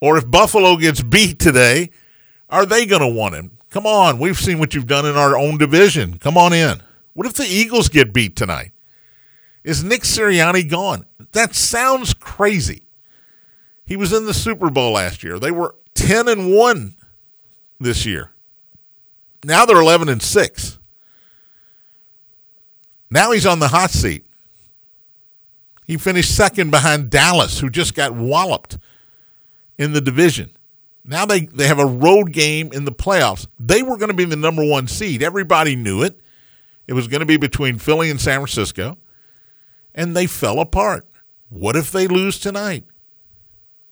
Or 0.00 0.16
if 0.18 0.30
Buffalo 0.30 0.76
gets 0.76 1.02
beat 1.02 1.38
today, 1.38 1.90
are 2.50 2.66
they 2.66 2.86
going 2.86 3.00
to 3.00 3.08
want 3.08 3.34
him? 3.34 3.52
Come 3.70 3.86
on, 3.86 4.18
we've 4.18 4.38
seen 4.38 4.58
what 4.58 4.74
you've 4.74 4.86
done 4.86 5.06
in 5.06 5.16
our 5.16 5.36
own 5.36 5.58
division. 5.58 6.18
Come 6.18 6.36
on 6.36 6.52
in. 6.52 6.82
What 7.14 7.26
if 7.26 7.34
the 7.34 7.46
Eagles 7.46 7.88
get 7.88 8.12
beat 8.12 8.36
tonight? 8.36 8.72
Is 9.64 9.82
Nick 9.82 10.02
Sirianni 10.02 10.68
gone? 10.68 11.06
That 11.32 11.54
sounds 11.54 12.12
crazy. 12.12 12.82
He 13.84 13.96
was 13.96 14.12
in 14.12 14.26
the 14.26 14.34
Super 14.34 14.70
Bowl 14.70 14.92
last 14.92 15.24
year. 15.24 15.38
They 15.38 15.50
were 15.50 15.74
10 15.94 16.28
and 16.28 16.54
1 16.54 16.94
this 17.80 18.06
year. 18.06 18.30
Now 19.44 19.64
they're 19.66 19.80
11 19.80 20.08
and 20.08 20.22
6. 20.22 20.78
Now 23.10 23.32
he's 23.32 23.46
on 23.46 23.58
the 23.58 23.68
hot 23.68 23.90
seat. 23.90 24.24
He 25.86 25.96
finished 25.96 26.34
second 26.34 26.70
behind 26.70 27.10
Dallas, 27.10 27.60
who 27.60 27.68
just 27.68 27.94
got 27.94 28.14
walloped 28.14 28.78
in 29.76 29.92
the 29.92 30.00
division. 30.00 30.50
Now 31.04 31.26
they, 31.26 31.40
they 31.40 31.66
have 31.66 31.78
a 31.78 31.86
road 31.86 32.32
game 32.32 32.70
in 32.72 32.86
the 32.86 32.92
playoffs. 32.92 33.46
They 33.60 33.82
were 33.82 33.98
going 33.98 34.08
to 34.08 34.14
be 34.16 34.24
the 34.24 34.36
number 34.36 34.64
one 34.64 34.88
seed. 34.88 35.22
Everybody 35.22 35.76
knew 35.76 36.02
it. 36.02 36.18
It 36.86 36.94
was 36.94 37.08
going 37.08 37.20
to 37.20 37.26
be 37.26 37.36
between 37.36 37.78
Philly 37.78 38.10
and 38.10 38.20
San 38.20 38.38
Francisco 38.38 38.96
and 39.94 40.16
they 40.16 40.26
fell 40.26 40.60
apart. 40.60 41.06
What 41.48 41.76
if 41.76 41.92
they 41.92 42.08
lose 42.08 42.38
tonight? 42.38 42.84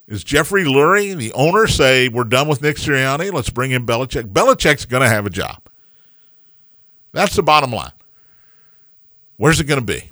Is 0.09 0.25
Jeffrey 0.25 0.65
Lurie, 0.65 1.17
the 1.17 1.33
owner, 1.33 1.67
say 1.67 2.09
we're 2.09 2.25
done 2.25 2.49
with 2.49 2.61
Nick 2.61 2.77
Sirianni? 2.77 3.33
Let's 3.33 3.51
bring 3.51 3.71
in 3.71 3.87
Belichick. 3.87 4.33
Belichick's 4.33 4.85
going 4.85 5.03
to 5.03 5.09
have 5.09 5.27
a 5.27 5.31
job. 5.31 5.63
That's 7.13 7.37
the 7.37 7.43
bottom 7.43 7.73
line. 7.73 7.93
Where's 9.43 9.59
it 9.59 9.64
going 9.64 9.80
to 9.80 9.84
be? 9.84 10.09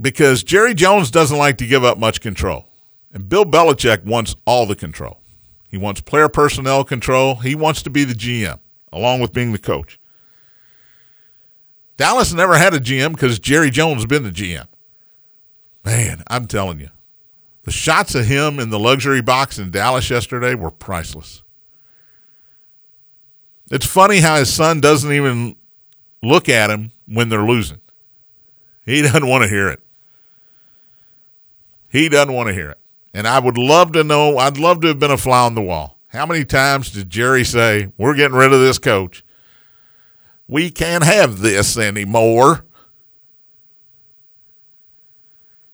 Because 0.00 0.42
Jerry 0.42 0.72
Jones 0.72 1.10
doesn't 1.10 1.36
like 1.36 1.58
to 1.58 1.66
give 1.66 1.84
up 1.84 1.98
much 1.98 2.22
control, 2.22 2.66
and 3.12 3.28
Bill 3.28 3.44
Belichick 3.44 4.06
wants 4.06 4.34
all 4.46 4.64
the 4.64 4.74
control. 4.74 5.20
He 5.68 5.76
wants 5.76 6.00
player 6.00 6.30
personnel 6.30 6.82
control. 6.82 7.34
He 7.34 7.54
wants 7.54 7.82
to 7.82 7.90
be 7.90 8.04
the 8.04 8.14
GM 8.14 8.58
along 8.90 9.20
with 9.20 9.34
being 9.34 9.52
the 9.52 9.58
coach. 9.58 10.00
Dallas 11.98 12.32
never 12.32 12.56
had 12.56 12.72
a 12.72 12.80
GM 12.80 13.12
because 13.12 13.38
Jerry 13.38 13.68
Jones 13.68 14.06
been 14.06 14.22
the 14.22 14.30
GM. 14.30 14.66
Man, 15.84 16.22
I'm 16.26 16.46
telling 16.46 16.80
you, 16.80 16.88
the 17.64 17.70
shots 17.70 18.14
of 18.14 18.24
him 18.24 18.58
in 18.58 18.70
the 18.70 18.78
luxury 18.78 19.20
box 19.20 19.58
in 19.58 19.70
Dallas 19.70 20.08
yesterday 20.08 20.54
were 20.54 20.70
priceless. 20.70 21.42
It's 23.70 23.84
funny 23.84 24.20
how 24.20 24.36
his 24.36 24.50
son 24.50 24.80
doesn't 24.80 25.12
even 25.12 25.54
look 26.22 26.48
at 26.48 26.70
him 26.70 26.92
when 27.08 27.28
they're 27.28 27.46
losing. 27.46 27.80
He 28.84 29.02
doesn't 29.02 29.26
want 29.26 29.42
to 29.42 29.48
hear 29.48 29.68
it. 29.68 29.80
He 31.88 32.08
doesn't 32.08 32.32
want 32.32 32.48
to 32.48 32.54
hear 32.54 32.70
it. 32.70 32.78
And 33.14 33.26
I 33.26 33.38
would 33.38 33.58
love 33.58 33.92
to 33.92 34.04
know, 34.04 34.38
I'd 34.38 34.58
love 34.58 34.80
to 34.82 34.88
have 34.88 34.98
been 34.98 35.10
a 35.10 35.16
fly 35.16 35.44
on 35.44 35.54
the 35.54 35.62
wall. 35.62 35.98
How 36.08 36.26
many 36.26 36.44
times 36.44 36.90
did 36.90 37.10
Jerry 37.10 37.44
say, 37.44 37.92
We're 37.98 38.14
getting 38.14 38.36
rid 38.36 38.52
of 38.52 38.60
this 38.60 38.78
coach? 38.78 39.24
We 40.46 40.70
can't 40.70 41.04
have 41.04 41.40
this 41.40 41.76
anymore. 41.76 42.64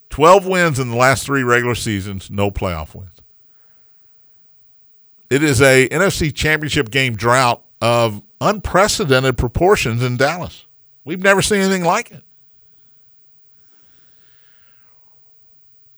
12 0.09 0.45
wins 0.45 0.79
in 0.79 0.89
the 0.89 0.95
last 0.95 1.25
three 1.25 1.43
regular 1.43 1.75
seasons, 1.75 2.29
no 2.29 2.49
playoff 2.49 2.95
wins. 2.95 3.09
It 5.29 5.43
is 5.43 5.61
a 5.61 5.89
NFC 5.89 6.33
championship 6.33 6.89
game 6.89 7.15
drought 7.15 7.63
of 7.81 8.21
unprecedented 8.39 9.37
proportions 9.37 10.03
in 10.03 10.17
Dallas. 10.17 10.65
We've 11.05 11.21
never 11.21 11.41
seen 11.41 11.61
anything 11.61 11.83
like 11.83 12.11
it. 12.11 12.23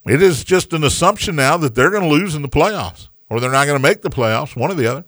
It 0.06 0.22
is 0.22 0.44
just 0.44 0.72
an 0.74 0.84
assumption 0.84 1.36
now 1.36 1.58
that 1.58 1.76
they're 1.76 1.90
going 1.90 2.04
to 2.04 2.10
lose 2.10 2.36
in 2.36 2.42
the 2.42 2.50
playoffs 2.50 3.10
or 3.30 3.40
they're 3.40 3.52
not 3.52 3.66
going 3.66 3.78
to 3.78 3.84
make 3.84 4.02
the 4.02 4.10
playoffs, 4.10 4.56
one 4.56 4.72
or 4.72 4.76
the 4.76 4.88
other. 4.88 5.06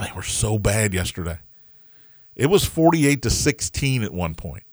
They 0.00 0.10
were 0.14 0.22
so 0.22 0.58
bad 0.58 0.92
yesterday. 0.92 1.38
It 2.34 2.46
was 2.46 2.64
48 2.64 3.22
to 3.22 3.30
16 3.30 4.02
at 4.02 4.12
one 4.12 4.34
point. 4.34 4.64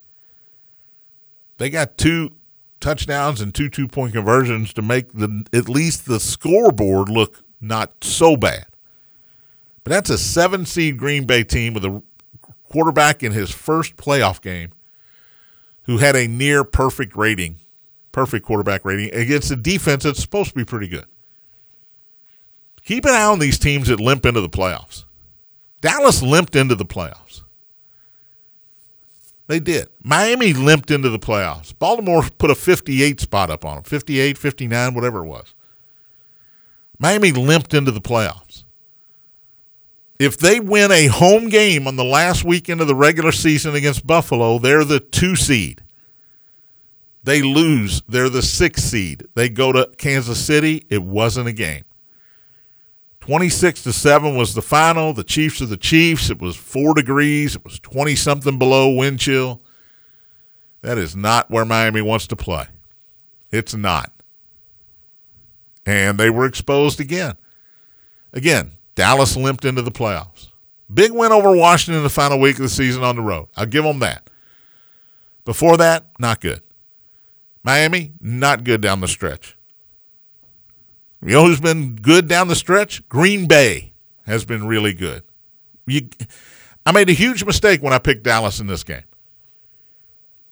They 1.56 1.70
got 1.70 1.96
two 1.96 2.32
touchdowns 2.80 3.40
and 3.40 3.54
two 3.54 3.70
two 3.70 3.88
point 3.88 4.12
conversions 4.12 4.74
to 4.74 4.82
make 4.82 5.12
the 5.12 5.46
at 5.52 5.68
least 5.68 6.04
the 6.04 6.20
scoreboard 6.20 7.08
look 7.08 7.42
not 7.60 7.92
so 8.02 8.36
bad. 8.36 8.66
But 9.82 9.90
that's 9.90 10.10
a 10.10 10.18
seven 10.18 10.66
seed 10.66 10.98
Green 10.98 11.24
Bay 11.24 11.44
team 11.44 11.72
with 11.72 11.84
a 11.84 12.02
quarterback 12.74 13.22
in 13.22 13.30
his 13.30 13.52
first 13.52 13.96
playoff 13.96 14.42
game 14.42 14.72
who 15.84 15.98
had 15.98 16.16
a 16.16 16.26
near 16.26 16.64
perfect 16.64 17.14
rating, 17.14 17.56
perfect 18.10 18.44
quarterback 18.44 18.84
rating 18.84 19.14
against 19.14 19.48
a 19.52 19.54
defense 19.54 20.02
that's 20.02 20.20
supposed 20.20 20.48
to 20.48 20.56
be 20.56 20.64
pretty 20.64 20.88
good. 20.88 21.04
Keep 22.84 23.04
an 23.04 23.12
eye 23.12 23.26
on 23.26 23.38
these 23.38 23.60
teams 23.60 23.86
that 23.86 24.00
limp 24.00 24.26
into 24.26 24.40
the 24.40 24.48
playoffs. 24.48 25.04
Dallas 25.82 26.20
limped 26.20 26.56
into 26.56 26.74
the 26.74 26.84
playoffs. 26.84 27.42
They 29.46 29.60
did. 29.60 29.88
Miami 30.02 30.52
limped 30.52 30.90
into 30.90 31.10
the 31.10 31.18
playoffs. 31.20 31.72
Baltimore 31.78 32.24
put 32.38 32.50
a 32.50 32.56
58 32.56 33.20
spot 33.20 33.50
up 33.50 33.64
on 33.64 33.76
them 33.76 33.84
58, 33.84 34.36
59, 34.36 34.94
whatever 34.94 35.24
it 35.24 35.28
was. 35.28 35.54
Miami 36.98 37.30
limped 37.30 37.72
into 37.72 37.92
the 37.92 38.00
playoffs. 38.00 38.63
If 40.18 40.38
they 40.38 40.60
win 40.60 40.92
a 40.92 41.06
home 41.06 41.48
game 41.48 41.86
on 41.86 41.96
the 41.96 42.04
last 42.04 42.44
weekend 42.44 42.80
of 42.80 42.86
the 42.86 42.94
regular 42.94 43.32
season 43.32 43.74
against 43.74 44.06
Buffalo, 44.06 44.58
they're 44.58 44.84
the 44.84 45.00
two 45.00 45.34
seed. 45.34 45.82
They 47.24 47.42
lose, 47.42 48.02
they're 48.08 48.28
the 48.28 48.42
six 48.42 48.82
seed. 48.84 49.26
They 49.34 49.48
go 49.48 49.72
to 49.72 49.90
Kansas 49.96 50.44
City, 50.44 50.86
it 50.88 51.02
wasn't 51.02 51.48
a 51.48 51.52
game. 51.52 51.84
26 53.20 53.84
to 53.84 53.92
7 53.94 54.36
was 54.36 54.54
the 54.54 54.60
final. 54.60 55.14
The 55.14 55.24
Chiefs 55.24 55.62
are 55.62 55.66
the 55.66 55.78
Chiefs. 55.78 56.28
It 56.28 56.42
was 56.42 56.56
4 56.56 56.92
degrees. 56.92 57.56
It 57.56 57.64
was 57.64 57.80
20 57.80 58.14
something 58.16 58.58
below 58.58 58.92
wind 58.92 59.18
chill. 59.18 59.62
That 60.82 60.98
is 60.98 61.16
not 61.16 61.50
where 61.50 61.64
Miami 61.64 62.02
wants 62.02 62.26
to 62.26 62.36
play. 62.36 62.66
It's 63.50 63.74
not. 63.74 64.12
And 65.86 66.20
they 66.20 66.28
were 66.28 66.44
exposed 66.44 67.00
again. 67.00 67.36
Again, 68.34 68.72
Dallas 68.94 69.36
limped 69.36 69.64
into 69.64 69.82
the 69.82 69.90
playoffs. 69.90 70.48
Big 70.92 71.12
win 71.12 71.32
over 71.32 71.54
Washington 71.56 71.98
in 71.98 72.02
the 72.02 72.10
final 72.10 72.38
week 72.38 72.56
of 72.56 72.62
the 72.62 72.68
season 72.68 73.02
on 73.02 73.16
the 73.16 73.22
road. 73.22 73.48
I'll 73.56 73.66
give 73.66 73.84
them 73.84 73.98
that. 74.00 74.28
Before 75.44 75.76
that, 75.76 76.10
not 76.18 76.40
good. 76.40 76.62
Miami, 77.62 78.12
not 78.20 78.64
good 78.64 78.80
down 78.80 79.00
the 79.00 79.08
stretch. 79.08 79.56
You 81.22 81.32
know 81.32 81.46
who's 81.46 81.60
been 81.60 81.96
good 81.96 82.28
down 82.28 82.48
the 82.48 82.54
stretch? 82.54 83.06
Green 83.08 83.46
Bay 83.46 83.94
has 84.26 84.44
been 84.44 84.66
really 84.66 84.92
good. 84.92 85.22
You, 85.86 86.08
I 86.84 86.92
made 86.92 87.08
a 87.08 87.14
huge 87.14 87.44
mistake 87.44 87.82
when 87.82 87.94
I 87.94 87.98
picked 87.98 88.22
Dallas 88.22 88.60
in 88.60 88.66
this 88.66 88.84
game 88.84 89.04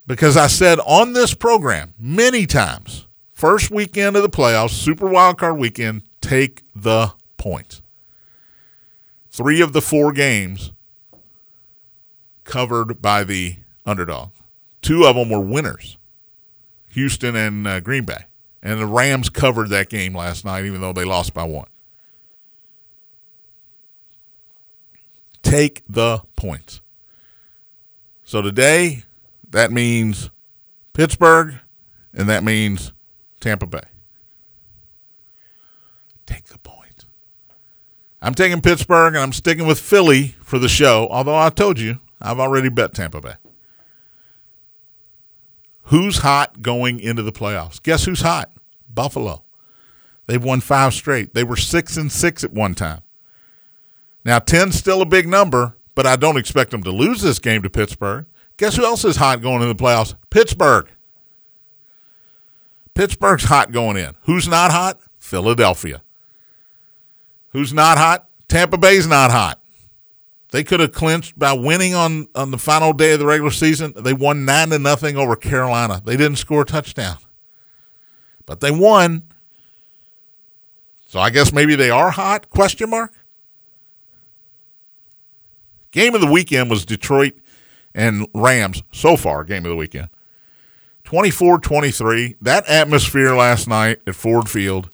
because 0.06 0.36
I 0.36 0.46
said 0.46 0.78
on 0.80 1.12
this 1.12 1.34
program 1.34 1.92
many 1.98 2.46
times, 2.46 3.06
first 3.32 3.70
weekend 3.70 4.16
of 4.16 4.22
the 4.22 4.30
playoffs, 4.30 4.70
Super 4.70 5.06
Wild 5.06 5.38
Card 5.38 5.58
weekend, 5.58 6.02
take 6.22 6.62
the 6.74 7.12
points. 7.36 7.81
Three 9.32 9.62
of 9.62 9.72
the 9.72 9.80
four 9.80 10.12
games 10.12 10.72
covered 12.44 13.00
by 13.00 13.24
the 13.24 13.56
underdog. 13.86 14.28
Two 14.82 15.04
of 15.04 15.16
them 15.16 15.30
were 15.30 15.40
winners, 15.40 15.96
Houston 16.90 17.34
and 17.34 17.66
uh, 17.66 17.80
Green 17.80 18.04
Bay. 18.04 18.26
And 18.62 18.78
the 18.78 18.86
Rams 18.86 19.30
covered 19.30 19.70
that 19.70 19.88
game 19.88 20.14
last 20.14 20.44
night, 20.44 20.66
even 20.66 20.82
though 20.82 20.92
they 20.92 21.04
lost 21.04 21.32
by 21.32 21.44
one. 21.44 21.66
Take 25.42 25.82
the 25.88 26.20
points. 26.36 26.82
So 28.24 28.42
today, 28.42 29.04
that 29.50 29.72
means 29.72 30.30
Pittsburgh, 30.92 31.58
and 32.12 32.28
that 32.28 32.44
means 32.44 32.92
Tampa 33.40 33.66
Bay. 33.66 33.80
Take 36.26 36.44
the 36.44 36.58
points. 36.58 36.81
I'm 38.24 38.34
taking 38.34 38.60
Pittsburgh, 38.60 39.14
and 39.14 39.22
I'm 39.22 39.32
sticking 39.32 39.66
with 39.66 39.80
Philly 39.80 40.36
for 40.44 40.60
the 40.60 40.68
show, 40.68 41.08
although 41.10 41.36
I 41.36 41.50
told 41.50 41.80
you 41.80 41.98
I've 42.20 42.38
already 42.38 42.68
bet 42.68 42.94
Tampa 42.94 43.20
Bay. 43.20 43.34
Who's 45.86 46.18
hot 46.18 46.62
going 46.62 47.00
into 47.00 47.24
the 47.24 47.32
playoffs? 47.32 47.82
Guess 47.82 48.04
who's 48.04 48.20
hot? 48.20 48.52
Buffalo. 48.88 49.42
They've 50.26 50.42
won 50.42 50.60
five 50.60 50.94
straight. 50.94 51.34
They 51.34 51.42
were 51.42 51.56
six 51.56 51.96
and 51.96 52.12
six 52.12 52.44
at 52.44 52.52
one 52.52 52.76
time. 52.76 53.02
Now, 54.24 54.38
10's 54.38 54.76
still 54.76 55.02
a 55.02 55.06
big 55.06 55.26
number, 55.26 55.76
but 55.96 56.06
I 56.06 56.14
don't 56.14 56.36
expect 56.36 56.70
them 56.70 56.84
to 56.84 56.92
lose 56.92 57.22
this 57.22 57.40
game 57.40 57.62
to 57.62 57.70
Pittsburgh. 57.70 58.26
Guess 58.56 58.76
who 58.76 58.84
else 58.84 59.04
is 59.04 59.16
hot 59.16 59.42
going 59.42 59.62
into 59.62 59.74
the 59.74 59.82
playoffs? 59.82 60.14
Pittsburgh. 60.30 60.88
Pittsburgh's 62.94 63.44
hot 63.44 63.72
going 63.72 63.96
in. 63.96 64.14
Who's 64.22 64.46
not 64.46 64.70
hot? 64.70 65.00
Philadelphia. 65.18 66.02
Who's 67.52 67.72
not 67.72 67.98
hot? 67.98 68.28
Tampa 68.48 68.78
Bay's 68.78 69.06
not 69.06 69.30
hot. 69.30 69.60
They 70.50 70.64
could 70.64 70.80
have 70.80 70.92
clinched 70.92 71.38
by 71.38 71.54
winning 71.54 71.94
on, 71.94 72.28
on 72.34 72.50
the 72.50 72.58
final 72.58 72.92
day 72.92 73.12
of 73.12 73.18
the 73.18 73.26
regular 73.26 73.50
season. 73.50 73.94
They 73.96 74.12
won 74.12 74.44
nine 74.44 74.68
to 74.68 74.78
nothing 74.78 75.16
over 75.16 75.34
Carolina. 75.34 76.02
They 76.04 76.16
didn't 76.16 76.36
score 76.36 76.62
a 76.62 76.66
touchdown. 76.66 77.16
But 78.44 78.60
they 78.60 78.70
won. 78.70 79.22
So 81.06 81.20
I 81.20 81.30
guess 81.30 81.52
maybe 81.52 81.74
they 81.74 81.90
are 81.90 82.10
hot? 82.10 82.50
Question 82.50 82.90
mark. 82.90 83.12
Game 85.90 86.14
of 86.14 86.20
the 86.20 86.26
weekend 86.30 86.70
was 86.70 86.84
Detroit 86.84 87.34
and 87.94 88.26
Rams 88.34 88.82
so 88.92 89.16
far, 89.16 89.44
game 89.44 89.64
of 89.64 89.70
the 89.70 89.76
weekend. 89.76 90.08
24 91.04 91.58
23. 91.58 92.36
That 92.40 92.66
atmosphere 92.68 93.34
last 93.34 93.68
night 93.68 94.00
at 94.06 94.14
Ford 94.14 94.48
Field. 94.48 94.90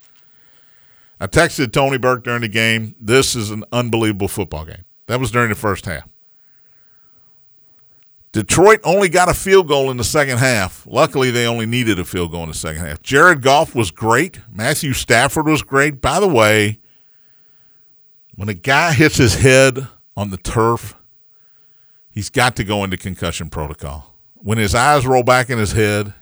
I 1.21 1.27
texted 1.27 1.73
Tony 1.73 1.99
Burke 1.99 2.25
during 2.25 2.43
the 2.43 2.49
game. 2.49 2.95
This 3.01 3.35
is 3.35 3.51
an 3.51 3.65
unbelievable 3.73 4.29
football 4.29 4.65
game. 4.65 4.85
That 5.07 5.21
was 5.21 5.31
during 5.31 5.49
the 5.49 5.55
first 5.55 5.87
half. 5.87 6.09
Detroit 8.33 8.81
only 8.85 9.09
got 9.09 9.29
a 9.29 9.35
field 9.35 9.69
goal 9.69 9.91
in 9.91 9.97
the 9.97 10.05
second 10.05 10.39
half. 10.39 10.87
Luckily, 10.87 11.31
they 11.31 11.47
only 11.47 11.67
needed 11.67 11.99
a 11.99 12.05
field 12.05 12.31
goal 12.31 12.43
in 12.43 12.51
the 12.51 12.55
second 12.55 12.85
half. 12.85 13.03
Jared 13.03 13.43
Goff 13.43 13.75
was 13.75 13.91
great. 13.91 14.41
Matthew 14.53 14.93
Stafford 14.93 15.47
was 15.47 15.63
great. 15.63 16.01
By 16.01 16.21
the 16.21 16.29
way, 16.29 16.79
when 18.37 18.49
a 18.49 18.55
guy 18.55 18.93
hits 18.93 19.17
his 19.17 19.37
head 19.37 19.89
on 20.17 20.31
the 20.31 20.37
turf, 20.37 20.95
he's 22.11 22.31
got 22.31 22.55
to 22.57 22.65
go 22.65 22.85
into 22.85 22.97
concussion 22.97 23.49
protocol. 23.49 24.15
When 24.35 24.59
his 24.59 24.75
eyes 24.75 25.07
roll 25.07 25.23
back 25.25 25.51
in 25.51 25.59
his 25.59 25.73
head, 25.73 26.15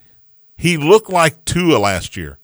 he 0.56 0.76
looked 0.76 1.10
like 1.10 1.44
Tua 1.44 1.76
last 1.76 2.16
year, 2.16 2.38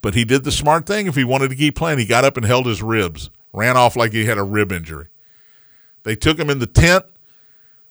but 0.00 0.14
he 0.14 0.24
did 0.24 0.44
the 0.44 0.52
smart 0.52 0.86
thing. 0.86 1.06
If 1.06 1.14
he 1.14 1.24
wanted 1.24 1.50
to 1.50 1.56
keep 1.56 1.76
playing, 1.76 1.98
he 1.98 2.06
got 2.06 2.24
up 2.24 2.36
and 2.36 2.46
held 2.46 2.66
his 2.66 2.82
ribs, 2.82 3.30
ran 3.52 3.76
off 3.76 3.96
like 3.96 4.12
he 4.12 4.24
had 4.24 4.38
a 4.38 4.42
rib 4.42 4.72
injury. 4.72 5.06
They 6.04 6.16
took 6.16 6.38
him 6.38 6.50
in 6.50 6.58
the 6.58 6.66
tent. 6.66 7.04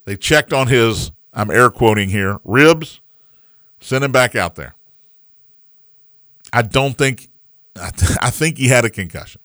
They 0.05 0.15
checked 0.15 0.53
on 0.53 0.67
his, 0.67 1.11
I'm 1.33 1.51
air 1.51 1.69
quoting 1.69 2.09
here, 2.09 2.39
ribs, 2.45 3.01
sent 3.79 4.03
him 4.03 4.11
back 4.11 4.35
out 4.35 4.55
there. 4.55 4.73
I 6.53 6.61
don't 6.61 6.97
think, 6.97 7.29
I, 7.79 7.89
th- 7.89 8.17
I 8.21 8.29
think 8.29 8.57
he 8.57 8.69
had 8.69 8.85
a 8.85 8.89
concussion, 8.89 9.41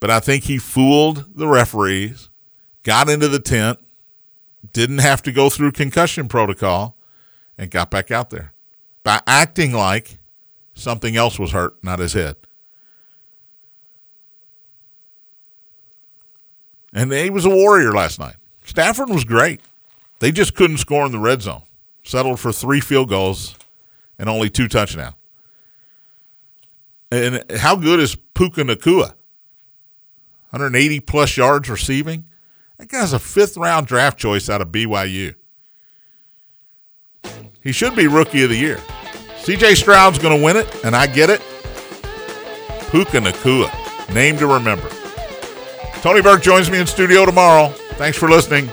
but 0.00 0.10
I 0.10 0.20
think 0.20 0.44
he 0.44 0.58
fooled 0.58 1.36
the 1.36 1.46
referees, 1.46 2.30
got 2.82 3.08
into 3.08 3.28
the 3.28 3.38
tent, 3.38 3.78
didn't 4.72 4.98
have 4.98 5.22
to 5.22 5.32
go 5.32 5.48
through 5.48 5.72
concussion 5.72 6.26
protocol, 6.26 6.96
and 7.56 7.70
got 7.70 7.90
back 7.90 8.10
out 8.10 8.30
there 8.30 8.52
by 9.04 9.20
acting 9.26 9.72
like 9.72 10.18
something 10.74 11.16
else 11.16 11.38
was 11.38 11.52
hurt, 11.52 11.82
not 11.82 11.98
his 11.98 12.12
head. 12.12 12.36
And 16.92 17.12
he 17.12 17.30
was 17.30 17.44
a 17.44 17.50
warrior 17.50 17.92
last 17.92 18.20
night. 18.20 18.36
Stafford 18.64 19.10
was 19.10 19.24
great. 19.24 19.60
They 20.20 20.30
just 20.30 20.54
couldn't 20.54 20.78
score 20.78 21.04
in 21.04 21.12
the 21.12 21.18
red 21.18 21.42
zone. 21.42 21.62
Settled 22.04 22.38
for 22.38 22.52
three 22.52 22.80
field 22.80 23.08
goals 23.08 23.56
and 24.18 24.28
only 24.28 24.48
two 24.48 24.68
touchdowns. 24.68 25.14
And 27.10 27.44
how 27.58 27.76
good 27.76 28.00
is 28.00 28.16
Puka 28.16 28.62
Nacua? 28.62 29.14
180 30.50 31.00
plus 31.00 31.36
yards 31.36 31.68
receiving. 31.68 32.24
That 32.78 32.88
guy's 32.88 33.12
a 33.12 33.18
fifth 33.18 33.56
round 33.56 33.86
draft 33.86 34.18
choice 34.18 34.48
out 34.48 34.60
of 34.60 34.68
BYU. 34.68 35.34
He 37.60 37.72
should 37.72 37.96
be 37.96 38.06
rookie 38.06 38.42
of 38.42 38.50
the 38.50 38.56
year. 38.56 38.80
CJ 39.44 39.76
Stroud's 39.76 40.18
going 40.18 40.36
to 40.36 40.42
win 40.42 40.56
it, 40.56 40.84
and 40.84 40.96
I 40.96 41.06
get 41.06 41.28
it. 41.28 41.40
Puka 42.90 43.18
Nacua, 43.18 43.70
name 44.14 44.38
to 44.38 44.46
remember. 44.46 44.88
Tony 46.00 46.22
Burke 46.22 46.42
joins 46.42 46.70
me 46.70 46.78
in 46.78 46.86
studio 46.86 47.26
tomorrow. 47.26 47.68
Thanks 47.96 48.16
for 48.16 48.28
listening. 48.28 48.70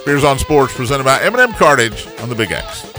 Spears 0.00 0.24
on 0.24 0.38
Sports 0.38 0.74
presented 0.74 1.04
by 1.04 1.20
M&M 1.22 1.52
Cartage 1.54 2.06
on 2.20 2.28
the 2.28 2.34
Big 2.34 2.52
X. 2.52 2.91